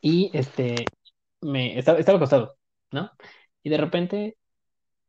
y 0.00 0.30
este, 0.34 0.84
me 1.40 1.78
estaba, 1.78 1.98
estaba 1.98 2.18
acostado, 2.18 2.56
¿no? 2.92 3.10
Y 3.62 3.70
de 3.70 3.78
repente 3.78 4.36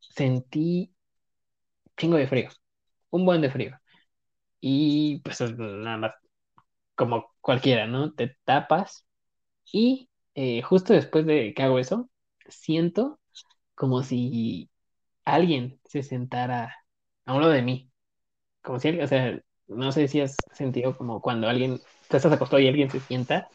sentí 0.00 0.94
chingo 1.96 2.16
de 2.16 2.26
frío, 2.26 2.48
un 3.10 3.24
buen 3.26 3.40
de 3.40 3.50
frío. 3.50 3.78
Y 4.60 5.20
pues 5.20 5.40
nada 5.58 5.96
más, 5.98 6.12
como 6.96 7.34
cualquiera, 7.40 7.86
¿no? 7.86 8.14
Te 8.14 8.36
tapas 8.44 9.06
y 9.72 10.08
eh, 10.36 10.62
justo 10.62 10.94
después 10.94 11.26
de 11.26 11.54
que 11.54 11.64
hago 11.64 11.80
eso, 11.80 12.10
siento 12.48 13.20
como 13.74 14.02
si 14.04 14.70
alguien 15.24 15.80
se 15.86 16.02
sentara 16.04 16.74
a 17.26 17.34
un 17.34 17.42
lado 17.42 17.52
de 17.54 17.62
mí. 17.62 17.92
Como 18.62 18.80
si, 18.80 18.88
alguien- 18.88 19.04
o 19.06 19.08
sea, 19.08 19.40
no 19.68 19.92
sé 19.92 20.08
si 20.08 20.20
has 20.22 20.46
sentido 20.52 20.96
como 20.96 21.20
cuando 21.22 21.48
alguien, 21.48 21.82
te 22.08 22.18
estás 22.18 22.32
acostado 22.32 22.60
y 22.62 22.68
alguien 22.68 22.90
se 22.90 23.00
sienta 23.00 23.48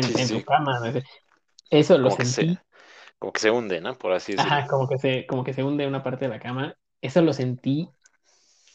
Sí, 0.00 0.16
en, 0.16 0.30
sí, 0.30 0.32
tu 0.32 0.44
cama, 0.44 0.80
no 0.80 0.92
sé. 0.92 1.02
Eso 1.70 1.98
lo 1.98 2.10
Como 2.10 2.18
que 2.18 2.24
se, 2.26 2.46
sentí, 2.46 2.58
como 3.18 3.32
que 3.32 3.40
se 3.40 3.50
hunde, 3.50 3.80
¿no? 3.80 3.98
Por 3.98 4.12
así 4.12 4.32
decirlo. 4.32 4.58
ajá, 4.58 4.66
como 4.68 4.88
que 4.88 4.98
se, 4.98 5.26
como 5.26 5.44
que 5.44 5.52
se 5.54 5.62
hunde 5.64 5.86
una 5.86 6.02
parte 6.02 6.24
de 6.26 6.30
la 6.30 6.40
cama. 6.40 6.76
Eso 7.00 7.22
lo 7.22 7.32
sentí 7.32 7.90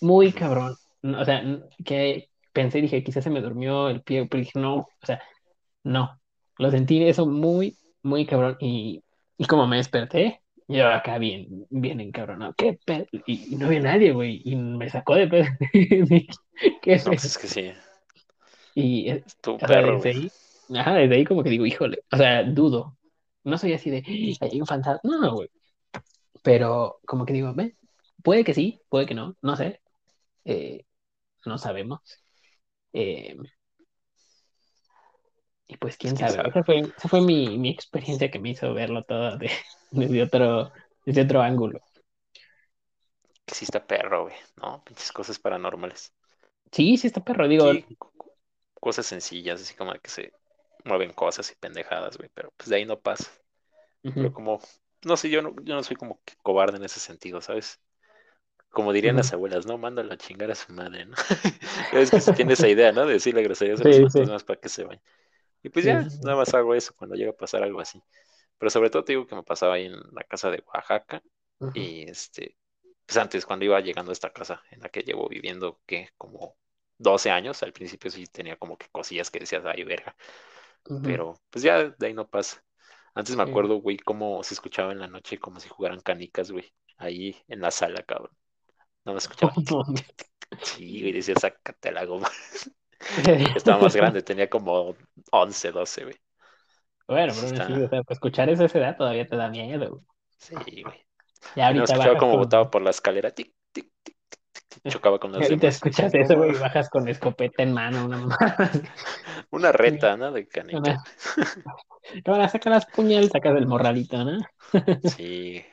muy 0.01 0.33
cabrón. 0.33 0.77
No, 1.01 1.21
O 1.21 1.25
sea, 1.25 1.43
que 1.85 2.29
pensé, 2.53 2.81
dije, 2.81 3.03
quizás 3.03 3.23
se 3.25 3.29
me 3.29 3.41
durmió 3.41 3.89
el 3.89 4.03
pie, 4.03 4.27
pero 4.27 4.41
dije, 4.43 4.59
no, 4.59 4.75
o 5.01 5.05
sea, 5.05 5.21
no. 5.83 6.21
Lo 6.57 6.71
sentí 6.71 7.03
eso 7.03 7.25
muy, 7.25 7.77
muy 8.03 8.25
cabrón. 8.25 8.57
Y, 8.59 9.03
y 9.37 9.45
como 9.45 9.67
me 9.67 9.77
desperté, 9.77 10.41
yo 10.67 10.87
acá 10.87 11.17
bien, 11.17 11.65
bien 11.69 11.99
encabronado. 11.99 12.53
¿Qué 12.57 12.79
pedo? 12.85 13.05
Y, 13.25 13.53
y 13.53 13.55
no 13.57 13.67
había 13.67 13.81
nadie, 13.81 14.11
güey. 14.11 14.41
Y 14.43 14.55
me 14.55 14.89
sacó 14.89 15.15
de 15.15 15.27
pedo. 15.27 15.45
¿Qué 16.81 16.97
No, 16.97 17.03
pues 17.05 17.25
es 17.25 17.37
que 17.37 17.47
sí. 17.47 17.71
Y, 18.73 19.19
tu 19.41 19.57
sea, 19.57 19.67
perro, 19.67 19.95
desde 19.97 20.09
ahí, 20.09 20.31
ajá, 20.77 20.93
desde 20.95 21.15
ahí 21.15 21.23
como 21.25 21.43
que 21.43 21.49
digo, 21.49 21.65
híjole, 21.65 21.99
o 22.11 22.17
sea, 22.17 22.43
dudo. 22.43 22.97
No 23.43 23.57
soy 23.57 23.73
así 23.73 23.89
de, 23.89 24.03
"Ay, 24.05 24.35
hay 24.41 24.59
un 24.59 24.67
fantasma. 24.67 25.01
No, 25.03 25.33
güey. 25.35 25.49
Pero 26.43 26.99
como 27.05 27.25
que 27.25 27.33
digo, 27.33 27.53
ve, 27.53 27.75
puede 28.23 28.43
que 28.43 28.53
sí, 28.53 28.81
puede 28.89 29.05
que 29.05 29.15
no, 29.15 29.35
no 29.41 29.55
sé. 29.55 29.81
Eh, 30.45 30.85
no 31.45 31.57
sabemos. 31.57 32.01
Eh, 32.93 33.35
y 35.67 35.77
pues 35.77 35.97
quién 35.97 36.17
sabe. 36.17 36.41
sabe. 36.41 36.49
Esa 36.49 36.63
fue, 36.63 36.93
esa 36.97 37.09
fue 37.09 37.21
mi, 37.21 37.57
mi 37.57 37.69
experiencia 37.69 38.29
que 38.31 38.39
me 38.39 38.49
hizo 38.51 38.73
verlo 38.73 39.03
todo 39.03 39.37
de- 39.37 39.51
desde 39.91 40.23
otro, 40.23 40.71
desde 41.05 41.21
otro 41.23 41.41
ángulo. 41.41 41.81
Que 43.45 43.55
sí 43.55 43.65
está 43.65 43.85
perro, 43.87 44.23
güey. 44.25 44.35
No, 44.57 44.83
pinches 44.83 45.11
cosas 45.11 45.39
paranormales. 45.39 46.13
Sí, 46.71 46.97
sí 46.97 47.07
está 47.07 47.23
perro, 47.23 47.47
digo. 47.47 47.73
Sí, 47.73 47.85
cosas 48.75 49.05
sencillas, 49.05 49.61
así 49.61 49.75
como 49.75 49.93
de 49.93 49.99
que 49.99 50.09
se 50.09 50.33
mueven 50.85 51.13
cosas 51.13 51.51
y 51.51 51.55
pendejadas, 51.55 52.17
güey. 52.17 52.29
Pero 52.33 52.51
pues 52.57 52.69
de 52.69 52.77
ahí 52.77 52.85
no 52.85 52.99
pasa. 52.99 53.31
Pero 54.17 54.33
como, 54.33 54.61
no 55.05 55.17
sé, 55.17 55.29
yo 55.29 55.41
no, 55.41 55.55
yo 55.63 55.75
no 55.75 55.83
soy 55.83 55.97
como 55.97 56.21
que 56.25 56.35
cobarde 56.43 56.77
en 56.77 56.85
ese 56.85 56.99
sentido, 56.99 57.41
¿sabes? 57.41 57.81
Como 58.71 58.93
dirían 58.93 59.15
las 59.17 59.33
abuelas, 59.33 59.65
¿no? 59.65 59.77
Mándalo 59.77 60.13
a 60.13 60.17
chingar 60.17 60.51
a 60.51 60.55
su 60.55 60.73
madre, 60.73 61.05
¿no? 61.07 61.15
Ves 61.91 62.11
que 62.11 62.21
se 62.21 62.33
tiene 62.33 62.53
esa 62.53 62.69
idea, 62.69 62.91
¿no? 62.93 63.05
De 63.05 63.13
decirle 63.15 63.43
groserías 63.43 63.81
a 63.81 63.85
los 63.85 63.99
Sí, 63.99 64.09
sí, 64.09 64.19
fantasmas 64.19 64.43
para 64.43 64.59
que 64.59 64.69
se 64.69 64.83
vayan. 64.85 65.03
Y 65.65 65.69
pues 65.69 65.85
sí, 65.85 65.91
ya, 65.91 66.03
sí, 66.09 66.19
nada 66.23 66.37
más 66.37 66.53
hago 66.53 66.75
eso 66.75 66.93
cuando 66.95 67.15
llega 67.15 67.31
a 67.31 67.33
pasar 67.37 67.63
algo 67.63 67.79
así. 67.81 68.01
Pero 68.57 68.69
sobre 68.69 68.89
todo 68.89 69.03
te 69.03 69.13
digo 69.13 69.27
que 69.27 69.35
me 69.35 69.43
pasaba 69.43 69.75
ahí 69.75 69.85
en 69.87 69.95
la 70.13 70.23
casa 70.23 70.51
de 70.51 70.63
Oaxaca. 70.67 71.23
Y 71.73 72.03
este, 72.09 72.57
pues 73.05 73.17
antes, 73.17 73.45
cuando 73.45 73.65
iba 73.65 73.79
llegando 73.81 74.11
a 74.11 74.13
esta 74.13 74.31
casa 74.33 74.61
en 74.71 74.81
la 74.81 74.89
que 74.89 75.01
llevo 75.03 75.27
viviendo, 75.29 75.81
que 75.85 76.09
como 76.17 76.57
12 76.97 77.31
años, 77.31 77.63
al 77.63 77.73
principio 77.73 78.11
sí 78.11 78.25
tenía 78.27 78.57
como 78.57 78.77
que 78.77 78.87
cosillas 78.91 79.31
que 79.31 79.39
decías, 79.39 79.63
ay, 79.65 79.83
verga. 79.83 80.15
Pero 81.01 81.35
pues 81.49 81.63
ya 81.63 81.83
de 81.89 82.07
ahí 82.07 82.13
no 82.13 82.29
pasa. 82.29 82.63
Antes 83.15 83.35
me 83.35 83.43
acuerdo, 83.43 83.77
güey, 83.81 83.97
cómo 83.97 84.43
se 84.43 84.53
escuchaba 84.55 84.91
en 84.91 84.99
la 84.99 85.07
noche 85.07 85.39
como 85.39 85.59
si 85.59 85.69
jugaran 85.69 86.01
canicas, 86.01 86.51
güey. 86.51 86.73
Ahí 86.97 87.35
en 87.47 87.61
la 87.61 87.71
sala, 87.71 88.03
cabrón. 88.03 88.31
No 89.05 89.13
me 89.13 89.19
escuchaba. 89.19 89.53
Sí, 90.63 91.01
güey, 91.01 91.11
decía, 91.13 91.35
sácate 91.37 91.91
la 91.91 92.05
goma. 92.05 92.29
Estaba 93.55 93.79
más 93.79 93.95
grande, 93.95 94.21
tenía 94.21 94.49
como 94.49 94.95
11 95.31 95.71
12 95.71 96.03
güey. 96.03 96.15
Bueno, 97.07 97.33
sí 97.33 97.45
pero 97.45 97.47
aún 97.47 97.55
así, 97.55 97.81
o 97.81 97.87
está, 97.87 97.89
sea, 97.89 98.03
pues, 98.03 98.17
escuchar 98.17 98.49
eso 98.49 98.63
a 98.63 98.65
esa 98.67 98.79
edad 98.79 98.97
todavía 98.97 99.27
te 99.27 99.35
da 99.35 99.49
miedo. 99.49 99.89
güey. 99.91 100.05
sí, 100.37 100.83
güey. 100.83 101.05
Ya 101.55 101.67
Y 101.69 101.75
no 101.75 101.83
ahorita 101.83 101.85
escuchaba 101.85 102.15
bajas 102.15 102.17
cómo 102.17 102.37
botaba 102.37 102.63
con, 102.63 102.71
por 102.71 102.81
la 102.81 102.91
escalera, 102.91 103.31
tic, 103.31 103.53
tic, 103.71 103.91
tic, 104.03 104.17
tic, 104.69 104.83
chocaba 104.87 105.19
con 105.19 105.33
ahorita 105.39 105.39
demás. 105.39 105.51
Y 105.51 105.55
decía, 105.57 105.69
escuchas 105.69 106.13
eso, 106.13 106.35
güey, 106.37 106.51
y 106.53 106.57
bajas 106.57 106.89
con 106.89 107.07
escopeta 107.07 107.63
en 107.63 107.73
mano, 107.73 108.05
una 108.05 108.17
mamá. 108.17 108.37
Una 109.51 109.71
reta, 109.71 110.17
¿no? 110.17 110.31
De 110.31 110.47
canicas. 110.47 111.01
Una, 111.03 111.03
ahora 112.25 112.47
saca 112.49 112.69
las 112.69 112.85
puñal, 112.87 113.29
sacas 113.29 113.55
el 113.57 113.67
morralito, 113.67 114.23
¿no? 114.23 114.39
Sí. 115.03 115.65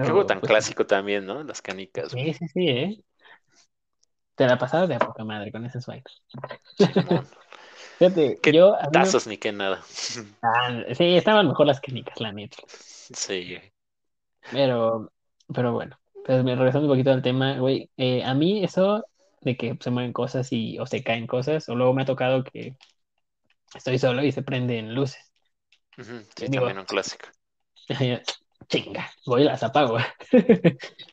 Qué 0.00 0.06
juego 0.06 0.26
Pero, 0.26 0.26
tan 0.26 0.40
pues 0.40 0.52
sí, 0.52 0.52
clásico 0.52 0.86
también, 0.86 1.26
¿no? 1.26 1.42
Las 1.44 1.62
canicas, 1.62 2.14
güey. 2.14 2.26
sí, 2.26 2.34
sí, 2.34 2.48
sí, 2.48 2.68
¿eh? 2.68 3.04
Te 4.34 4.46
la 4.46 4.58
pasabas 4.58 4.88
de 4.88 4.94
a 4.94 4.98
poca 4.98 5.24
madre 5.24 5.52
con 5.52 5.64
ese 5.66 5.80
swag. 5.80 6.02
Simón. 6.76 7.26
Fíjate, 7.98 8.38
Qué 8.42 8.52
yo, 8.52 8.76
me... 8.82 8.90
tazos 8.90 9.26
ni 9.26 9.36
qué 9.36 9.52
nada. 9.52 9.80
ah, 10.42 10.82
sí, 10.94 11.16
estaban 11.16 11.46
mejor 11.46 11.66
las 11.66 11.80
clínicas, 11.80 12.20
la 12.20 12.32
neta. 12.32 12.56
Sí, 12.66 13.44
güey. 13.44 13.72
Pero, 14.50 15.12
pero 15.54 15.72
bueno, 15.72 15.98
pues 16.24 16.42
me 16.42 16.56
regresando 16.56 16.88
un 16.88 16.94
poquito 16.94 17.12
al 17.12 17.22
tema, 17.22 17.58
güey, 17.58 17.90
eh, 17.96 18.24
a 18.24 18.34
mí 18.34 18.64
eso 18.64 19.04
de 19.40 19.56
que 19.56 19.76
se 19.80 19.90
mueven 19.90 20.12
cosas 20.12 20.52
y 20.52 20.78
o 20.78 20.86
se 20.86 21.02
caen 21.02 21.26
cosas, 21.26 21.68
o 21.68 21.74
luego 21.74 21.94
me 21.94 22.02
ha 22.02 22.06
tocado 22.06 22.42
que 22.44 22.76
estoy 23.74 23.98
solo 23.98 24.22
y 24.24 24.32
se 24.32 24.42
prenden 24.42 24.94
luces. 24.94 25.32
Sí, 25.96 26.46
digo, 26.48 26.64
también 26.64 26.78
un 26.78 26.86
clásico. 26.86 27.28
chinga, 28.68 29.10
voy 29.26 29.42
y 29.42 29.44
las 29.44 29.62
apago. 29.62 29.98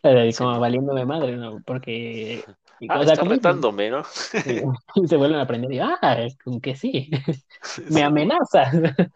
Así 0.03 0.38
como 0.38 0.59
valiéndome 0.59 1.05
madre, 1.05 1.36
¿no? 1.36 1.61
Porque, 1.65 2.43
y, 2.80 2.88
Ah, 2.88 2.99
o 2.99 3.05
sea, 3.05 3.17
está 3.17 3.19
como 3.19 3.34
dices, 3.34 3.57
retándome, 3.63 3.89
¿no? 3.89 4.03
y, 4.43 4.61
y 4.95 5.07
se 5.07 5.17
vuelven 5.17 5.39
a 5.39 5.47
prender 5.47 5.71
y, 5.73 5.80
ah, 5.80 5.99
con 6.43 6.61
que 6.61 6.75
sí, 6.75 7.09
me 7.89 8.03
amenazas. 8.03 8.73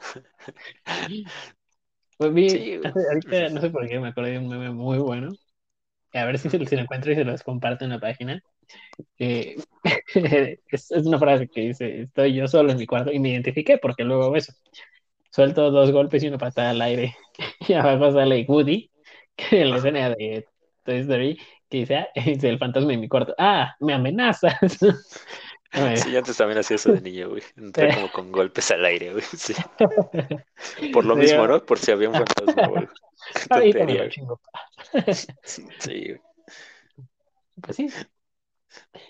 Pues 2.17 2.33
vi, 2.33 2.51
Sí, 2.51 2.73
ahorita 3.09 3.49
no 3.49 3.61
sé 3.61 3.69
por 3.69 3.87
qué 3.87 3.99
me 3.99 4.09
acordé 4.09 4.31
de 4.31 4.37
un 4.39 4.47
meme 4.49 4.71
muy 4.71 4.99
bueno. 4.99 5.37
A 6.13 6.25
ver 6.25 6.39
si 6.39 6.49
se, 6.49 6.59
lo- 6.59 6.65
si 6.67 6.75
lo 6.75 6.83
encuentro 6.83 7.11
y 7.11 7.15
se 7.15 7.25
los 7.25 7.43
comparto 7.43 7.85
en 7.85 7.91
la 7.91 7.99
página. 7.99 8.41
Eh, 9.19 9.57
es, 10.15 10.91
es 10.91 11.05
una 11.07 11.19
frase 11.19 11.47
que 11.49 11.61
dice, 11.61 12.03
estoy 12.03 12.35
yo 12.35 12.47
solo 12.47 12.71
en 12.71 12.77
mi 12.79 12.87
cuarto 12.87 13.11
y 13.11 13.19
me 13.19 13.29
identifiqué 13.31 13.77
porque 13.79 14.03
luego 14.05 14.25
hago 14.25 14.37
eso. 14.37 14.53
Suelto 15.31 15.71
dos 15.71 15.91
golpes 15.91 16.23
y 16.23 16.27
una 16.29 16.37
patada 16.39 16.71
al 16.71 16.81
aire 16.81 17.15
y 17.67 17.73
abajo 17.73 18.11
sale 18.13 18.45
Woody, 18.47 18.91
que 19.35 19.61
en 19.63 19.71
la 19.71 19.77
escena 19.77 20.09
de 20.11 20.45
Toy 20.83 20.97
Story, 20.99 21.39
que 21.73 21.79
dice, 21.79 21.95
ah, 21.95 22.07
dice 22.25 22.49
el 22.49 22.59
fantasma 22.59 22.93
en 22.93 22.99
mi 22.99 23.09
cuarto, 23.09 23.33
ah, 23.37 23.75
me 23.79 23.93
amenazas. 23.93 24.55
Sí, 25.95 26.11
yo 26.11 26.19
antes 26.19 26.37
también 26.37 26.59
hacía 26.59 26.75
eso 26.75 26.91
de 26.91 27.01
niño, 27.01 27.29
güey. 27.31 27.41
Entré 27.57 27.95
como 27.95 28.11
con 28.11 28.31
golpes 28.31 28.69
al 28.69 28.85
aire, 28.85 29.11
güey. 29.13 29.23
Sí. 29.35 29.55
Por 30.91 31.03
lo 31.03 31.15
mismo, 31.15 31.47
¿no? 31.47 31.65
Por 31.65 31.79
si 31.79 31.89
había 31.89 32.09
un 32.09 32.15
fantasma 32.15 32.87
me 33.49 33.71
tontería, 33.71 34.03
lo 34.03 34.03
güey. 34.03 34.09
chingo. 34.11 34.39
Sí, 35.79 36.09
güey. 36.09 36.21
Pues 37.59 37.75
sí, 37.75 37.87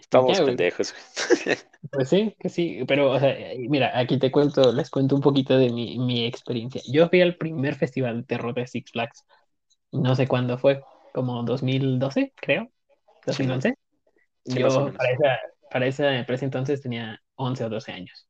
ya, 0.09 0.19
güey. 0.19 0.45
pendejos, 0.45 0.93
güey. 0.93 1.57
Pues 1.91 2.09
sí, 2.09 2.33
que 2.39 2.47
sí, 2.47 2.85
pero, 2.87 3.11
o 3.11 3.19
sea, 3.19 3.35
mira, 3.67 3.91
aquí 3.99 4.17
te 4.17 4.31
cuento, 4.31 4.71
les 4.71 4.89
cuento 4.89 5.15
un 5.15 5.21
poquito 5.21 5.57
de 5.57 5.69
mi, 5.69 5.99
mi 5.99 6.25
experiencia. 6.25 6.81
Yo 6.87 7.09
fui 7.09 7.21
al 7.21 7.35
primer 7.35 7.75
festival 7.75 8.21
de 8.21 8.23
terror 8.23 8.53
de 8.53 8.67
Six 8.67 8.91
Flags, 8.91 9.25
no 9.91 10.15
sé 10.15 10.27
cuándo 10.27 10.57
fue, 10.57 10.81
como 11.13 11.43
2012, 11.43 12.33
creo, 12.35 12.71
Simón. 13.27 13.61
2011. 13.61 13.75
Sí, 14.45 14.59
Yo 14.59 14.93
para 14.97 15.11
esa, 15.13 15.39
para 15.71 15.87
esa, 15.87 16.03
para 16.25 16.35
ese 16.35 16.45
entonces 16.45 16.81
tenía 16.81 17.21
11 17.35 17.65
o 17.65 17.69
12 17.69 17.91
años. 17.93 18.27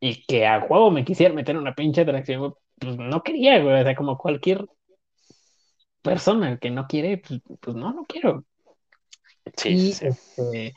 Y 0.00 0.24
que 0.26 0.46
a 0.46 0.60
juego 0.60 0.90
me 0.90 1.04
quisiera 1.04 1.32
meter 1.34 1.56
una 1.56 1.74
pinche 1.74 2.02
atracción, 2.02 2.54
pues 2.78 2.96
no 2.98 3.22
quería, 3.22 3.60
güey, 3.62 3.80
o 3.80 3.84
sea, 3.84 3.94
como 3.94 4.18
cualquier 4.18 4.66
persona 6.02 6.58
que 6.58 6.70
no 6.70 6.86
quiere, 6.86 7.18
pues, 7.18 7.40
pues 7.60 7.76
no, 7.76 7.92
no 7.92 8.04
quiero. 8.04 8.44
Sí, 9.56 9.76
sí, 9.78 9.90
Y 9.90 9.92
sí. 9.92 10.08
este, 10.08 10.74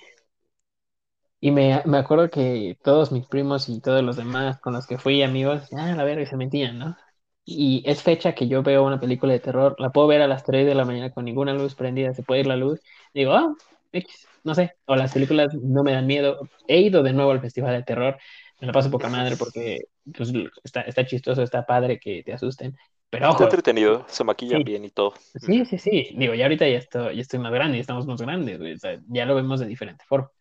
Y 1.39 1.51
me, 1.51 1.81
me 1.85 1.97
acuerdo 1.97 2.29
que 2.29 2.77
todos 2.83 3.11
mis 3.13 3.25
primos 3.27 3.69
y 3.69 3.79
todos 3.79 4.03
los 4.03 4.17
demás 4.17 4.59
con 4.59 4.73
los 4.73 4.85
que 4.87 4.97
fui 4.97 5.21
amigos, 5.23 5.69
ah, 5.73 5.93
la 5.95 6.03
verga, 6.03 6.25
se 6.25 6.35
mentían, 6.37 6.77
¿no? 6.79 6.97
Y 7.45 7.83
es 7.85 8.01
fecha 8.01 8.33
que 8.33 8.47
yo 8.47 8.63
veo 8.63 8.83
una 8.83 8.99
película 8.99 9.33
de 9.33 9.39
terror, 9.39 9.75
la 9.79 9.91
puedo 9.91 10.07
ver 10.07 10.21
a 10.21 10.27
las 10.27 10.43
3 10.43 10.65
de 10.65 10.73
la 10.75 10.83
mañana 10.85 11.11
con 11.11 11.25
ninguna 11.25 11.53
luz 11.53 11.75
prendida, 11.75 12.13
se 12.13 12.23
puede 12.23 12.41
ir 12.41 12.47
la 12.47 12.55
luz. 12.55 12.81
Digo, 13.13 13.33
ah, 13.33 13.53
X, 13.91 14.27
no 14.43 14.55
sé, 14.55 14.73
o 14.85 14.95
las 14.95 15.13
películas 15.13 15.53
no 15.53 15.83
me 15.83 15.91
dan 15.93 16.07
miedo. 16.07 16.49
He 16.67 16.81
ido 16.81 17.03
de 17.03 17.13
nuevo 17.13 17.31
al 17.31 17.41
Festival 17.41 17.75
de 17.75 17.83
Terror, 17.83 18.17
me 18.59 18.67
la 18.67 18.73
paso 18.73 18.89
poca 18.89 19.09
madre 19.09 19.35
porque 19.37 19.85
pues, 20.17 20.33
está, 20.63 20.81
está 20.81 21.05
chistoso, 21.05 21.43
está 21.43 21.65
padre 21.65 21.99
que 21.99 22.23
te 22.23 22.33
asusten. 22.33 22.75
Pero 23.09 23.29
Está 23.29 23.43
ojo, 23.43 23.43
entretenido, 23.43 24.05
se 24.07 24.23
maquillan 24.23 24.59
sí, 24.59 24.63
bien 24.63 24.83
y 24.85 24.89
todo. 24.89 25.13
sí, 25.35 25.65
sí, 25.65 25.77
sí. 25.77 26.09
Digo, 26.17 26.33
ya 26.33 26.45
ahorita 26.45 26.67
ya 26.67 26.77
estoy, 26.79 27.15
ya 27.15 27.21
estoy 27.21 27.39
más 27.39 27.51
grande, 27.53 27.77
ya 27.77 27.81
estamos 27.81 28.07
más 28.07 28.21
grandes, 28.21 28.59
o 28.59 28.79
sea, 28.79 28.99
ya 29.07 29.25
lo 29.25 29.35
vemos 29.35 29.59
de 29.59 29.67
diferente 29.67 30.03
forma. 30.07 30.31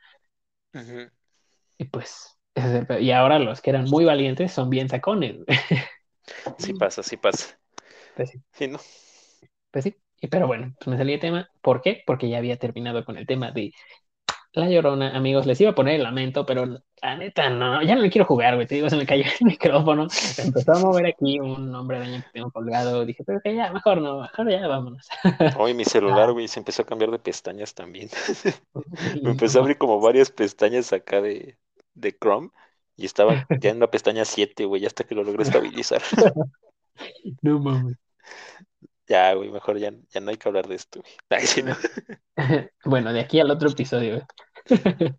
Ujú. 0.74 1.10
Y 1.78 1.84
pues, 1.84 2.38
y 3.00 3.10
ahora 3.10 3.38
los 3.38 3.60
que 3.60 3.70
eran 3.70 3.84
muy 3.84 4.04
valientes 4.04 4.52
son 4.52 4.70
bien 4.70 4.88
sacones. 4.88 5.36
Sí 6.58 6.74
pasa, 6.74 7.02
sí 7.02 7.16
pasa. 7.16 7.58
Pues 8.14 8.30
sí, 8.30 8.42
Sí, 8.52 8.68
¿no? 8.68 8.78
pues 9.70 9.84
sí. 9.84 9.96
Pero 10.30 10.46
bueno, 10.46 10.74
pues 10.78 10.88
me 10.88 10.96
salí 10.96 11.12
de 11.12 11.18
tema. 11.18 11.50
¿Por 11.60 11.82
qué? 11.82 12.02
Porque 12.06 12.28
ya 12.30 12.38
había 12.38 12.58
terminado 12.58 13.04
con 13.04 13.18
el 13.18 13.26
tema 13.26 13.50
de 13.52 13.72
La 14.54 14.68
Llorona, 14.70 15.16
amigos. 15.16 15.46
Les 15.46 15.60
iba 15.60 15.70
a 15.72 15.74
poner 15.76 15.96
el 15.96 16.04
lamento, 16.04 16.46
pero 16.46 16.66
la 17.02 17.16
neta 17.18 17.50
no, 17.50 17.82
ya 17.82 17.94
no 17.96 18.02
le 18.02 18.10
quiero 18.10 18.26
jugar, 18.26 18.54
güey. 18.56 18.66
Te 18.66 18.76
digo, 18.76 18.90
se 18.90 18.96
me 18.96 19.06
cayó 19.06 19.24
el 19.24 19.46
micrófono. 19.46 20.08
Empezó 20.38 20.72
a 20.74 20.80
mover 20.80 21.06
aquí 21.06 21.40
un 21.40 21.74
hombre 21.74 21.98
araña 21.98 22.22
que 22.22 22.30
tengo 22.32 22.50
colgado. 22.52 23.06
Dije, 23.06 23.24
pero 23.26 23.40
que 23.42 23.54
ya, 23.56 23.72
mejor 23.72 24.00
no, 24.02 24.20
mejor 24.22 24.50
ya 24.50 24.66
vámonos. 24.68 25.08
Hoy 25.52 25.72
mi 25.74 25.84
celular, 25.84 26.32
güey, 26.32 26.48
se 26.48 26.58
empezó 26.58 26.82
a 26.82 26.86
cambiar 26.86 27.10
de 27.10 27.18
pestañas 27.18 27.74
también. 27.74 28.10
Me 29.22 29.30
empezó 29.30 29.58
a 29.58 29.62
abrir 29.62 29.78
como 29.78 30.00
varias 30.00 30.30
pestañas 30.30 30.92
acá 30.92 31.20
de, 31.20 31.58
de 31.94 32.12
Chrome 32.18 32.50
y 32.96 33.06
estaba 33.06 33.46
ya 33.60 33.70
en 33.70 33.80
la 33.80 33.90
pestaña 33.90 34.24
7, 34.24 34.64
güey, 34.64 34.86
hasta 34.86 35.04
que 35.04 35.14
lo 35.14 35.24
logré 35.24 35.42
estabilizar. 35.42 36.02
no 37.42 37.58
mames. 37.58 37.96
Ya, 39.06 39.34
güey, 39.34 39.50
mejor 39.50 39.76
ya, 39.78 39.92
ya 40.08 40.20
no 40.22 40.30
hay 40.30 40.38
que 40.38 40.48
hablar 40.48 40.66
de 40.66 40.76
esto, 40.76 41.00
güey. 41.02 41.12
Ay, 41.28 41.46
sí, 41.46 41.62
no. 41.62 41.76
Bueno, 42.86 43.12
de 43.12 43.20
aquí 43.20 43.38
al 43.38 43.50
otro 43.50 43.68
episodio. 43.68 44.26
güey. 44.66 45.14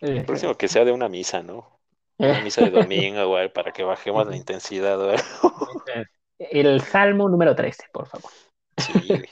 El 0.00 0.18
Eh, 0.18 0.24
próximo 0.24 0.54
que 0.56 0.68
sea 0.68 0.86
de 0.86 0.92
una 0.92 1.10
misa, 1.10 1.42
¿no? 1.42 1.78
Una 2.16 2.40
misa 2.40 2.62
de 2.62 2.70
domingo, 2.70 3.28
güey, 3.28 3.52
para 3.52 3.72
que 3.72 3.82
bajemos 3.82 4.26
la 4.26 4.36
intensidad, 4.36 4.98
güey. 4.98 5.18
El 6.38 6.80
Salmo 6.80 7.28
número 7.28 7.54
13, 7.54 7.84
por 7.92 8.06
favor. 8.06 8.30
Sí, 8.78 8.92
güey. 9.06 9.28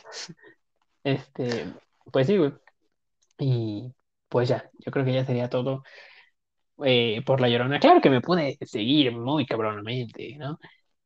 Este, 1.02 1.66
pues 2.12 2.26
sí, 2.26 2.36
güey. 2.36 2.52
Y 3.38 3.90
pues 4.28 4.50
ya, 4.50 4.70
yo 4.78 4.92
creo 4.92 5.04
que 5.06 5.14
ya 5.14 5.24
sería 5.24 5.48
todo 5.48 5.82
eh, 6.84 7.22
por 7.26 7.40
La 7.40 7.48
Llorona. 7.48 7.80
Claro 7.80 8.00
que 8.00 8.10
me 8.10 8.20
puede 8.20 8.58
seguir 8.62 9.12
muy 9.12 9.46
cabronamente, 9.46 10.36
¿no? 10.38 10.58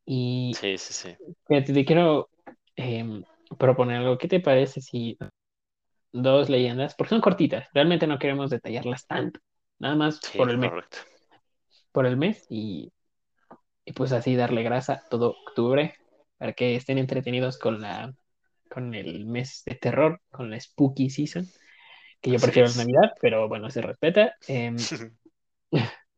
Y 0.07 0.61
Sí, 0.61 0.77
sí, 0.79 0.93
sí. 0.93 1.19
fíjate, 1.49 1.73
te 1.75 1.85
quiero 1.85 2.31
em, 2.77 3.25
proponer 3.59 3.99
algo. 3.99 4.19
¿Qué 4.19 4.29
te 4.29 4.41
parece 4.41 4.81
si 4.81 5.19
dos 6.13 6.49
leyendas, 6.51 6.95
porque 6.95 7.11
son 7.11 7.21
cortitas, 7.21 7.69
realmente 7.75 8.07
no 8.07 8.19
queremos 8.19 8.51
detallarlas 8.51 9.07
tanto, 9.07 9.41
nada 9.79 9.97
más 9.97 10.23
Sí, 10.23 10.31
por 10.37 10.51
el 10.51 10.59
mes, 10.59 10.73
correcto. 10.73 10.99
por 11.93 12.07
el 12.07 12.17
mes 12.17 12.47
y, 12.49 12.93
y 13.85 13.93
pues 13.93 14.13
así 14.13 14.37
darle 14.37 14.63
grasa 14.63 15.05
todo 15.11 15.33
octubre 15.47 15.95
para 16.39 16.53
que 16.55 16.77
estén 16.77 16.99
entretenidos 16.99 17.59
con 17.59 17.81
la 17.81 18.15
con 18.71 18.95
el 18.95 19.27
mes 19.27 19.63
de 19.67 19.77
terror, 19.77 20.21
con 20.31 20.51
la 20.51 20.61
spooky 20.61 21.11
season, 21.11 21.47
que 22.21 22.31
yo 22.33 22.41
prefiero 22.41 22.69
es. 22.69 22.75
la 22.75 22.85
Navidad, 22.85 23.13
pero 23.21 23.49
bueno, 23.49 23.71
se 23.71 23.83
respeta. 23.83 24.35
Em, 24.49 24.89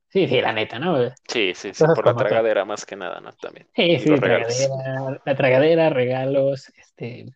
sí, 0.09 0.27
sí, 0.29 0.41
la 0.41 0.53
neta, 0.53 0.79
¿no? 0.79 0.99
Sí, 1.29 1.53
sí, 1.55 1.73
sí, 1.75 1.87
Cosas 1.87 1.95
por 1.95 2.05
la 2.05 2.15
tragadera 2.15 2.65
más 2.65 2.85
que 2.85 2.97
nada, 2.97 3.21
¿no? 3.21 3.33
También. 3.33 3.69
Sí, 3.75 3.99
Y 3.99 3.99
sí, 3.99 4.17
regalos. 4.17 4.55
tragadera, 4.57 5.23
la 5.25 5.37
tragadera, 5.37 5.91
regalos, 5.91 6.69
este, 6.77 7.27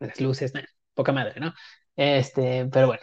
las 0.00 0.20
luces, 0.20 0.52
poca 0.94 1.12
madre, 1.12 1.40
¿no? 1.40 1.54
Este, 1.96 2.66
pero 2.72 2.88
bueno, 2.88 3.02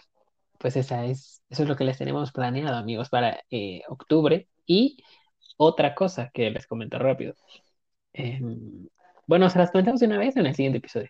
pues 0.60 0.78
esa 0.78 1.06
es, 1.06 1.44
eso 1.50 1.64
es 1.64 1.70
lo 1.70 1.76
que 1.78 1.86
les 1.86 1.98
tenemos 1.98 2.32
planeado, 2.32 2.78
amigos, 2.78 3.10
para 3.10 3.40
eh, 3.52 3.84
octubre. 3.90 4.50
Y 4.66 4.98
otra 5.58 5.96
cosa 5.96 6.32
que 6.34 6.52
les 6.52 6.68
comento 6.68 7.00
rápido. 7.00 7.36
Em, 8.14 8.88
bueno, 9.28 9.50
se 9.50 9.60
las 9.60 9.72
comentamos 9.72 10.02
de 10.02 10.08
una 10.08 10.20
vez 10.20 10.38
en 10.38 10.48
el 10.48 10.56
siguiente 10.56 10.80
episodio. 10.80 11.10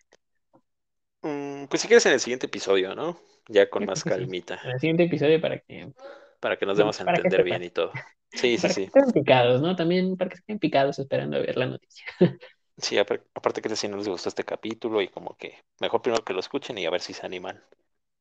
Mm, 1.23 1.65
pues 1.67 1.81
si 1.81 1.87
quieres 1.89 2.05
en 2.05 2.13
el 2.13 2.19
siguiente 2.21 2.45
episodio, 2.47 2.95
¿no? 2.95 3.19
Ya 3.49 3.69
con 3.69 3.83
Yo 3.83 3.85
más 3.85 4.03
calmita, 4.05 4.59
En 4.61 4.71
el 4.71 4.79
siguiente 4.79 5.03
episodio 5.03 5.41
para 5.41 5.59
que, 5.59 5.91
para 6.39 6.57
que 6.57 6.65
nos 6.65 6.77
demos 6.77 6.99
a 6.99 7.03
entender 7.03 7.43
bien 7.43 7.63
y 7.63 7.69
todo. 7.69 8.01
Sí, 8.29 8.57
sí, 8.57 8.67
para 8.67 8.75
que 8.75 8.81
sí. 8.85 8.91
estén 9.01 9.11
picados, 9.13 9.61
¿no? 9.61 9.75
También 9.75 10.17
para 10.17 10.29
que 10.31 10.37
estén 10.37 10.59
picados 10.59 10.99
esperando 10.99 11.37
a 11.37 11.41
ver 11.41 11.57
la 11.57 11.67
noticia. 11.67 12.05
Sí, 12.77 12.97
apar- 12.97 13.25
aparte 13.33 13.61
que 13.61 13.75
si 13.75 13.87
no 13.89 13.97
les 13.97 14.07
gustó 14.07 14.29
este 14.29 14.45
capítulo 14.45 15.01
y 15.01 15.09
como 15.09 15.35
que 15.37 15.65
mejor 15.81 16.01
primero 16.01 16.23
que 16.23 16.31
lo 16.33 16.39
escuchen 16.39 16.77
y 16.77 16.85
a 16.85 16.89
ver 16.89 17.01
si 17.01 17.11
se 17.13 17.25
animan. 17.25 17.61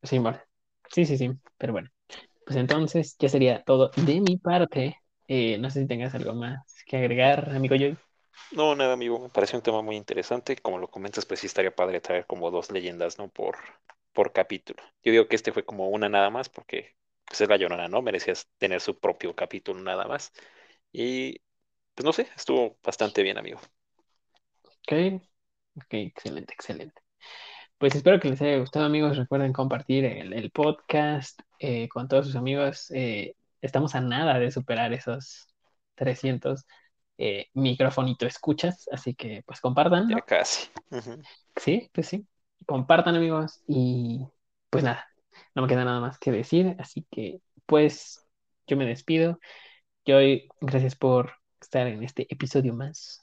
Sí. 0.03 0.19
Sí, 0.91 1.07
sí, 1.07 1.17
sí. 1.19 1.31
Pero 1.59 1.73
bueno. 1.73 1.91
Pues 2.45 2.59
entonces 2.59 3.17
ya 3.19 3.29
sería 3.31 3.63
todo 3.65 3.93
de 3.97 4.21
mi 4.21 4.39
parte. 4.39 4.99
Eh, 5.29 5.59
no 5.59 5.71
sé 5.71 5.83
si 5.83 5.89
tengas 5.89 6.15
algo 6.15 6.35
más 6.35 6.61
que 6.87 6.99
agregar, 6.99 7.51
amigo 7.55 7.77
Joy. 7.77 7.99
No, 8.51 8.75
nada, 8.77 8.93
amigo, 8.95 9.19
me 9.19 9.29
parece 9.31 9.57
un 9.57 9.63
tema 9.63 9.83
muy 9.83 9.97
interesante. 9.97 10.57
Como 10.57 10.79
lo 10.79 10.89
comentas, 10.91 11.27
pues 11.27 11.41
sí 11.41 11.47
estaría 11.47 11.75
padre 11.75 12.01
traer 12.01 12.27
como 12.27 12.51
dos 12.51 12.71
leyendas, 12.71 13.19
¿no? 13.19 13.29
Por, 13.29 13.57
por 14.13 14.33
capítulo. 14.33 14.83
Yo 15.03 15.13
digo 15.13 15.29
que 15.29 15.37
este 15.37 15.53
fue 15.53 15.65
como 15.65 15.89
una 15.91 16.09
nada 16.09 16.31
más 16.31 16.49
porque 16.49 16.97
pues 17.27 17.41
es 17.41 17.49
la 17.49 17.57
Llorona, 17.57 17.89
¿no? 17.89 18.03
Merecías 18.03 18.49
tener 18.59 18.81
su 18.81 18.99
propio 18.99 19.35
capítulo 19.35 19.81
nada 19.83 20.07
más. 20.07 20.33
Y 20.93 21.41
pues 21.95 22.05
no 22.05 22.13
sé, 22.13 22.29
estuvo 22.37 22.79
bastante 22.85 23.23
bien, 23.23 23.39
amigo. 23.39 23.61
Ok. 24.63 25.23
Ok, 25.77 25.87
excelente, 25.95 26.55
excelente. 26.55 27.03
Pues 27.79 27.95
espero 27.95 28.21
que 28.21 28.29
les 28.31 28.41
haya 28.43 28.59
gustado, 28.59 28.87
amigos. 28.87 29.17
Recuerden 29.17 29.53
compartir 29.53 30.05
el, 30.05 30.33
el 30.33 30.51
podcast 30.51 31.41
eh, 31.59 31.89
con 31.89 32.09
todos 32.09 32.27
sus 32.27 32.37
amigos. 32.37 32.91
Eh, 32.93 33.37
estamos 33.61 33.95
a 33.95 34.01
nada 34.01 34.39
de 34.39 34.51
superar 34.51 34.93
esos 34.93 35.49
300 35.97 36.65
eh, 37.19 37.49
microfonito 37.55 38.27
escuchas, 38.27 38.89
así 38.93 39.15
que 39.15 39.43
pues 39.47 39.61
compartan, 39.61 40.09
Ya 40.11 40.21
casi. 40.21 40.69
Sí, 41.57 41.91
pues 41.93 42.09
sí. 42.09 42.27
Compartan, 42.67 43.17
amigos. 43.17 43.63
Y 43.67 44.27
pues 44.71 44.85
nada, 44.85 45.07
no 45.55 45.63
me 45.63 45.69
queda 45.69 45.85
nada 45.85 46.01
más 46.01 46.19
que 46.19 46.33
decir. 46.33 46.77
Así 46.79 47.07
que 47.11 47.41
pues 47.67 48.27
yo 48.67 48.77
me 48.77 48.87
despido. 48.87 49.39
Joy, 50.07 50.49
gracias 50.61 50.97
por 50.97 51.33
estar 51.61 51.87
en 51.87 52.03
este 52.03 52.27
episodio 52.29 52.75
más. 52.75 53.23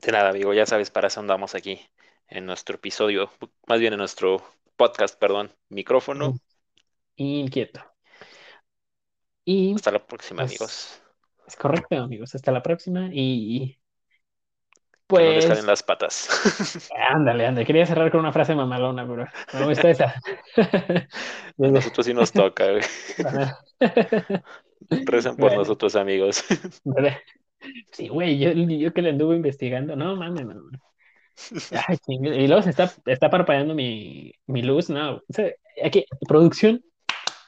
De 0.00 0.10
nada, 0.10 0.30
amigo, 0.30 0.52
ya 0.52 0.66
sabes, 0.66 0.90
para 0.90 1.08
eso 1.08 1.20
andamos 1.20 1.54
aquí 1.54 1.80
en 2.26 2.44
nuestro 2.46 2.76
episodio, 2.76 3.30
más 3.68 3.78
bien 3.78 3.92
en 3.92 3.98
nuestro 4.00 4.42
podcast, 4.76 5.18
perdón, 5.18 5.54
micrófono. 5.68 6.34
Inquieto. 7.14 7.80
Y 9.44 9.74
Hasta 9.74 9.92
la 9.92 10.04
próxima, 10.04 10.42
pues, 10.42 10.50
amigos. 10.50 11.02
es 11.46 11.56
correcto, 11.56 11.96
amigos. 11.96 12.34
Hasta 12.34 12.50
la 12.52 12.62
próxima. 12.62 13.10
Y 13.12 13.78
Que 15.12 15.22
no 15.24 15.32
les 15.32 15.44
pues, 15.44 15.46
jalen 15.46 15.66
las 15.66 15.82
patas. 15.82 16.90
ándale, 17.10 17.46
ándale. 17.46 17.66
Quería 17.66 17.86
cerrar 17.86 18.10
con 18.10 18.20
una 18.20 18.32
frase 18.32 18.54
mamalona, 18.54 19.06
pero 19.06 19.26
me 19.54 19.66
gusta 19.66 19.90
esa. 19.90 20.14
A 20.56 21.06
nosotros 21.56 22.06
sí 22.06 22.14
nos 22.14 22.32
toca, 22.32 22.70
güey. 22.70 22.82
Recen 25.06 25.36
por 25.36 25.50
Bueno. 25.50 25.58
nosotros, 25.60 25.96
amigos. 25.96 26.44
Sí, 27.92 28.08
güey, 28.08 28.40
yo, 28.40 28.50
yo 28.50 28.92
que 28.92 29.02
le 29.02 29.10
anduve 29.10 29.36
investigando. 29.36 29.94
No, 29.94 30.16
mames, 30.16 30.44
no. 30.46 30.62
Ay, 31.86 31.96
y 32.08 32.48
luego 32.48 32.60
se 32.60 32.70
está, 32.70 32.92
está 33.06 33.30
parpadeando 33.30 33.72
mi, 33.72 34.32
mi 34.46 34.62
luz, 34.62 34.90
no. 34.90 35.22
Aquí, 35.84 36.04
producción, 36.26 36.82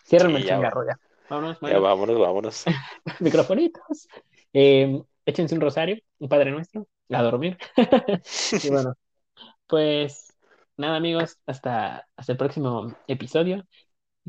ciérrame 0.06 0.36
Sí, 0.36 0.42
el 0.42 0.48
changarro 0.50 0.86
ya. 0.86 0.96
Vámonos, 1.28 1.58
Ya 1.62 1.80
vámonos, 1.80 2.16
vámonos. 2.16 2.64
microfonitos. 3.18 4.06
Eh, 4.52 5.02
échense 5.26 5.56
un 5.56 5.60
rosario, 5.60 5.98
un 6.20 6.28
Padre 6.28 6.52
Nuestro, 6.52 6.86
a 7.10 7.22
dormir. 7.22 7.58
Y 8.62 8.70
bueno, 8.70 8.94
pues 9.68 10.34
nada, 10.76 10.96
amigos, 10.96 11.38
hasta, 11.46 12.08
hasta 12.16 12.32
el 12.32 12.38
próximo 12.38 12.96
episodio. 13.08 13.66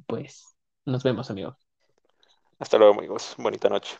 Pues 0.07 0.55
nos 0.85 1.03
vemos, 1.03 1.29
amigos. 1.31 1.57
Hasta 2.59 2.77
luego, 2.77 2.93
amigos. 2.95 3.35
Bonita 3.37 3.69
noche. 3.69 3.95